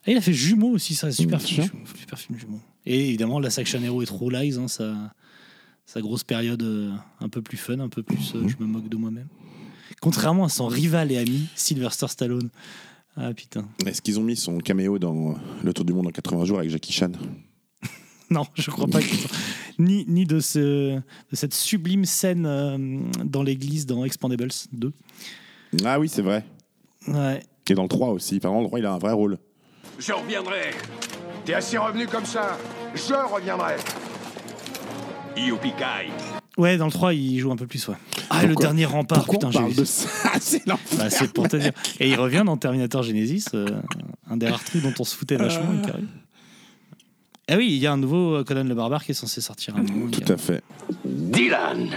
Et 0.09 0.13
il 0.13 0.17
a 0.17 0.23
fait 0.23 0.33
Jumeaux 0.33 0.71
aussi, 0.71 0.95
ça, 0.95 1.13
super 1.13 1.39
film, 1.39 1.69
super 1.95 2.19
film 2.19 2.39
Jumeaux. 2.39 2.61
Et 2.87 3.09
évidemment, 3.09 3.41
Last 3.41 3.59
Action 3.59 3.83
Hero 3.83 4.01
et 4.01 4.07
True 4.07 4.31
Lies, 4.31 4.57
hein, 4.59 4.67
sa, 4.67 5.13
sa 5.85 6.01
grosse 6.01 6.25
période 6.25 6.63
euh, 6.63 6.95
un 7.21 7.29
peu 7.29 7.43
plus 7.43 7.59
fun, 7.59 7.79
un 7.79 7.91
peu 7.91 8.03
plus 8.03 8.33
euh, 8.35 8.49
je 8.49 8.57
me 8.59 8.65
moque 8.67 8.89
de 8.89 8.97
moi-même. 8.97 9.29
Contrairement 10.01 10.45
à 10.45 10.49
son 10.49 10.67
rival 10.67 11.13
et 11.13 11.19
ami, 11.19 11.49
Sylvester 11.55 12.09
Stallone. 12.09 12.49
Ah 13.19 13.35
putain. 13.35 13.69
Est-ce 13.85 14.01
qu'ils 14.01 14.19
ont 14.19 14.23
mis 14.23 14.35
son 14.35 14.57
caméo 14.57 14.99
dans 14.99 15.37
Le 15.63 15.75
Tour 15.75 15.85
du 15.85 15.93
Monde 15.93 16.07
en 16.07 16.11
80 16.11 16.47
jours 16.47 16.59
avec 16.59 16.71
Jackie 16.71 16.95
Chan? 16.95 17.13
Non, 18.31 18.47
je 18.55 18.71
crois 18.71 18.87
pas. 18.87 19.01
ni, 19.79 20.07
ni 20.09 20.25
de, 20.25 20.41
ce, 20.41 20.97
de 20.97 21.03
cette 21.35 21.53
sublime 21.53 22.07
scène 22.07 22.47
euh, 22.47 22.79
dans 23.25 23.43
l'église 23.43 23.85
dans 23.85 24.07
Expandables 24.07 24.53
2. 24.73 24.91
Ah 25.85 26.01
oui, 26.01 26.09
c'est 26.09 26.23
vrai. 26.23 26.47
Ouais. 27.09 27.43
Et 27.69 27.75
dans 27.75 27.83
le 27.83 27.89
3 27.91 28.09
aussi. 28.09 28.41
Par 28.41 28.53
contre, 28.53 28.63
le 28.63 28.69
3, 28.69 28.79
il 28.79 28.87
a 28.87 28.93
un 28.95 28.99
vrai 28.99 29.13
rôle. 29.13 29.39
Je 29.99 30.13
reviendrai. 30.13 30.71
T'es 31.45 31.55
assez 31.55 31.77
revenu 31.77 32.07
comme 32.07 32.25
ça. 32.25 32.57
Je 32.95 33.15
reviendrai. 33.15 33.77
Youpikai. 35.37 36.11
Ouais, 36.57 36.77
dans 36.77 36.87
le 36.87 36.93
3, 36.93 37.15
il 37.15 37.39
joue 37.39 37.51
un 37.53 37.57
peu 37.57 37.67
plus, 37.67 37.87
ouais. 37.89 37.97
Ah, 38.31 38.45
le 38.45 38.55
dernier 38.55 38.85
rempart, 38.85 39.25
pourquoi 39.25 39.49
putain, 39.49 39.63
on 39.63 39.69
j'ai 39.69 39.75
vu 39.75 39.81
de 39.81 39.85
ça. 39.85 40.09
C'est 40.41 40.67
l'enfer. 40.67 40.99
Bah, 40.99 41.11
c'est 41.11 41.33
pour 41.33 41.49
te 41.49 41.57
dire. 41.57 41.73
Et 42.01 42.09
il 42.09 42.17
revient 42.17 42.43
dans 42.45 42.57
Terminator 42.57 43.03
Genesis, 43.03 43.47
euh, 43.55 43.67
un 44.29 44.37
des 44.37 44.49
rares 44.49 44.65
trucs 44.65 44.83
dont 44.83 44.95
on 44.99 45.05
se 45.05 45.17
foutait 45.17 45.37
vachement. 45.37 45.73
il 45.83 45.91
arrive. 45.91 46.09
Ah 47.51 47.57
oui, 47.57 47.69
il 47.71 47.79
y 47.79 47.87
a 47.87 47.93
un 47.93 47.97
nouveau 47.97 48.35
euh, 48.35 48.45
Conan 48.45 48.65
le 48.65 48.75
Barbare 48.75 49.05
qui 49.05 49.13
est 49.13 49.15
censé 49.15 49.41
sortir 49.41 49.77
un 49.77 49.83
moment. 49.83 50.11
Tout 50.11 50.33
à 50.33 50.37
fait. 50.37 50.63
Dylan. 51.05 51.91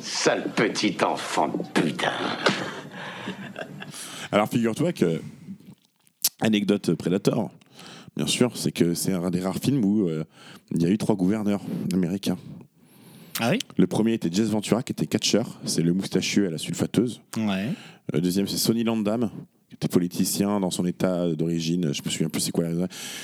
Sale 0.00 0.50
petit 0.54 0.96
enfant 1.02 1.48
de 1.48 1.80
putain. 1.80 2.12
Alors 4.32 4.48
figure-toi 4.48 4.92
que 4.92 5.20
anecdote 6.40 6.94
Predator, 6.94 7.50
bien 8.16 8.26
sûr, 8.26 8.56
c'est 8.56 8.72
que 8.72 8.94
c'est 8.94 9.12
un 9.12 9.30
des 9.30 9.40
rares 9.40 9.58
films 9.58 9.84
où 9.84 10.08
euh, 10.08 10.24
il 10.74 10.82
y 10.82 10.86
a 10.86 10.88
eu 10.88 10.98
trois 10.98 11.14
gouverneurs 11.16 11.60
américains. 11.92 12.38
Ah 13.40 13.50
oui? 13.50 13.58
Le 13.76 13.86
premier 13.86 14.14
était 14.14 14.30
Jess 14.32 14.48
Ventura, 14.48 14.82
qui 14.82 14.92
était 14.92 15.06
catcheur, 15.06 15.58
c'est 15.64 15.82
le 15.82 15.92
moustachieux 15.92 16.46
à 16.46 16.50
la 16.50 16.58
sulfateuse. 16.58 17.20
Ouais. 17.36 17.68
Le 18.12 18.20
deuxième, 18.20 18.46
c'est 18.46 18.58
Sonny 18.58 18.84
Landam, 18.84 19.30
qui 19.68 19.74
était 19.74 19.88
politicien 19.88 20.60
dans 20.60 20.70
son 20.70 20.84
état 20.86 21.28
d'origine. 21.34 21.92
Je 21.94 22.02
me 22.04 22.10
souviens 22.10 22.28
plus 22.28 22.40
c'est 22.42 22.52
quoi. 22.52 22.64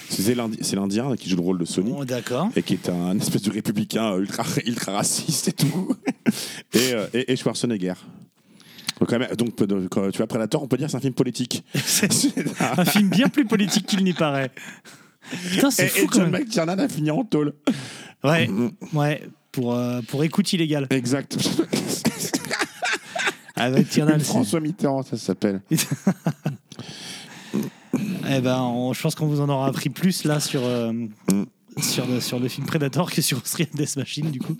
C'est 0.09 0.35
l'Indi- 0.35 0.59
c'est 0.63 0.77
l'Indien 0.77 1.15
qui 1.17 1.29
joue 1.29 1.37
le 1.37 1.43
rôle 1.43 1.59
de 1.59 1.65
Sonny. 1.67 1.93
Oh, 1.97 2.05
D'accord. 2.05 2.49
Et 2.57 2.63
qui 2.63 2.75
est 2.75 2.89
un 2.89 3.19
espèce 3.19 3.43
de 3.43 3.51
républicain 3.51 4.17
ultra, 4.17 4.45
ultra 4.67 4.93
raciste 4.93 5.49
et 5.49 5.53
tout. 5.53 5.95
et, 6.75 6.93
euh, 6.95 7.07
et, 7.13 7.33
et 7.33 7.37
Schwarzenegger. 7.37 7.95
Donc, 9.01 9.09
quand 9.09 9.19
même, 9.19 9.35
donc, 9.37 9.61
euh, 9.63 9.89
quand 9.91 10.11
tu 10.11 10.19
vois 10.19 10.27
Predator, 10.27 10.63
on 10.63 10.69
peut 10.69 10.77
dire 10.77 10.87
que 10.87 10.91
c'est 10.93 10.97
un 10.97 11.01
film 11.01 11.15
politique. 11.15 11.65
un 12.61 12.85
film 12.85 13.09
bien 13.11 13.29
plus 13.29 13.45
politique 13.45 13.87
qu'il 13.87 14.03
n'y 14.05 14.13
paraît. 14.13 14.51
Putain, 15.53 15.71
c'est 15.71 15.87
et, 15.87 15.89
fou 15.89 16.05
et 16.05 16.07
quand 16.07 16.21
John. 16.21 16.31
McTiernan 16.31 16.79
a 16.79 16.89
fini 16.89 17.11
en 17.11 17.25
tôle. 17.25 17.55
Ouais, 18.25 18.49
ouais, 18.95 19.29
pour, 19.53 19.75
euh, 19.75 20.01
pour 20.09 20.25
écoute 20.25 20.53
illégale. 20.53 20.87
Exact. 20.91 21.37
Avec 23.57 23.89
Tiernan, 23.89 24.19
François 24.21 24.61
Mitterrand, 24.61 25.03
ça 25.03 25.17
s'appelle. 25.17 25.61
Eh 28.31 28.41
ben, 28.41 28.61
on- 28.61 28.93
je 28.93 29.01
pense 29.01 29.15
qu'on 29.15 29.27
vous 29.27 29.41
en 29.41 29.49
aura 29.49 29.67
appris 29.69 29.89
plus 29.89 30.25
là 30.25 30.39
sur, 30.39 30.61
euh, 30.63 30.93
sur, 31.81 32.07
le, 32.07 32.21
sur 32.21 32.39
le 32.39 32.47
film 32.49 32.67
Predator 32.67 33.11
que 33.11 33.23
sur 33.23 33.39
Austrian 33.39 33.67
Death 33.75 33.97
Machine, 33.97 34.31
du 34.31 34.39
coup. 34.39 34.55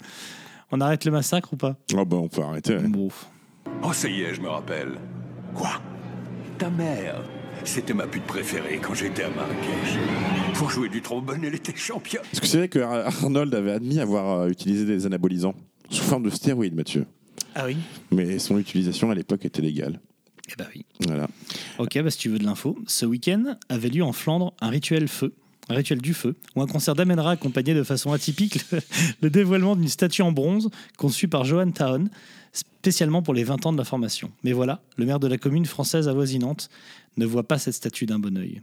On 0.73 0.81
arrête 0.81 1.05
le 1.05 1.13
massacre 1.13 1.53
ou 1.53 1.57
pas? 1.57 1.77
Oh 1.95 2.05
bah 2.07 2.17
on 2.17 2.29
peut 2.29 2.43
arrêter. 2.43 2.77
ouais. 2.77 2.89
Bon. 2.89 3.11
Oh, 3.83 3.93
ça 3.93 4.09
y 4.09 4.23
est, 4.23 4.35
je 4.35 4.41
me 4.41 4.49
rappelle. 4.49 4.99
Quoi? 5.55 5.81
Ta 6.59 6.71
mère. 6.71 7.23
C'était 7.65 7.95
ma 7.95 8.07
pute 8.07 8.25
préférée 8.25 8.79
quand 8.83 8.95
j'étais 8.95 9.25
à 9.25 9.31
Marrakech. 9.31 9.99
Pour 10.55 10.71
jouer 10.71 10.89
du 10.89 11.03
trombone, 11.03 11.45
elle 11.45 11.55
était 11.55 11.75
championne. 11.77 12.23
Est-ce 12.33 12.41
que 12.41 12.47
c'est 12.47 12.59
vrai 12.59 12.69
que 12.69 12.79
Arnold 12.79 13.55
avait 13.55 13.73
admis 13.73 14.01
avoir 14.01 14.41
euh, 14.41 14.49
utilisé 14.49 14.85
des 14.85 15.07
anabolisants 15.07 15.55
sous 15.91 16.03
forme 16.03 16.25
de 16.25 16.31
stéroïdes, 16.31 16.75
Mathieu? 16.75 17.07
Ah 17.55 17.67
oui 17.67 17.77
Mais 18.11 18.39
son 18.39 18.59
utilisation 18.59 19.11
à 19.11 19.15
l'époque 19.15 19.45
était 19.45 19.63
légale. 19.63 20.01
Eh 20.51 20.55
ben 20.57 20.67
oui. 20.75 20.85
Voilà. 21.07 21.29
Ok, 21.79 22.01
bah 22.03 22.11
si 22.11 22.19
tu 22.19 22.29
veux 22.29 22.39
de 22.39 22.45
l'info, 22.45 22.79
ce 22.87 23.07
week-end 23.07 23.57
avait 23.69 23.89
lieu 23.89 24.03
en 24.03 24.13
Flandre 24.13 24.55
un 24.61 24.71
rituel 24.71 25.09
feu, 25.09 25.35
un 25.69 25.75
rituel 25.75 26.01
du 26.01 26.15
feu, 26.15 26.37
où 26.57 26.63
un 26.63 26.67
concert 26.67 26.95
d'Amenra 26.95 27.33
accompagnait 27.33 27.75
de 27.75 27.83
façon 27.83 28.13
atypique 28.13 28.59
le, 28.73 28.81
le 29.23 29.31
dévoilement 29.31 29.77
d'une 29.77 29.89
statue 29.89 30.23
en 30.23 30.33
bronze 30.33 30.71
conçue 30.97 31.29
par 31.29 31.45
Johan 31.45 31.71
Taon, 31.71 32.07
spécialement 32.59 33.23
pour 33.23 33.35
les 33.35 33.45
20 33.45 33.67
ans 33.67 33.73
de 33.73 33.79
la 33.79 33.85
formation. 33.85 34.31
Mais 34.45 34.53
voilà, 34.53 34.83
le 34.97 35.07
maire 35.07 35.21
de 35.21 35.27
la 35.27 35.39
commune 35.39 35.67
française 35.67 36.09
avoisinante 36.09 36.69
ne 37.17 37.27
voit 37.27 37.47
pas 37.47 37.59
cette 37.59 37.75
statue 37.75 38.07
d'un 38.07 38.19
bon 38.19 38.37
oeil. 38.39 38.63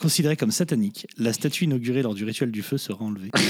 Considérée 0.00 0.36
comme 0.36 0.50
satanique, 0.50 1.06
la 1.18 1.32
statue 1.32 1.64
inaugurée 1.64 2.02
lors 2.02 2.14
du 2.14 2.24
rituel 2.24 2.50
du 2.50 2.62
feu 2.62 2.78
sera 2.78 3.04
enlevée. 3.04 3.30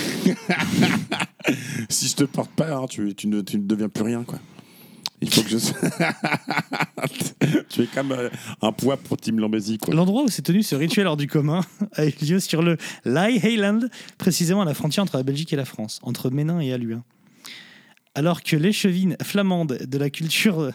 Si 1.90 2.08
je 2.08 2.16
te 2.16 2.24
porte 2.24 2.50
pas, 2.52 2.74
hein, 2.74 2.86
tu, 2.88 3.14
tu 3.14 3.28
ne, 3.28 3.42
tu 3.42 3.58
ne 3.58 3.66
deviens 3.66 3.90
plus 3.90 4.02
rien, 4.02 4.24
quoi. 4.24 4.38
Il 5.20 5.30
faut 5.30 5.42
que 5.42 5.48
je. 5.48 5.58
tu 7.68 7.82
es 7.82 7.86
comme 7.86 8.12
euh, 8.12 8.28
un 8.60 8.72
poids 8.72 8.96
pour 8.96 9.16
Tim 9.16 9.36
Lambézy. 9.36 9.78
L'endroit 9.88 10.24
où 10.24 10.28
s'est 10.28 10.42
tenu 10.42 10.62
ce 10.62 10.74
rituel 10.74 11.06
hors 11.06 11.16
du 11.16 11.26
commun 11.26 11.60
a 11.92 12.06
eu 12.06 12.12
lieu 12.22 12.40
sur 12.40 12.62
le 12.62 12.76
Lye 13.04 13.40
Highland, 13.42 13.88
précisément 14.18 14.62
à 14.62 14.64
la 14.64 14.74
frontière 14.74 15.02
entre 15.02 15.16
la 15.16 15.22
Belgique 15.22 15.52
et 15.52 15.56
la 15.56 15.64
France, 15.64 16.00
entre 16.02 16.30
Ménin 16.30 16.60
et 16.60 16.72
Aluin. 16.72 17.04
Alors 18.14 18.42
que 18.42 18.56
l'échevine 18.56 19.16
flamande 19.22 19.78
de 19.86 19.98
la 19.98 20.10
culture. 20.10 20.70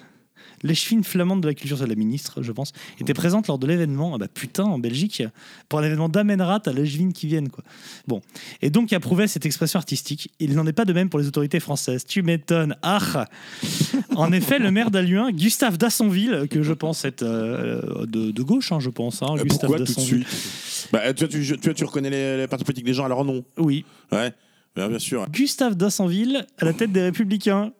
L'échevine 0.61 1.05
flamande 1.05 1.41
de 1.41 1.47
la 1.47 1.53
culture, 1.53 1.77
c'est 1.77 1.87
la 1.87 1.95
ministre, 1.95 2.43
je 2.43 2.51
pense, 2.51 2.73
était 2.99 3.13
présente 3.13 3.47
lors 3.47 3.57
de 3.59 3.65
l'événement. 3.65 4.11
Ah 4.15 4.17
bah 4.17 4.27
putain, 4.27 4.65
en 4.65 4.77
Belgique, 4.77 5.23
pour 5.69 5.79
un 5.79 5.83
événement 5.83 6.09
d'Amenrat, 6.09 6.61
à 6.65 6.71
l'échevine 6.73 7.13
qui 7.13 7.27
viennent, 7.27 7.47
quoi. 7.47 7.63
Bon. 8.07 8.19
Et 8.61 8.69
donc, 8.69 8.91
approuvait 8.91 9.27
cette 9.27 9.45
expression 9.45 9.77
artistique. 9.79 10.33
Il 10.41 10.55
n'en 10.55 10.67
est 10.67 10.73
pas 10.73 10.83
de 10.83 10.91
même 10.91 11.07
pour 11.09 11.17
les 11.17 11.27
autorités 11.27 11.61
françaises. 11.61 12.03
Tu 12.05 12.23
m'étonnes. 12.23 12.75
Ah 12.81 13.27
En 14.17 14.33
effet, 14.33 14.59
le 14.59 14.69
maire 14.69 14.91
d'Aluin, 14.91 15.31
Gustave 15.31 15.77
Dassonville, 15.77 16.47
que 16.51 16.61
je 16.61 16.73
pense 16.73 17.05
être 17.05 17.23
euh, 17.23 18.05
de, 18.05 18.31
de 18.31 18.43
gauche, 18.43 18.73
hein, 18.73 18.81
je 18.81 18.89
pense. 18.89 19.21
hein, 19.23 19.27
Euh, 19.37 19.43
Gustave 19.43 19.69
Pourquoi 19.69 19.77
tout 19.77 19.83
de 19.83 19.87
Dassonville. 19.95 20.27
suite? 20.27 20.89
Bah, 20.91 21.13
tu, 21.13 21.25
vois, 21.25 21.29
tu, 21.33 21.57
tu, 21.57 21.73
tu 21.73 21.83
reconnais 21.85 22.09
les, 22.09 22.35
les 22.37 22.47
partis 22.47 22.65
politiques 22.65 22.85
des 22.85 22.93
gens 22.93 23.05
à 23.05 23.09
leur 23.09 23.23
nom? 23.23 23.45
Oui. 23.57 23.85
Ouais, 24.11 24.33
bien, 24.75 24.87
bien 24.89 24.99
sûr. 24.99 25.27
Gustave 25.29 25.75
Dassonville 25.75 26.45
à 26.57 26.65
la 26.65 26.73
tête 26.73 26.91
des 26.91 27.01
Républicains. 27.01 27.71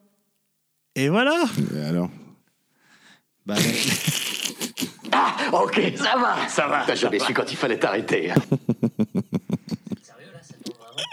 Et 0.95 1.10
voilà 1.10 1.36
Et 1.75 1.82
alors? 1.84 2.10
Bah, 3.45 3.56
Ah, 5.12 5.36
ok, 5.54 5.93
ça 5.95 6.17
va, 6.17 6.47
ça 6.47 6.67
va. 6.67 6.84
T'as 6.86 6.95
jamais 6.95 7.19
su 7.19 7.34
quand 7.34 7.52
il 7.52 7.58
fallait 7.58 7.80
t'arrêter. 7.80 8.32
hein. 8.32 8.36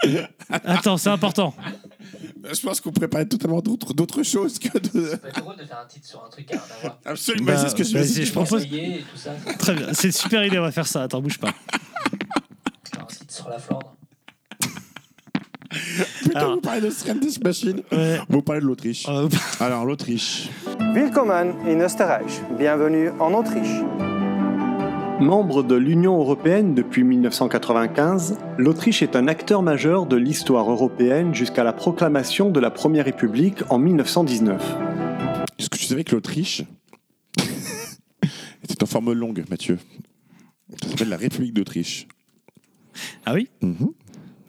Attends, 0.49 0.97
c'est 0.97 1.09
important. 1.09 1.53
Je 2.53 2.61
pense 2.61 2.79
qu'on 2.79 2.91
préparait 2.91 3.25
totalement 3.25 3.59
d'autres 3.61 3.93
d'autres 3.93 4.23
choses 4.23 4.59
que 4.59 4.77
de. 4.77 5.19
C'est 5.23 5.39
drôle 5.41 5.57
de 5.57 5.65
faire 5.65 5.79
un 5.83 5.87
titre 5.87 6.07
sur 6.07 6.23
un 6.23 6.29
truc 6.29 6.47
rien 6.49 6.59
à 6.59 6.81
voir. 6.81 6.99
Absolument, 7.05 7.47
Bah, 7.47 7.57
c'est 7.57 7.69
ce 7.69 7.75
que 7.75 7.83
je 7.83 7.93
bah, 7.93 7.99
me 7.99 8.05
suis 8.05 8.25
je 8.25 8.31
propose- 8.31 8.63
Essayer 8.65 8.99
et 8.99 9.01
tout 9.01 9.17
ça. 9.17 9.31
Très 9.59 9.73
bien, 9.73 9.87
c'est 9.93 10.07
une 10.07 10.13
super 10.13 10.45
idée, 10.45 10.57
on 10.59 10.61
va 10.61 10.71
faire 10.71 10.87
ça. 10.87 11.03
Attends, 11.03 11.21
bouge 11.21 11.39
pas. 11.39 11.51
Faire 12.91 13.01
un 13.01 13.05
titre 13.05 13.33
sur 13.33 13.49
la 13.49 13.59
Flandre. 13.59 13.95
Plutôt 15.69 16.37
Alors- 16.37 16.53
vous 16.55 16.61
parlez 16.61 16.81
de 16.81 16.89
Strandish 16.89 17.39
Machine, 17.41 17.81
Ouais. 17.91 18.19
vous 18.29 18.41
parlez 18.41 18.61
de 18.61 18.65
l'Autriche. 18.67 19.05
Euh, 19.09 19.27
Alors, 19.59 19.85
l'Autriche. 19.85 20.49
Willkommen 20.93 21.53
in 21.67 21.79
Österreich. 21.81 22.41
Bienvenue 22.57 23.09
en 23.19 23.33
Autriche. 23.33 23.81
Membre 25.19 25.63
de 25.63 25.75
l'Union 25.75 26.17
européenne 26.19 26.75
depuis 26.75 27.03
1995, 27.03 28.37
l'Autriche 28.59 29.01
est 29.01 29.15
un 29.15 29.27
acteur 29.27 29.63
majeur 29.63 30.05
de 30.05 30.15
l'histoire 30.15 30.69
européenne 30.69 31.33
jusqu'à 31.33 31.63
la 31.63 31.73
proclamation 31.73 32.51
de 32.51 32.59
la 32.59 32.69
Première 32.69 33.05
République 33.05 33.63
en 33.71 33.79
1919. 33.79 34.61
Est-ce 35.57 35.69
que 35.71 35.77
tu 35.77 35.85
savais 35.85 36.03
que 36.03 36.13
l'Autriche 36.13 36.61
était 38.63 38.83
en 38.83 38.85
forme 38.85 39.11
longue, 39.13 39.43
Mathieu? 39.49 39.79
Ça 40.83 40.89
s'appelle 40.89 41.09
la 41.09 41.17
République 41.17 41.53
d'Autriche. 41.55 42.07
Ah 43.25 43.33
oui? 43.33 43.49
Mhm. 43.61 43.89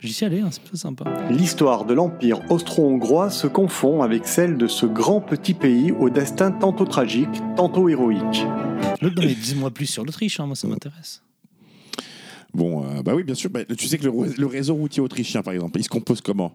J'y 0.00 0.12
suis 0.12 0.24
allé, 0.26 0.40
hein, 0.40 0.48
c'est 0.50 0.60
plutôt 0.62 0.76
sympa. 0.76 1.04
L'histoire 1.30 1.84
de 1.84 1.92
l'Empire 1.92 2.40
austro-hongrois 2.50 3.30
se 3.30 3.46
confond 3.48 4.02
avec 4.02 4.26
celle 4.28 4.56
de 4.56 4.66
ce 4.68 4.86
grand 4.86 5.20
petit 5.20 5.54
pays 5.54 5.90
au 5.92 6.08
destin 6.08 6.52
tantôt 6.52 6.84
tragique, 6.84 7.28
tantôt 7.56 7.88
héroïque. 7.88 8.44
L'autre, 9.02 9.16
non, 9.20 9.26
mais 9.26 9.34
dis-moi 9.34 9.70
plus 9.72 9.86
sur 9.86 10.04
l'Autriche, 10.04 10.38
hein, 10.38 10.46
moi 10.46 10.54
ça 10.54 10.68
m'intéresse. 10.68 11.22
Bon, 12.54 12.84
euh, 12.84 13.02
bah 13.02 13.14
oui, 13.14 13.24
bien 13.24 13.34
sûr. 13.34 13.50
bah, 13.50 13.64
tu 13.64 13.86
sais 13.88 13.98
que 13.98 14.04
le, 14.04 14.12
le 14.36 14.46
réseau 14.46 14.74
routier 14.74 15.02
autrichien, 15.02 15.42
par 15.42 15.52
exemple, 15.52 15.78
il 15.78 15.84
se 15.84 15.88
compose 15.88 16.20
comment? 16.20 16.54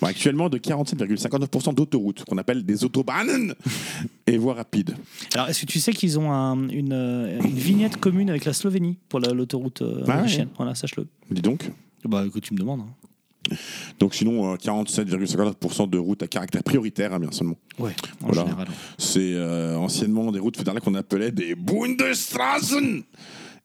Bon, 0.00 0.06
Actuellement 0.08 0.48
de 0.48 0.58
47,59% 0.58 1.74
d'autoroutes, 1.74 2.24
qu'on 2.24 2.38
appelle 2.38 2.64
des 2.64 2.84
autobahnen 2.84 3.54
et 4.26 4.38
voies 4.38 4.54
rapides. 4.54 4.96
Alors, 5.34 5.48
est-ce 5.48 5.60
que 5.62 5.66
tu 5.66 5.80
sais 5.80 5.92
qu'ils 5.92 6.18
ont 6.18 6.32
un- 6.32 6.68
une, 6.68 6.92
euh, 6.92 7.38
une 7.40 7.58
vignette 7.58 7.96
commune 7.98 8.30
avec 8.30 8.44
la 8.44 8.52
Slovénie 8.52 8.98
pour 9.08 9.20
la- 9.20 9.32
l'autoroute 9.32 9.82
euh, 9.82 10.02
Ah 10.08 10.22
ouais. 10.22 10.46
Voilà, 10.56 10.74
sache-le. 10.74 11.06
Dis 11.30 11.42
donc. 11.42 11.70
Bah, 12.08 12.24
écoute, 12.26 12.42
tu 12.44 12.54
me 12.54 12.58
demandes. 12.58 12.80
hein. 12.80 13.54
Donc 13.98 14.14
sinon, 14.14 14.52
euh, 14.52 14.56
47,59% 14.56 15.88
de 15.90 15.98
routes 15.98 16.22
à 16.22 16.26
caractère 16.26 16.62
prioritaire, 16.62 17.12
hein, 17.12 17.20
bien 17.20 17.30
seulement. 17.30 17.56
Ouais, 17.78 17.92
en 18.22 18.28
Voilà. 18.28 18.42
général. 18.44 18.68
C'est 18.96 19.34
euh, 19.34 19.76
anciennement 19.76 20.32
des 20.32 20.38
routes 20.38 20.56
fédérales 20.56 20.80
qu'on 20.80 20.94
appelait 20.94 21.30
des 21.30 21.54
Bundesstraßen. 21.54 23.02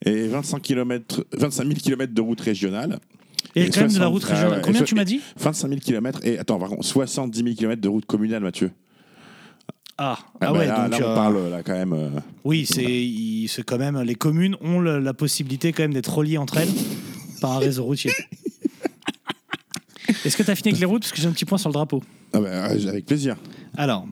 Et 0.05 0.27
25, 0.27 0.61
km, 0.61 1.25
25 1.33 1.63
000 1.63 1.75
km 1.75 2.13
de 2.13 2.21
routes 2.21 2.41
régionales. 2.41 2.99
Et 3.55 3.69
quand 3.69 3.81
même 3.81 3.89
de 3.93 3.99
la 3.99 4.05
60 4.07 4.11
route 4.11 4.23
ah 4.27 4.33
régionale. 4.33 4.57
ouais, 4.57 4.61
Combien 4.65 4.81
et 4.81 4.85
tu 4.85 4.95
m'as 4.95 5.05
dit 5.05 5.21
25 5.37 5.67
000 5.69 5.79
km 5.81 6.19
et 6.23 6.37
attends, 6.39 6.59
par 6.59 6.69
contre, 6.69 6.83
70 6.85 7.37
000 7.43 7.55
km 7.55 7.81
de 7.81 7.87
routes 7.89 8.05
communales, 8.05 8.43
Mathieu. 8.43 8.71
Ah, 9.97 10.17
Ah 10.19 10.25
ah 10.41 10.53
bah 10.53 10.59
ouais, 10.59 10.65
là, 10.67 10.87
donc. 10.89 10.99
là, 10.99 11.07
on 11.07 11.11
euh, 11.11 11.15
parle 11.15 11.49
là 11.49 11.63
quand 11.63 11.73
même. 11.73 11.93
euh, 11.93 12.09
Oui, 12.45 12.65
c'est 12.65 12.83
il- 12.83 13.47
c'est 13.49 13.63
quand 13.63 13.77
même. 13.77 13.99
Les 14.01 14.15
communes 14.15 14.55
ont 14.61 14.79
le- 14.79 14.99
la 14.99 15.13
possibilité 15.13 15.73
quand 15.73 15.83
même 15.83 15.93
d'être 15.93 16.13
reliées 16.13 16.37
entre 16.37 16.57
elles. 16.57 16.69
Par 17.39 17.51
un 17.53 17.59
réseau 17.59 17.83
routier. 17.83 18.11
Est-ce 20.25 20.35
que 20.35 20.43
tu 20.43 20.51
as 20.51 20.55
fini 20.55 20.69
avec 20.69 20.79
les 20.79 20.85
routes? 20.85 21.01
Parce 21.03 21.11
que 21.11 21.21
j'ai 21.21 21.27
un 21.27 21.31
petit 21.31 21.45
point 21.45 21.57
sur 21.57 21.69
le 21.69 21.73
drapeau. 21.73 22.03
Ah 22.33 22.39
bah, 22.39 22.65
avec 22.65 23.05
plaisir. 23.05 23.37
Alors, 23.77 24.05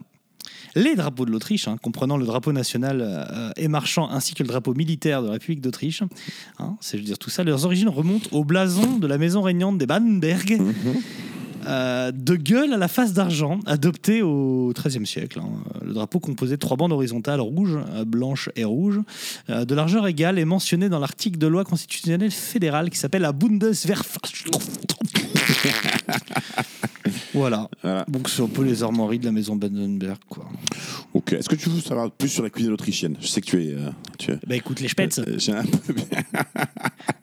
les 0.76 0.96
drapeaux 0.96 1.26
de 1.26 1.32
l'Autriche, 1.32 1.68
hein, 1.68 1.78
comprenant 1.82 2.18
le 2.18 2.26
drapeau 2.26 2.52
national 2.52 3.02
euh, 3.02 3.50
et 3.58 3.68
marchand 3.68 4.10
ainsi 4.10 4.36
que 4.36 4.44
le 4.44 4.48
drapeau 4.48 4.74
militaire 4.74 5.22
de 5.22 5.28
la 5.28 5.34
République 5.34 5.62
d'Autriche, 5.62 6.04
hein, 6.60 6.78
c'est 6.82 6.98
je 6.98 7.02
veux 7.02 7.08
dire 7.08 7.18
tout 7.18 7.30
ça, 7.30 7.44
leurs 7.44 7.66
origines 7.66 7.90
remontent 7.90 8.30
au 8.32 8.44
blason 8.44 8.98
de 8.98 9.08
la 9.08 9.18
maison 9.18 9.42
régnante 9.42 9.78
des 9.78 9.88
Badenberg. 9.88 10.62
Euh, 11.68 12.12
de 12.12 12.36
gueule 12.36 12.74
à 12.74 12.78
la 12.78 12.88
face 12.88 13.14
d'argent, 13.14 13.60
adopté 13.66 14.22
au 14.22 14.74
XIIIe 14.76 15.06
siècle. 15.06 15.40
hein. 15.44 15.50
Le 15.86 15.94
drapeau 15.94 16.20
composé 16.20 16.56
de 16.56 16.60
trois 16.60 16.78
bandes 16.78 16.92
horizontales 16.94 17.42
rouge, 17.42 17.78
euh, 17.94 18.06
blanche 18.06 18.50
et 18.56 18.64
rouge, 18.64 19.00
euh, 19.50 19.66
de 19.66 19.76
largeur 19.76 20.08
égale, 20.08 20.40
est 20.40 20.46
mentionné 20.46 20.90
dans 20.90 21.00
l'article 21.00 21.38
de 21.38 21.48
loi 21.48 21.64
constitutionnelle 21.64 22.32
fédérale 22.32 22.90
qui 22.90 22.98
s'appelle 22.98 23.22
la 23.24 23.34
Bundeswehrverfassung. 23.34 24.52
voilà. 27.34 27.70
Donc 28.08 28.30
c'est 28.30 28.42
un 28.42 28.48
peu 28.48 28.64
les 28.64 28.84
armoiries 28.84 29.20
de 29.20 29.26
la 29.26 29.32
maison 29.32 29.56
Badenberg, 29.56 30.18
quoi. 30.30 30.46
Ok. 31.14 31.34
Est-ce 31.34 31.50
que 31.50 31.56
tu 31.56 31.70
veux 31.70 31.82
savoir 31.82 32.12
plus 32.12 32.30
sur 32.30 32.44
la 32.44 32.50
cuisine 32.50 32.72
autrichienne? 32.74 33.16
Je 33.22 33.28
sais 33.28 33.42
que 33.42 33.46
tu 33.48 33.64
es. 33.64 33.74
euh, 33.74 33.90
tu 34.18 34.32
es- 34.32 34.40
Bah 34.48 34.56
écoute 34.56 34.80
les. 34.82 34.88
Euh, 35.20 35.36
j'ai 35.38 35.54
un 35.54 35.64
peu- 35.64 35.94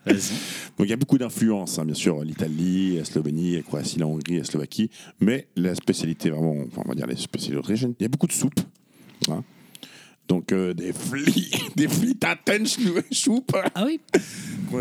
Donc 0.07 0.87
il 0.87 0.91
y 0.91 0.93
a 0.93 0.97
beaucoup 0.97 1.19
d'influences, 1.19 1.79
hein, 1.79 1.85
bien 1.85 1.95
sûr, 1.95 2.23
l'Italie, 2.23 2.97
la 2.99 3.05
Slovénie, 3.05 3.57
la 3.57 3.63
Croatie, 3.63 3.99
la 3.99 4.07
Hongrie, 4.07 4.34
la 4.39 4.45
Slovaquie, 4.45 4.91
mais 5.20 5.49
la 5.57 5.74
spécialité 5.74 6.30
vraiment, 6.30 6.55
enfin, 6.66 6.82
on 6.85 6.89
va 6.89 6.95
dire 6.95 7.07
les 7.07 7.16
spécialités 7.16 7.57
il 7.99 8.03
y 8.03 8.07
a 8.07 8.09
beaucoup 8.09 8.26
de 8.26 8.32
soupes. 8.32 8.61
hein. 9.30 9.43
Donc 10.26 10.53
euh, 10.53 10.72
des 10.72 10.93
fli, 10.95 11.51
des 11.76 11.87
soupe. 13.11 13.55
Ah 13.74 13.85
oui. 13.85 14.01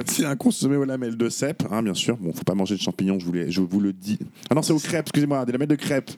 C'est 0.08 0.26
un 0.26 0.36
consommé 0.38 0.78
aux 0.78 0.86
lamelles 0.86 1.18
de 1.18 1.28
cèpe, 1.30 1.64
hein, 1.70 1.84
bien 1.84 1.94
sûr. 1.94 2.16
Bon, 2.18 2.32
faut 2.34 2.44
pas 2.44 2.56
manger 2.56 2.76
de 2.76 2.82
champignons, 2.82 3.20
je 3.20 3.26
vous, 3.26 3.34
l'ai- 3.34 3.52
je 3.52 3.62
vous 3.62 3.80
le 3.82 3.92
dis. 3.94 4.20
Ah 4.50 4.56
non, 4.56 4.62
c'est 4.62 4.74
aux 4.74 4.80
crêpes, 4.80 5.06
excusez-moi, 5.08 5.46
des 5.46 5.52
lamelles 5.52 5.68
de 5.68 5.76
crêpes. 5.76 6.12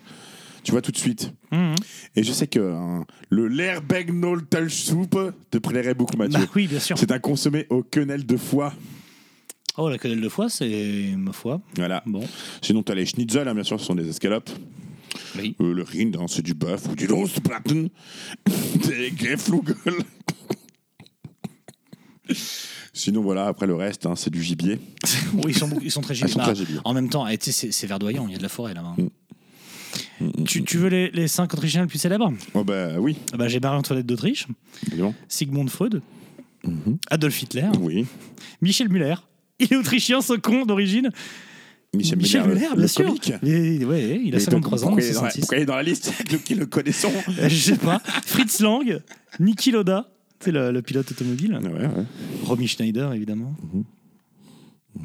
Tu 0.63 0.71
vois 0.71 0.81
tout 0.81 0.91
de 0.91 0.97
suite. 0.97 1.31
Mhm. 1.51 1.75
Et 2.15 2.23
je 2.23 2.31
sais 2.31 2.47
que 2.47 2.59
hein, 2.59 3.05
le 3.29 3.47
Lerbegnol 3.47 4.45
soup 4.69 5.15
te 5.51 5.57
plairait 5.59 5.93
beaucoup, 5.93 6.17
Mathieu. 6.17 6.39
Bah 6.39 6.45
oui, 6.55 6.67
bien 6.67 6.79
sûr. 6.79 6.97
C'est 6.97 7.11
un 7.11 7.19
consommé 7.19 7.65
au 7.69 7.83
quenelle 7.83 8.25
de 8.25 8.37
foie. 8.37 8.73
Oh, 9.77 9.89
la 9.89 9.97
quenelle 9.97 10.21
de 10.21 10.29
foie, 10.29 10.49
c'est 10.49 11.13
ma 11.17 11.33
foi. 11.33 11.61
Voilà. 11.75 12.01
Bon. 12.05 12.25
Sinon, 12.61 12.81
tu 12.83 12.91
as 12.91 12.95
les 12.95 13.05
schnitzel, 13.05 13.47
hein, 13.47 13.53
bien 13.53 13.63
sûr, 13.63 13.79
ce 13.79 13.85
sont 13.85 13.95
des 13.95 14.07
escalopes. 14.07 14.49
Oui. 15.37 15.55
Euh, 15.61 15.73
le 15.73 15.83
rind, 15.83 16.15
hein, 16.17 16.25
c'est 16.27 16.41
du 16.41 16.53
bœuf 16.53 16.87
ou 16.89 16.95
du 16.95 17.07
rostbraten. 17.07 17.89
des 18.87 19.11
geflugel. 19.17 19.75
Sinon, 22.93 23.21
voilà, 23.21 23.47
après 23.47 23.67
le 23.67 23.75
reste, 23.75 24.05
hein, 24.05 24.15
c'est 24.15 24.29
du 24.31 24.41
gibier. 24.41 24.79
Oui, 25.33 25.51
ils 25.51 25.57
sont, 25.57 25.69
ils 25.81 25.91
sont 25.91 26.01
très 26.01 26.13
Ils 26.13 26.27
gibier. 26.27 26.33
sont 26.33 26.39
Bah, 26.39 26.53
en 26.85 26.93
même 26.93 27.09
temps, 27.09 27.27
eh, 27.27 27.37
c'est 27.41 27.87
verdoyant, 27.87 28.25
il 28.27 28.31
y 28.31 28.35
a 28.35 28.37
de 28.37 28.43
la 28.43 28.49
forêt 28.49 28.73
là-bas. 28.73 28.95
Mm. 28.97 30.43
Tu, 30.45 30.63
tu 30.63 30.77
veux 30.77 30.87
les, 30.87 31.11
les 31.11 31.27
cinq 31.27 31.53
Autrichiens 31.53 31.81
les 31.81 31.87
plus 31.87 31.99
célèbres? 31.99 32.31
Oh, 32.53 32.63
bah 32.63 32.97
oui. 32.99 33.17
Ah 33.33 33.37
bah, 33.37 33.49
J'ai 33.49 33.59
Marie-Antoinette 33.59 34.05
d'Autriche. 34.05 34.47
Sigmund 35.27 35.69
Freud, 35.69 36.01
Adolf 37.09 37.41
Hitler, 37.41 37.67
Oui. 37.81 38.05
Michel 38.61 38.87
Muller. 38.89 39.15
Il 39.59 39.71
est 39.71 39.75
autrichien, 39.75 40.21
ce 40.21 40.33
con 40.33 40.65
d'origine. 40.65 41.09
Michel, 41.95 42.17
Michel 42.17 42.41
Muller, 42.41 42.53
Muller, 42.55 42.67
le- 42.69 42.73
bien 42.75 42.81
le 42.81 42.87
sûr. 42.87 43.05
comique. 43.05 43.33
Et- 43.43 43.85
ouais, 43.85 44.21
il 44.25 44.35
a 44.35 44.37
Et 44.37 44.41
53 44.41 44.83
ans, 44.83 44.87
pourquoi, 44.87 45.03
il 45.03 45.09
est 45.09 45.13
dans 45.13 45.21
la, 45.23 45.29
66. 45.29 45.39
pourquoi 45.39 45.57
il 45.57 45.61
est 45.61 45.65
dans 45.65 45.75
la 45.75 45.83
liste 45.83 46.11
Nous 46.31 46.39
qui 46.39 46.55
le 46.55 46.65
connaissons 46.65 47.11
Je 47.47 47.55
sais 47.55 47.77
pas. 47.77 47.99
Fritz 48.25 48.59
Lang, 48.59 49.01
Niki 49.39 49.71
Loda, 49.71 50.11
c'est 50.41 50.51
le, 50.51 50.71
le 50.71 50.81
pilote 50.81 51.09
automobile. 51.09 51.57
Ouais, 51.63 51.69
ouais. 51.69 51.89
Romy 52.43 52.67
Schneider, 52.67 53.13
évidemment. 53.13 53.55
Mhm. 53.73 53.83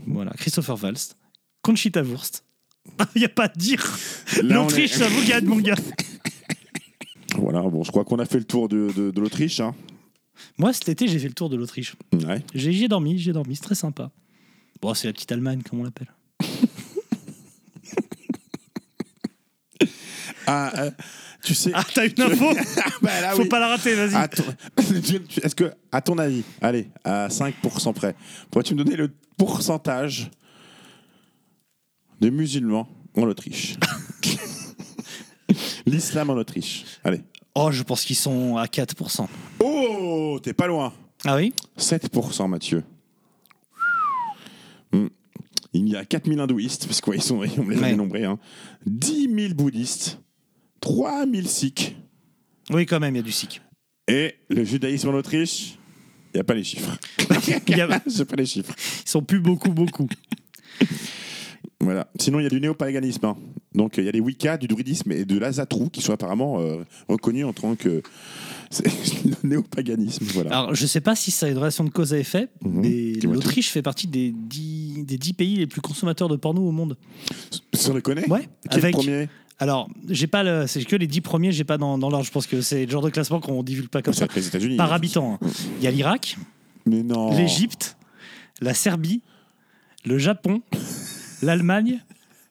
Voilà. 0.08 0.32
Christopher 0.32 0.82
Waltz. 0.82 1.16
Conchita 1.62 2.02
Wurst. 2.02 2.44
Il 3.14 3.20
n'y 3.20 3.24
a 3.24 3.28
pas 3.28 3.44
à 3.44 3.48
dire. 3.48 3.84
L'Autriche, 4.42 4.92
ça 4.92 5.06
vous 5.08 5.24
gagne, 5.26 5.44
mon 5.44 5.58
gars. 5.60 5.76
Voilà, 7.36 7.62
bon, 7.62 7.84
je 7.84 7.90
crois 7.90 8.04
qu'on 8.04 8.18
a 8.18 8.24
fait 8.24 8.38
le 8.38 8.44
tour 8.44 8.68
de, 8.68 8.88
de- 8.96 9.10
de 9.10 9.20
l'Autriche. 9.20 9.60
Hein. 9.60 9.74
Moi, 10.58 10.72
cet 10.72 10.88
été, 10.88 11.06
j'ai 11.06 11.18
fait 11.18 11.28
le 11.28 11.34
tour 11.34 11.48
de 11.50 11.56
l'Autriche. 11.56 11.94
Ouais. 12.12 12.42
J'ai 12.54 12.88
dormi, 12.88 13.18
j'ai 13.18 13.32
dormi, 13.32 13.54
c'est 13.54 13.62
très 13.62 13.74
sympa. 13.74 14.10
Bon, 14.80 14.94
c'est 14.94 15.08
la 15.08 15.12
petite 15.12 15.30
Allemagne, 15.32 15.62
comme 15.62 15.80
on 15.80 15.84
l'appelle. 15.84 16.08
Ah, 20.46 20.72
euh, 20.84 20.90
tu 21.44 21.54
sais. 21.54 21.70
Ah, 21.74 21.84
t'as 21.94 22.06
une 22.06 22.20
info 22.20 22.46
Bah, 23.02 23.20
là, 23.20 23.30
Faut 23.32 23.42
oui. 23.42 23.48
pas 23.48 23.60
la 23.60 23.68
rater, 23.68 23.94
vas-y. 23.94 24.28
Ton- 24.30 24.42
Est-ce 25.42 25.54
que, 25.54 25.72
à 25.92 26.00
ton 26.00 26.18
avis, 26.18 26.42
allez, 26.60 26.88
à 27.04 27.28
5% 27.28 27.92
près, 27.94 28.16
pourrais-tu 28.50 28.74
me 28.74 28.82
donner 28.82 28.96
le 28.96 29.10
pourcentage 29.36 30.30
de 32.20 32.30
musulmans 32.30 32.88
en 33.16 33.22
Autriche 33.22 33.76
L'islam 35.86 36.30
en 36.30 36.34
Autriche. 36.34 36.84
Allez. 37.04 37.20
Oh, 37.54 37.70
je 37.70 37.82
pense 37.82 38.04
qu'ils 38.04 38.16
sont 38.16 38.56
à 38.56 38.64
4%. 38.66 39.26
Oh, 39.60 40.38
t'es 40.42 40.52
pas 40.52 40.66
loin. 40.66 40.92
Ah 41.24 41.36
oui? 41.36 41.52
7%, 41.78 42.48
Mathieu. 42.48 42.82
Hmm. 44.92 45.06
Il 45.72 45.88
y 45.88 45.96
a 45.96 46.04
4000 46.04 46.40
hindouistes, 46.40 46.86
parce 46.86 47.00
qu'ils 47.00 47.22
sont, 47.22 47.36
on 47.38 47.42
les 47.42 47.56
a 47.58 47.60
Ouais. 47.80 47.90
dénombrés. 47.90 48.24
Hein. 48.24 48.38
10 48.86 49.28
000 49.32 49.54
bouddhistes, 49.54 50.20
3 50.80 51.26
000 51.26 51.46
sikhs, 51.46 51.96
Oui, 52.70 52.86
quand 52.86 52.98
même, 53.00 53.14
il 53.14 53.18
y 53.18 53.20
a 53.20 53.24
du 53.24 53.32
sikh. 53.32 53.60
et 54.08 54.34
le 54.48 54.64
judaïsme 54.64 55.08
en 55.10 55.14
Autriche, 55.14 55.78
il 56.32 56.36
n'y 56.36 56.40
a 56.40 56.44
pas 56.44 56.54
les 56.54 56.64
chiffres. 56.64 56.96
Il 57.68 57.76
y 57.76 57.80
a- 57.80 57.86
pas 58.26 58.36
les 58.36 58.46
chiffres. 58.46 58.74
Ils 59.04 59.08
sont 59.08 59.22
plus 59.22 59.40
beaucoup, 59.40 59.70
beaucoup. 59.72 60.08
Voilà. 61.82 62.08
Sinon, 62.18 62.40
il 62.40 62.42
y 62.42 62.46
a 62.46 62.50
du 62.50 62.60
néopaganisme. 62.60 63.24
hein. 63.24 63.36
Donc, 63.74 63.94
il 63.96 64.04
y 64.04 64.08
a 64.08 64.12
les 64.12 64.20
Wicca, 64.20 64.58
du 64.58 64.66
druidisme 64.68 65.12
et 65.12 65.24
de 65.24 65.38
l'Azatrou 65.38 65.88
qui 65.88 66.02
sont 66.02 66.12
apparemment 66.12 66.60
euh, 66.60 66.82
reconnus 67.08 67.46
en 67.46 67.52
tant 67.52 67.74
que 67.76 68.02
le 68.84 69.48
néopaganisme. 69.48 70.24
Voilà. 70.34 70.50
Alors, 70.50 70.74
je 70.74 70.86
sais 70.86 71.00
pas 71.00 71.16
si 71.16 71.30
ça 71.30 71.46
a 71.46 71.48
une 71.48 71.56
relation 71.58 71.84
de 71.84 71.90
cause 71.90 72.12
à 72.12 72.18
effet, 72.18 72.48
Mhm. 72.64 72.80
mais 72.82 73.12
l'Autriche 73.22 73.70
fait 73.70 73.82
partie 73.82 74.06
des 74.08 74.32
10, 74.36 75.04
des 75.04 75.16
10 75.18 75.32
pays 75.32 75.56
les 75.56 75.66
plus 75.66 75.80
consommateurs 75.80 76.28
de 76.28 76.36
porno 76.36 76.60
au 76.66 76.72
monde. 76.72 76.96
Sans 77.72 77.94
le 77.94 78.00
connaît? 78.00 78.28
Ouais. 78.28 78.48
Quel 78.70 78.78
avec- 78.80 78.94
premier? 78.94 79.28
Alors, 79.58 79.88
j'ai 80.08 80.26
pas 80.26 80.42
le, 80.42 80.66
c'est 80.66 80.82
que 80.84 80.96
les 80.96 81.06
10 81.06 81.20
premiers, 81.20 81.52
j'ai 81.52 81.64
pas 81.64 81.76
dans, 81.78 81.98
dans 81.98 82.08
l'ordre. 82.10 82.24
Je 82.26 82.30
pense 82.30 82.46
que 82.46 82.60
c'est 82.62 82.86
le 82.86 82.90
genre 82.90 83.02
de 83.02 83.10
classement 83.10 83.40
qu'on 83.40 83.62
divulgue 83.62 83.88
pas 83.90 84.00
comme 84.02 84.14
ça. 84.14 84.24
avec 84.24 84.34
les 84.36 84.46
États-Unis. 84.46 84.76
Par 84.76 84.92
habitant. 84.92 85.38
hein. 85.42 85.46
Il 85.78 85.84
y 85.84 85.86
a 85.86 85.90
l'Irak, 85.90 86.36
l'Égypte, 86.86 87.96
la 88.62 88.72
Serbie, 88.74 89.20
le 90.06 90.16
Japon, 90.18 90.62
l'Allemagne, 91.42 92.00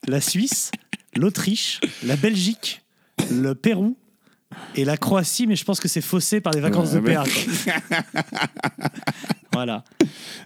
la 0.08 0.22
Suisse, 0.22 0.72
l'Autriche, 1.16 1.80
la 2.04 2.16
Belgique, 2.16 2.82
le 3.32 3.54
Pérou 3.54 3.98
et 4.76 4.84
la 4.86 4.98
Croatie, 4.98 5.46
mais 5.48 5.56
je 5.56 5.64
pense 5.64 5.80
que 5.80 5.88
c'est 5.88 6.02
faussé 6.02 6.42
par 6.42 6.54
les 6.54 6.60
vacances 6.60 6.94
Ouais, 6.94 7.02
de 7.02 7.14
quoi. 7.14 7.24
voilà. 9.54 9.84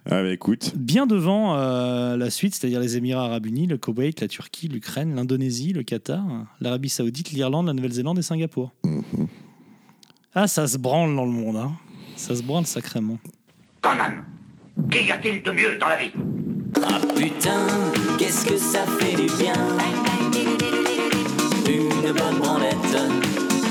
Ah, 0.06 0.22
bah, 0.24 0.32
écoute. 0.32 0.74
Bien 0.76 1.06
devant 1.06 1.58
euh, 1.58 2.18
la 2.18 2.30
suite, 2.30 2.56
c'est-à-dire 2.56 2.80
les 2.80 2.98
Émirats 2.98 3.26
Arabes 3.26 3.46
Unis, 3.46 3.68
le 3.68 3.78
Koweït, 3.78 4.20
la 4.20 4.28
Turquie, 4.28 4.68
l'Ukraine, 4.68 5.16
l'Indonésie, 5.16 5.72
le 5.72 5.84
Qatar, 5.84 6.26
l'Arabie 6.60 6.90
Saoudite, 6.90 7.32
l'Irlande, 7.32 7.68
la 7.68 7.74
Nouvelle-Zélande 7.74 8.20
et 8.20 8.24
Singapour. 8.24 8.74
Mhm. 8.84 9.28
Ah, 10.36 10.48
ça 10.48 10.68
se 10.68 10.78
branle 10.78 11.16
dans 11.16 11.26
le 11.26 11.32
monde, 11.32 11.58
hein. 11.58 11.72
Ça 12.16 12.36
se 12.36 12.42
branle 12.42 12.66
sacrément. 12.66 13.20
Conan, 13.82 14.24
qu'y 14.92 15.12
a-t-il 15.12 15.44
de 15.44 15.52
mieux 15.52 15.78
dans 15.80 15.88
la 15.90 15.98
vie? 15.98 16.12
Ah 16.86 17.00
putain, 17.16 17.68
qu'est-ce 18.18 18.46
que 18.46 18.58
ça 18.58 18.86
fait 19.00 19.16
du 19.16 19.28
bien? 19.38 19.54
Une 21.68 22.12
bonne 22.12 22.38
branlette, 22.40 22.76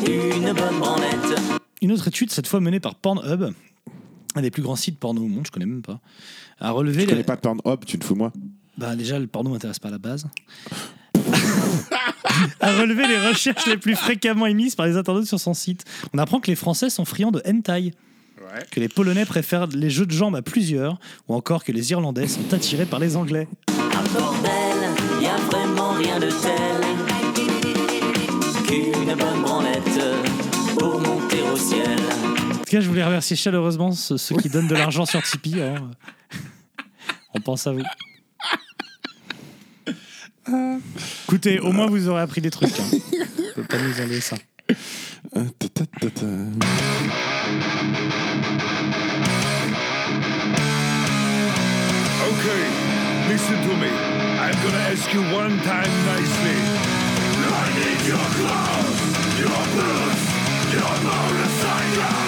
une 0.08 0.52
bonne 0.52 0.78
branlette. 0.78 1.40
Une 1.82 1.92
autre 1.92 2.08
étude, 2.08 2.30
cette 2.30 2.46
fois 2.46 2.60
menée 2.60 2.80
par 2.80 2.94
Pornhub, 2.94 3.52
un 4.34 4.40
des 4.40 4.50
plus 4.50 4.62
grands 4.62 4.76
sites 4.76 4.98
porno 4.98 5.22
au 5.22 5.26
monde, 5.28 5.46
je 5.46 5.50
connais 5.50 5.66
même 5.66 5.82
pas, 5.82 6.00
a 6.60 6.70
relevé. 6.70 7.00
Je 7.02 7.06
les- 7.06 7.12
connais 7.12 7.24
pas 7.24 7.36
Pornhub, 7.36 7.84
tu 7.84 7.98
te 7.98 8.04
fous 8.04 8.14
moi. 8.14 8.32
Bah 8.78 8.96
déjà, 8.96 9.18
le 9.18 9.26
porno 9.26 9.50
m'intéresse 9.50 9.78
pas 9.78 9.88
à 9.88 9.92
la 9.92 9.98
base. 9.98 10.26
a 12.60 12.72
relevé 12.80 13.06
les 13.06 13.28
recherches 13.28 13.66
les 13.66 13.76
plus 13.76 13.94
fréquemment 13.96 14.46
émises 14.46 14.74
par 14.74 14.86
les 14.86 14.96
internautes 14.96 15.26
sur 15.26 15.38
son 15.38 15.52
site. 15.54 15.84
On 16.14 16.18
apprend 16.18 16.40
que 16.40 16.46
les 16.50 16.56
Français 16.56 16.88
sont 16.88 17.04
friands 17.04 17.30
de 17.30 17.42
hentai, 17.46 17.92
que 18.70 18.80
les 18.80 18.88
Polonais 18.88 19.24
préfèrent 19.24 19.66
les 19.66 19.90
jeux 19.90 20.06
de 20.06 20.12
jambes 20.12 20.36
à 20.36 20.42
plusieurs, 20.42 20.98
ou 21.28 21.34
encore 21.34 21.64
que 21.64 21.72
les 21.72 21.90
Irlandais 21.90 22.28
sont 22.28 22.52
attirés 22.52 22.86
par 22.86 22.98
les 22.98 23.16
Anglais. 23.16 23.48
Ah 23.68 24.02
bordel, 24.14 24.50
y 25.20 25.26
a 25.26 25.36
vraiment 25.36 25.92
rien 25.92 26.18
de 26.18 26.28
tel 26.28 26.80
qu'une 28.66 29.14
bonne 29.14 29.42
branlette 29.42 30.00
pour 30.78 31.00
monter 31.00 31.42
au 31.52 31.56
ciel. 31.56 31.98
En 32.52 32.58
tout 32.58 32.64
cas, 32.70 32.80
je 32.80 32.88
voulais 32.88 33.04
remercier 33.04 33.36
chaleureusement 33.36 33.92
ceux, 33.92 34.16
ceux 34.16 34.36
qui 34.36 34.48
donnent 34.48 34.68
de 34.68 34.74
l'argent 34.74 35.04
sur 35.04 35.22
Tipeee. 35.22 35.60
hein. 35.62 35.90
On 37.34 37.40
pense 37.40 37.66
à 37.66 37.72
vous. 37.72 37.82
Écoutez, 41.24 41.60
au 41.60 41.72
moins 41.72 41.86
vous 41.86 42.08
aurez 42.08 42.22
appris 42.22 42.40
des 42.40 42.50
trucs. 42.50 42.78
Hein. 42.78 42.84
On 43.56 43.62
peut 43.62 43.64
pas 43.68 43.78
nous 43.78 44.00
enlever 44.00 44.20
ça. 44.20 44.36
Listen 53.32 53.58
to 53.68 53.74
me. 53.82 53.88
I'm 54.44 54.56
gonna 54.62 54.84
ask 54.92 55.06
you 55.14 55.22
one 55.40 55.54
time 55.72 55.92
nicely. 56.12 56.58
I 57.64 57.66
need 57.80 58.00
your 58.12 58.26
clothes, 58.36 59.00
your 59.44 59.62
boots, 59.76 60.22
your 60.76 60.94
motorcycle. 61.08 62.20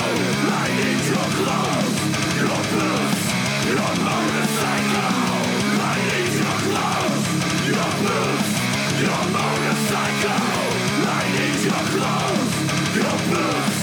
I 0.64 0.68
need 0.80 1.00
your 1.12 1.28
clothes, 1.38 1.98
your 2.40 2.60
boots, 2.72 3.22
your 3.72 3.92
motorcycle. 4.08 5.12
I 5.92 5.96
need 6.10 6.30
your 6.40 6.56
clothes, 6.64 7.26
your 7.72 7.90
boots, 8.04 8.48
your 9.04 9.22
motorcycle. 9.36 10.42
I 11.20 11.22
need 11.36 11.58
your 11.68 11.84
clothes, 11.92 12.52
your 12.98 13.16
boots, 13.30 13.76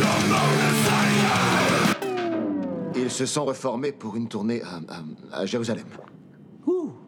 your 0.00 0.16
motorcycle. 0.32 1.82
Ils 2.96 3.10
se 3.10 3.26
sont 3.26 3.44
reformés 3.44 3.92
pour 3.92 4.16
une 4.16 4.28
tournée 4.28 4.60
à, 4.62 4.76
à- 4.92 5.40
à 5.42 5.46
Jérusalem. 5.46 5.84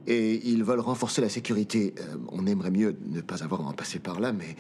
Et 0.07 0.49
ils 0.49 0.63
veulent 0.63 0.81
renforcer 0.81 1.21
la 1.21 1.29
sécurité. 1.29 1.95
Euh, 1.99 2.17
on 2.29 2.47
aimerait 2.47 2.71
mieux 2.71 2.97
ne 3.07 3.21
pas 3.21 3.43
avoir 3.43 3.61
à 3.63 3.65
en 3.65 3.73
passer 3.73 3.99
par 3.99 4.21
là, 4.21 4.33
mais, 4.33 4.57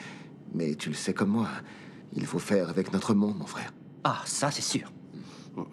mais 0.54 0.74
tu 0.74 0.88
le 0.88 0.94
sais 0.94 1.14
comme 1.14 1.30
moi. 1.30 1.48
Il 2.14 2.26
faut 2.26 2.38
faire 2.38 2.68
avec 2.68 2.92
notre 2.92 3.14
monde, 3.14 3.36
mon 3.38 3.46
frère. 3.46 3.72
Ah, 4.02 4.22
ça, 4.24 4.50
c'est 4.50 4.62
sûr. 4.62 4.92
Bon. 5.54 5.66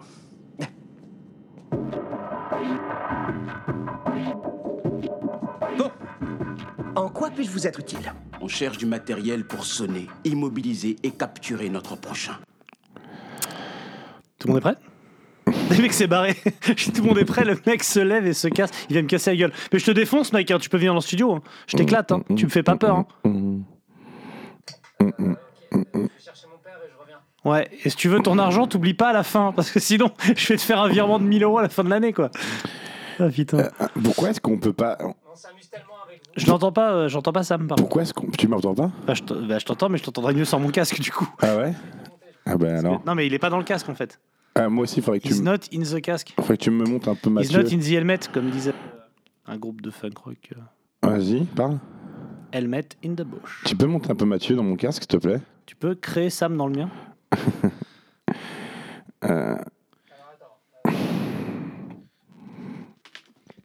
En 6.96 7.08
quoi 7.08 7.30
puis-je 7.30 7.50
vous 7.50 7.66
être 7.66 7.80
utile? 7.80 8.12
On 8.40 8.46
cherche 8.46 8.78
du 8.78 8.86
matériel 8.86 9.46
pour 9.46 9.64
sonner, 9.64 10.06
immobiliser 10.24 10.94
et 11.02 11.10
capturer 11.10 11.68
notre 11.68 11.96
prochain. 11.96 12.36
Tout 14.38 14.46
le 14.46 14.52
monde 14.54 14.58
est 14.58 14.60
prêt? 14.60 14.76
Le 15.76 15.82
mec 15.82 15.92
s'est 15.92 16.06
barré. 16.06 16.34
Tout 16.60 17.02
le 17.02 17.08
monde 17.08 17.18
est 17.18 17.24
prêt, 17.24 17.44
le 17.44 17.58
mec 17.66 17.82
se 17.84 18.00
lève 18.00 18.26
et 18.26 18.32
se 18.32 18.48
casse. 18.48 18.70
Il 18.88 18.92
vient 18.94 19.02
me 19.02 19.08
casser 19.08 19.30
la 19.30 19.36
gueule. 19.36 19.52
Mais 19.72 19.78
je 19.78 19.84
te 19.86 19.90
défonce, 19.90 20.32
mec, 20.32 20.50
hein, 20.50 20.58
tu 20.60 20.68
peux 20.68 20.76
venir 20.76 20.92
dans 20.92 20.98
le 21.00 21.02
studio. 21.02 21.32
hein. 21.32 21.42
Je 21.66 21.76
t'éclate, 21.76 22.12
hein. 22.12 22.22
tu 22.36 22.44
me 22.44 22.50
fais 22.50 22.62
pas 22.62 22.76
peur. 22.76 23.04
Ouais, 27.44 27.68
et 27.84 27.90
si 27.90 27.96
tu 27.96 28.08
veux 28.08 28.20
ton 28.20 28.38
argent, 28.38 28.66
t'oublies 28.66 28.94
pas 28.94 29.10
à 29.10 29.12
la 29.12 29.22
fin, 29.22 29.52
parce 29.54 29.70
que 29.70 29.78
sinon, 29.78 30.10
je 30.36 30.48
vais 30.48 30.56
te 30.56 30.62
faire 30.62 30.80
un 30.80 30.88
virement 30.88 31.18
de 31.18 31.24
1000 31.24 31.42
euros 31.42 31.58
à 31.58 31.62
la 31.62 31.68
fin 31.68 31.84
de 31.84 31.90
l'année, 31.90 32.12
quoi. 32.12 32.30
Ah 33.20 33.28
putain. 33.28 33.68
Pourquoi 34.02 34.30
est-ce 34.30 34.40
qu'on 34.40 34.58
peut 34.58 34.72
pas. 34.72 34.96
Je 36.36 36.46
n'entends 36.46 36.72
pas, 36.72 36.92
euh, 36.92 37.08
j'entends 37.08 37.32
pas 37.32 37.42
Sam, 37.44 37.68
pardon. 37.68 37.82
Pourquoi 37.82 38.02
est-ce 38.02 38.12
qu'on. 38.14 38.28
Tu 38.30 38.48
m'entends 38.48 38.74
pas? 38.74 38.90
Bah, 39.06 39.14
je 39.14 39.22
bah, 39.22 39.58
je 39.58 39.64
t'entends, 39.64 39.88
mais 39.88 39.98
je 39.98 40.02
t'entendrai 40.04 40.34
mieux 40.34 40.44
sans 40.44 40.58
mon 40.58 40.70
casque, 40.70 40.98
du 41.00 41.12
coup. 41.12 41.28
Ah 41.40 41.56
ouais? 41.56 41.72
Ah 42.46 42.56
ben 42.56 42.78
alors. 42.78 43.02
Non, 43.06 43.14
mais 43.14 43.26
il 43.26 43.34
est 43.34 43.38
pas 43.38 43.50
dans 43.50 43.58
le 43.58 43.64
casque, 43.64 43.88
en 43.88 43.94
fait. 43.94 44.18
Ah, 44.56 44.68
moi 44.68 44.84
aussi, 44.84 44.98
il 44.98 45.02
faudrait 45.02 45.18
que 45.20 45.26
tu 45.26 45.32
He's 45.34 45.40
me. 45.40 45.46
not 45.46 45.58
in 45.72 45.82
the 45.82 46.00
casque. 46.00 46.32
Faudrait 46.36 46.56
que 46.56 46.62
tu 46.62 46.70
me 46.70 46.84
montres 46.84 47.08
un 47.08 47.14
peu 47.16 47.28
He's 47.30 47.50
Mathieu. 47.52 47.62
not 47.62 47.68
in 47.74 47.78
the 47.78 47.88
helmet, 47.92 48.18
comme 48.32 48.50
disait 48.50 48.70
euh, 48.70 49.52
un 49.52 49.56
groupe 49.58 49.80
de 49.80 49.90
funk 49.90 50.10
rock. 50.24 50.52
euh, 50.56 51.08
Vas-y, 51.08 51.44
parle. 51.44 51.78
Helmet 52.52 52.88
in 53.04 53.14
the 53.14 53.22
bush. 53.22 53.64
Tu 53.64 53.74
peux 53.76 53.86
montrer 53.86 54.12
un 54.12 54.16
peu 54.16 54.24
Mathieu 54.26 54.54
dans 54.54 54.62
mon 54.62 54.76
casque, 54.76 55.02
s'il 55.02 55.08
te 55.08 55.16
plaît? 55.16 55.40
Tu 55.66 55.74
peux 55.74 55.94
créer 55.96 56.30
Sam 56.30 56.56
dans 56.56 56.68
le 56.68 56.76
mien 56.76 56.90
Euh, 59.24 59.56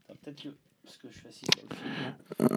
Peut-être 0.08 0.42
que 0.44 0.50
ce 0.86 0.98
que 0.98 1.08
je 1.12 1.20
fais 1.20 1.30
ici, 1.30 1.46
euh, 2.42 2.48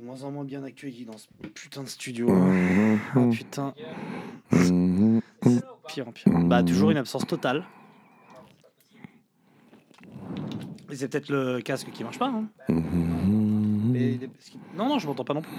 De 0.00 0.06
moins 0.06 0.22
en 0.22 0.30
moins 0.30 0.44
bien 0.44 0.64
accueilli 0.64 1.04
dans 1.04 1.18
ce 1.18 1.26
putain 1.52 1.82
de 1.82 1.88
studio. 1.88 2.26
Mhm. 2.32 2.98
Ah 3.14 3.20
putain. 3.30 3.74
mhm, 4.50 5.20
Pire 5.88 6.08
en 6.08 6.12
pire. 6.12 6.32
Bah, 6.46 6.62
toujours 6.62 6.90
une 6.90 6.96
absence 6.96 7.26
totale. 7.26 7.64
Mais 10.88 10.96
c'est 10.96 11.08
peut-être 11.08 11.28
le 11.28 11.60
casque 11.60 11.90
qui 11.92 12.02
marche 12.02 12.18
pas. 12.18 12.28
Hein. 12.28 12.44
mhm. 12.70 13.90
Mais 13.92 14.18
Non, 14.74 14.88
non, 14.88 14.98
je 14.98 15.06
m'entends 15.06 15.24
pas 15.24 15.34
non 15.34 15.42
plus. 15.42 15.52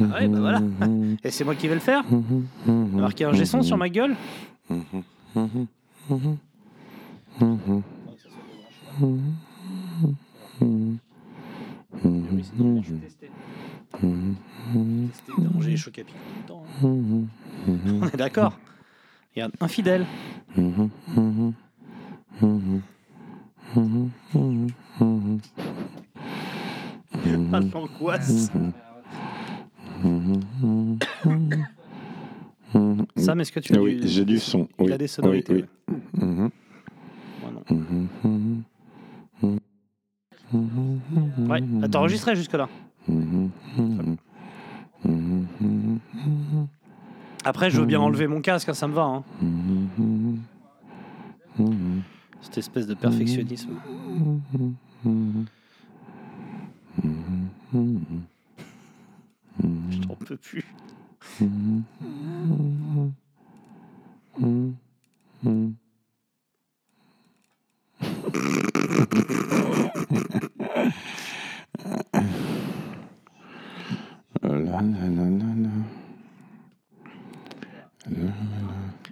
Ah 0.00 0.20
ouais, 0.20 0.28
bah 0.28 0.40
voilà. 0.40 0.62
Et 1.22 1.30
c'est 1.30 1.44
moi 1.44 1.54
qui 1.54 1.68
vais 1.68 1.74
le 1.74 1.80
faire. 1.80 2.02
Marquer 2.66 3.24
un 3.26 3.34
G-son 3.34 3.60
sur 3.60 3.76
ma 3.76 3.90
gueule. 3.90 4.16
À 12.04 12.08
pic 16.02 16.14
temps. 16.46 16.64
On 16.82 17.26
est 18.12 18.16
d'accord. 18.16 18.58
Regarde, 19.34 19.52
infidèle. 19.60 20.04
Ah, 27.52 27.60
l'angoisse. 27.72 28.50
Sam, 33.16 33.40
est-ce 33.40 33.52
que 33.52 33.60
tu 33.60 33.74
as 33.76 33.80
oui, 33.80 34.00
du- 34.00 34.08
j'ai 34.08 34.24
du 34.24 34.38
son. 34.38 34.68
Il 34.80 34.86
oui, 34.86 34.92
a 34.92 34.98
des 34.98 35.06
sonorités. 35.06 35.54
oui, 35.54 35.64
oui. 36.18 36.26
Moi, 37.40 37.50
non. 37.52 37.62
Ouais, 40.54 41.62
t'as 41.90 41.98
enregistré 41.98 42.36
jusque-là. 42.36 42.68
Après, 47.44 47.70
je 47.70 47.80
veux 47.80 47.86
bien 47.86 48.00
enlever 48.00 48.26
mon 48.26 48.40
casque, 48.40 48.68
hein, 48.68 48.74
ça 48.74 48.86
me 48.88 48.94
va. 48.94 49.02
hein. 49.02 49.22
Cette 52.40 52.58
espèce 52.58 52.86
de 52.86 52.94
perfectionnisme. 52.94 53.70
Je 59.90 59.98
t'en 60.06 60.14
peux 60.16 60.36
plus. 60.36 60.64
Mhm, 61.40 61.82
mhm, 64.38 64.74
mhm. 65.42 65.74
La, 67.98 68.00
la, 68.00 68.02
la, 68.02 68.02
la, 68.02 68.02
la. 68.02 68.02
La, 68.02 68.18
la, 68.23 68.23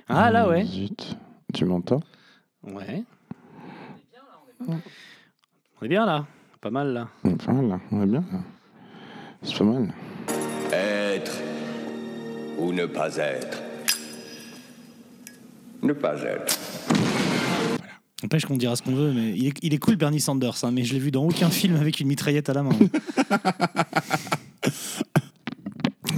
Ah, 0.09 0.31
là, 0.31 0.49
ouais. 0.49 0.65
Zut. 0.65 1.17
Tu 1.55 1.65
m'entends? 1.65 2.01
Ouais. 2.63 3.03
On 4.69 5.85
est 5.85 5.89
bien 5.89 6.07
là. 6.07 6.27
Pas 6.61 6.71
mal 6.71 6.93
là. 6.93 7.09
On 7.25 7.31
est 7.31 7.45
pas 7.45 7.53
mal, 7.53 7.69
là. 7.69 7.81
On 7.91 8.03
est 8.03 8.07
bien 8.07 8.25
là. 8.33 8.39
C'est 9.43 9.59
pas 9.59 9.65
mal. 9.65 9.89
Être 10.73 11.33
ou 12.59 12.73
ne 12.73 12.87
pas 12.87 13.17
être. 13.17 13.63
Ne 15.83 15.93
pas 15.93 16.23
être. 16.23 16.62
N'empêche 18.23 18.45
qu'on 18.47 18.57
dira 18.57 18.77
ce 18.77 18.83
qu'on 18.83 18.95
veut, 18.95 19.13
mais 19.13 19.31
il 19.37 19.49
est, 19.49 19.55
il 19.63 19.75
est 19.75 19.79
cool 19.79 19.97
Bernie 19.97 20.21
Sanders, 20.21 20.65
hein, 20.65 20.71
mais 20.71 20.85
je 20.85 20.93
l'ai 20.93 21.01
vu 21.01 21.11
dans 21.11 21.25
aucun 21.25 21.51
film 21.51 21.77
avec 21.77 21.99
une 21.99 22.07
mitraillette 22.07 22.49
à 22.49 22.55
la 22.55 22.63
main. 22.63 22.71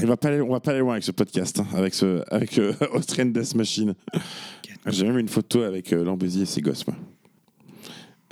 Il 0.00 0.06
va 0.08 0.18
pas 0.18 0.28
aller, 0.28 0.42
on 0.42 0.52
va 0.52 0.60
pas 0.60 0.72
aller 0.72 0.80
loin 0.80 0.92
avec 0.92 1.04
ce 1.04 1.12
podcast, 1.12 1.60
hein, 1.60 1.66
avec, 1.72 1.94
ce, 1.94 2.22
avec 2.30 2.58
euh, 2.58 2.74
Austrian 2.92 3.24
Death 3.24 3.54
Machine. 3.54 3.94
J'ai 4.86 5.06
même 5.06 5.18
une 5.18 5.28
photo 5.28 5.62
avec 5.62 5.94
euh, 5.94 6.16
et 6.20 6.44
ses 6.44 6.60
gosses, 6.60 6.86
moi. 6.86 6.94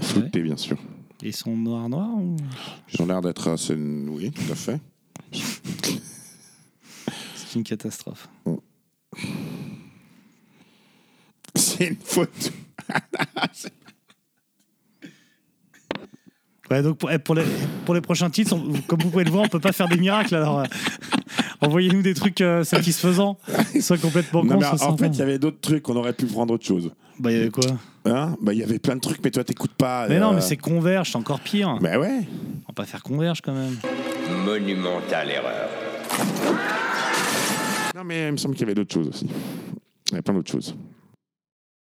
Floutés, 0.02 0.42
bien 0.42 0.58
sûr. 0.58 0.76
Ils 1.22 1.34
sont 1.34 1.56
noirs 1.56 1.88
noirs 1.88 2.14
ou... 2.18 2.36
Ils 2.92 3.00
ont 3.00 3.06
l'air 3.06 3.22
d'être 3.22 3.48
assez. 3.48 3.74
Oui, 3.74 4.30
tout 4.32 4.52
à 4.52 4.54
fait. 4.54 4.80
C'est 7.34 7.54
une 7.54 7.62
catastrophe. 7.62 8.28
C'est 11.54 11.86
une 11.88 11.96
photo. 11.96 12.50
Ouais, 16.70 16.82
donc 16.82 16.96
pour, 16.96 17.10
eh, 17.10 17.18
pour, 17.18 17.34
les, 17.34 17.42
pour 17.84 17.94
les 17.94 18.00
prochains 18.00 18.30
titres, 18.30 18.54
on- 18.54 18.72
comme 18.86 19.00
vous 19.00 19.10
pouvez 19.10 19.24
le 19.24 19.30
voir, 19.30 19.44
on 19.44 19.48
peut 19.48 19.60
pas 19.60 19.72
faire 19.72 19.88
des 19.88 19.98
miracles. 19.98 20.34
Alors, 20.34 20.60
euh, 20.60 20.64
envoyez-nous 21.60 22.00
des 22.00 22.14
trucs 22.14 22.40
euh, 22.40 22.64
satisfaisants, 22.64 23.36
soit 23.80 23.98
complètement 24.00 24.42
Non, 24.42 24.54
cons, 24.54 24.60
mais 24.60 24.78
soit 24.78 24.86
en 24.86 24.96
fait, 24.96 25.08
il 25.08 25.18
y 25.18 25.22
avait 25.22 25.38
d'autres 25.38 25.60
trucs, 25.60 25.86
on 25.90 25.96
aurait 25.96 26.14
pu 26.14 26.24
prendre 26.24 26.54
autre 26.54 26.64
chose. 26.64 26.90
Bah, 27.18 27.30
il 27.30 27.36
y 27.36 27.40
avait 27.40 27.50
quoi? 27.50 27.64
Hein? 28.06 28.36
Bah, 28.40 28.54
il 28.54 28.58
y 28.60 28.62
avait 28.62 28.78
plein 28.78 28.94
de 28.96 29.00
trucs, 29.00 29.22
mais 29.22 29.30
toi, 29.30 29.44
t'écoutes 29.44 29.74
pas. 29.74 30.06
Mais 30.08 30.18
non, 30.18 30.30
euh, 30.30 30.36
mais 30.36 30.40
c'est 30.40 30.56
Converge, 30.56 31.10
c'est 31.10 31.18
encore 31.18 31.40
pire. 31.40 31.76
Bah 31.80 31.98
ouais. 31.98 32.20
On 32.64 32.68
va 32.68 32.74
pas 32.74 32.84
faire 32.86 33.02
Converge 33.02 33.42
quand 33.42 33.52
même. 33.52 33.76
Monumentale 34.46 35.30
erreur. 35.30 35.68
Non, 37.94 38.04
mais 38.04 38.28
il 38.28 38.32
me 38.32 38.36
semble 38.38 38.54
qu'il 38.54 38.62
y 38.62 38.64
avait 38.64 38.74
d'autres 38.74 38.94
choses 38.94 39.08
aussi. 39.08 39.26
Il 39.26 40.12
y 40.12 40.14
avait 40.14 40.22
plein 40.22 40.32
d'autres 40.34 40.50
choses. 40.50 40.74